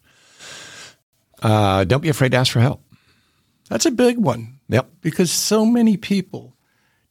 Uh, 1.41 1.83
don't 1.83 2.01
be 2.01 2.09
afraid 2.09 2.31
to 2.31 2.37
ask 2.37 2.51
for 2.51 2.59
help. 2.59 2.81
That's 3.69 3.85
a 3.85 3.91
big 3.91 4.17
one. 4.17 4.59
Yep. 4.69 4.89
Because 5.01 5.31
so 5.31 5.65
many 5.65 5.97
people 5.97 6.55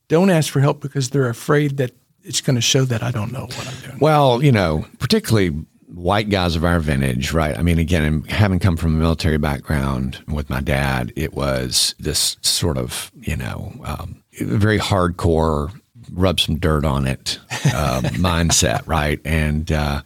don't 0.09 0.31
ask 0.31 0.53
for 0.53 0.61
help 0.61 0.81
because 0.81 1.11
they're 1.11 1.29
afraid 1.29 1.77
that 1.77 1.93
it's 2.25 2.41
going 2.41 2.57
to 2.57 2.63
show 2.63 2.85
that 2.85 3.03
I 3.03 3.11
don't 3.11 3.33
know 3.33 3.43
what 3.43 3.69
I'm 3.69 3.81
doing. 3.81 3.99
Well, 4.01 4.43
you 4.43 4.53
know, 4.53 4.87
particularly 4.99 5.65
white 5.95 6.31
guys 6.31 6.57
of 6.57 6.65
our 6.65 6.81
vintage, 6.81 7.33
right? 7.33 7.57
I 7.57 7.63
mean, 7.63 7.79
again, 7.79 8.23
having 8.25 8.59
come 8.59 8.77
from 8.77 8.95
a 8.95 8.99
military 8.99 9.39
background 9.39 10.23
with 10.27 10.51
my 10.51 10.61
dad, 10.61 11.13
it 11.17 11.35
was 11.35 11.95
this 11.99 12.37
sort 12.43 12.79
of, 12.79 13.13
you 13.21 13.37
know, 13.37 13.73
um, 13.85 14.23
very 14.41 14.79
hardcore, 14.79 15.73
rub 16.13 16.41
some 16.41 16.59
dirt 16.59 16.85
on 16.85 17.07
it 17.07 17.39
uh, 17.67 18.01
mindset, 18.15 18.87
right? 18.87 19.21
And 19.25 19.71
uh, 19.71 20.03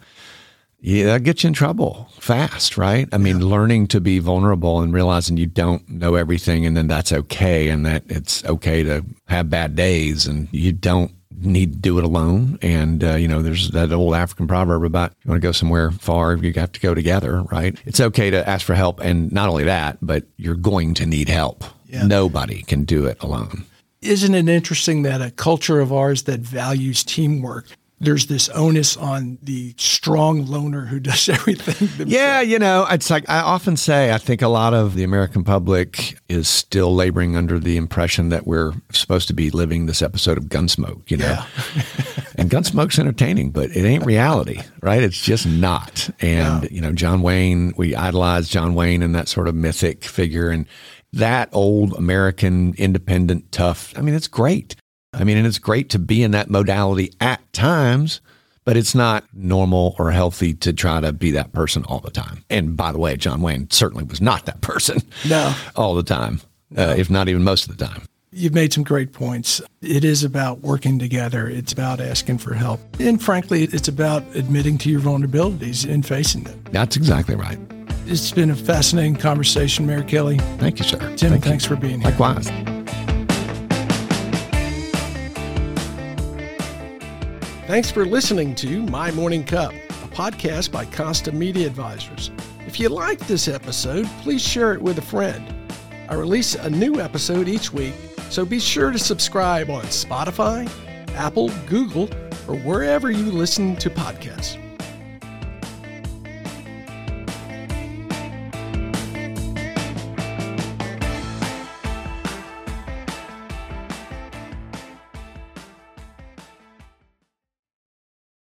yeah, 0.79 1.05
that 1.05 1.23
gets 1.23 1.43
you 1.43 1.49
in 1.49 1.53
trouble 1.53 2.09
fast, 2.19 2.77
right? 2.77 3.09
I 3.11 3.17
mean, 3.17 3.39
yeah. 3.39 3.47
learning 3.47 3.87
to 3.87 4.01
be 4.01 4.19
vulnerable 4.19 4.81
and 4.81 4.93
realizing 4.93 5.37
you 5.37 5.47
don't 5.47 5.87
know 5.89 6.15
everything, 6.15 6.65
and 6.65 6.77
then 6.77 6.87
that's 6.87 7.11
okay, 7.11 7.69
and 7.69 7.85
that 7.85 8.03
it's 8.07 8.45
okay 8.45 8.83
to 8.83 9.03
have 9.27 9.49
bad 9.49 9.75
days, 9.75 10.27
and 10.27 10.47
you 10.51 10.71
don't 10.71 11.11
need 11.39 11.73
to 11.73 11.79
do 11.79 11.97
it 11.97 12.03
alone. 12.03 12.57
And, 12.61 13.03
uh, 13.03 13.15
you 13.15 13.27
know, 13.27 13.41
there's 13.41 13.69
that 13.71 13.91
old 13.91 14.15
African 14.15 14.47
proverb 14.47 14.83
about 14.83 15.13
you 15.23 15.29
want 15.29 15.41
to 15.41 15.47
go 15.47 15.51
somewhere 15.51 15.91
far, 15.91 16.35
you 16.35 16.53
have 16.53 16.71
to 16.71 16.79
go 16.79 16.93
together, 16.93 17.43
right? 17.43 17.77
It's 17.85 17.99
okay 17.99 18.29
to 18.29 18.47
ask 18.47 18.65
for 18.65 18.75
help. 18.75 18.99
And 18.99 19.31
not 19.31 19.49
only 19.49 19.63
that, 19.65 19.97
but 20.01 20.25
you're 20.37 20.55
going 20.55 20.93
to 20.95 21.05
need 21.05 21.29
help. 21.29 21.63
Yeah. 21.87 22.05
Nobody 22.05 22.63
can 22.63 22.83
do 22.83 23.05
it 23.05 23.17
alone. 23.21 23.65
Isn't 24.01 24.35
it 24.35 24.47
interesting 24.47 25.01
that 25.03 25.21
a 25.21 25.31
culture 25.31 25.79
of 25.79 25.91
ours 25.91 26.23
that 26.23 26.41
values 26.41 27.03
teamwork 27.03 27.65
there's 27.99 28.27
this 28.27 28.47
onus 28.49 28.95
on 28.95 29.39
the 29.41 29.73
strong 29.77 30.45
loner 30.45 30.85
who 30.85 30.99
does 30.99 31.27
everything. 31.29 31.87
Themselves. 31.87 32.11
Yeah, 32.11 32.41
you 32.41 32.59
know, 32.59 32.85
it's 32.89 33.09
like 33.09 33.27
I 33.29 33.39
often 33.39 33.75
say, 33.75 34.13
I 34.13 34.17
think 34.17 34.41
a 34.41 34.47
lot 34.47 34.73
of 34.73 34.95
the 34.95 35.03
American 35.03 35.43
public 35.43 36.17
is 36.29 36.47
still 36.47 36.93
laboring 36.93 37.35
under 37.35 37.59
the 37.59 37.77
impression 37.77 38.29
that 38.29 38.45
we're 38.45 38.73
supposed 38.91 39.27
to 39.29 39.33
be 39.33 39.49
living 39.49 39.85
this 39.85 40.01
episode 40.01 40.37
of 40.37 40.45
Gunsmoke, 40.45 41.09
you 41.09 41.17
know. 41.17 41.25
Yeah. 41.25 41.45
and 42.37 42.49
Gunsmoke's 42.49 42.99
entertaining, 42.99 43.49
but 43.49 43.71
it 43.71 43.85
ain't 43.85 44.05
reality, 44.05 44.61
right? 44.81 45.01
It's 45.01 45.21
just 45.21 45.47
not. 45.47 46.09
And, 46.19 46.63
yeah. 46.63 46.69
you 46.71 46.81
know, 46.81 46.91
John 46.91 47.21
Wayne, 47.23 47.73
we 47.77 47.95
idolize 47.95 48.47
John 48.47 48.75
Wayne 48.75 49.01
and 49.01 49.15
that 49.15 49.27
sort 49.27 49.47
of 49.47 49.55
mythic 49.55 50.03
figure. 50.03 50.49
And 50.49 50.67
that 51.13 51.49
old 51.51 51.93
American 51.93 52.75
independent 52.77 53.51
tough, 53.51 53.93
I 53.97 54.01
mean, 54.01 54.13
it's 54.13 54.27
great. 54.27 54.75
I 55.13 55.23
mean, 55.23 55.37
and 55.37 55.47
it's 55.47 55.59
great 55.59 55.89
to 55.91 55.99
be 55.99 56.23
in 56.23 56.31
that 56.31 56.49
modality 56.49 57.13
at 57.21 57.41
times, 57.53 58.21
but 58.65 58.75
it's 58.77 58.93
not 58.93 59.23
normal 59.33 59.95
or 59.97 60.11
healthy 60.11 60.53
to 60.55 60.73
try 60.73 60.99
to 60.99 61.13
be 61.13 61.31
that 61.31 61.53
person 61.53 61.83
all 61.85 61.99
the 61.99 62.11
time. 62.11 62.43
And 62.49 62.75
by 62.75 62.91
the 62.91 62.99
way, 62.99 63.15
John 63.15 63.41
Wayne 63.41 63.69
certainly 63.71 64.03
was 64.03 64.21
not 64.21 64.45
that 64.45 64.61
person. 64.61 65.01
No. 65.27 65.55
all 65.75 65.95
the 65.95 66.03
time, 66.03 66.41
no. 66.69 66.89
uh, 66.89 66.95
if 66.95 67.09
not 67.09 67.29
even 67.29 67.43
most 67.43 67.69
of 67.69 67.77
the 67.77 67.85
time. 67.85 68.03
You've 68.31 68.53
made 68.53 68.73
some 68.73 68.83
great 68.83 69.13
points. 69.13 69.61
It 69.81 70.03
is 70.03 70.23
about 70.23 70.59
working 70.59 70.99
together. 70.99 71.47
It's 71.47 71.71
about 71.71 72.01
asking 72.01 72.39
for 72.39 72.53
help. 72.53 72.81
And 72.99 73.23
frankly, 73.23 73.63
it's 73.63 73.87
about 73.87 74.23
admitting 74.35 74.77
to 74.79 74.89
your 74.91 74.99
vulnerabilities 74.99 75.89
and 75.89 76.05
facing 76.05 76.43
them. 76.43 76.61
That's 76.71 76.97
exactly 76.97 77.35
right. 77.35 77.57
It's 78.05 78.31
been 78.31 78.51
a 78.51 78.55
fascinating 78.55 79.15
conversation, 79.15 79.87
Mayor 79.87 80.03
Kelly. 80.03 80.37
Thank 80.59 80.79
you, 80.79 80.85
sir. 80.85 80.99
Tim, 81.15 81.31
Thank 81.31 81.43
thanks 81.45 81.63
you. 81.63 81.75
for 81.75 81.81
being 81.81 82.01
here. 82.01 82.11
Likewise. 82.11 82.76
Thanks 87.67 87.91
for 87.91 88.05
listening 88.05 88.55
to 88.55 88.81
My 88.83 89.11
Morning 89.11 89.43
Cup, 89.43 89.73
a 89.73 90.07
podcast 90.07 90.71
by 90.71 90.85
Costa 90.85 91.33
Media 91.33 91.67
Advisors. 91.67 92.31
If 92.65 92.79
you 92.79 92.87
like 92.87 93.19
this 93.27 93.49
episode, 93.49 94.05
please 94.21 94.41
share 94.41 94.73
it 94.73 94.81
with 94.81 94.99
a 94.99 95.01
friend. 95.01 95.53
I 96.07 96.13
release 96.13 96.55
a 96.55 96.69
new 96.69 97.01
episode 97.01 97.49
each 97.49 97.73
week, 97.73 97.93
so 98.29 98.45
be 98.45 98.61
sure 98.61 98.91
to 98.91 98.97
subscribe 98.97 99.69
on 99.69 99.83
Spotify, 99.87 100.65
Apple, 101.15 101.49
Google, 101.67 102.09
or 102.47 102.55
wherever 102.55 103.11
you 103.11 103.29
listen 103.29 103.75
to 103.75 103.89
podcasts. 103.89 104.57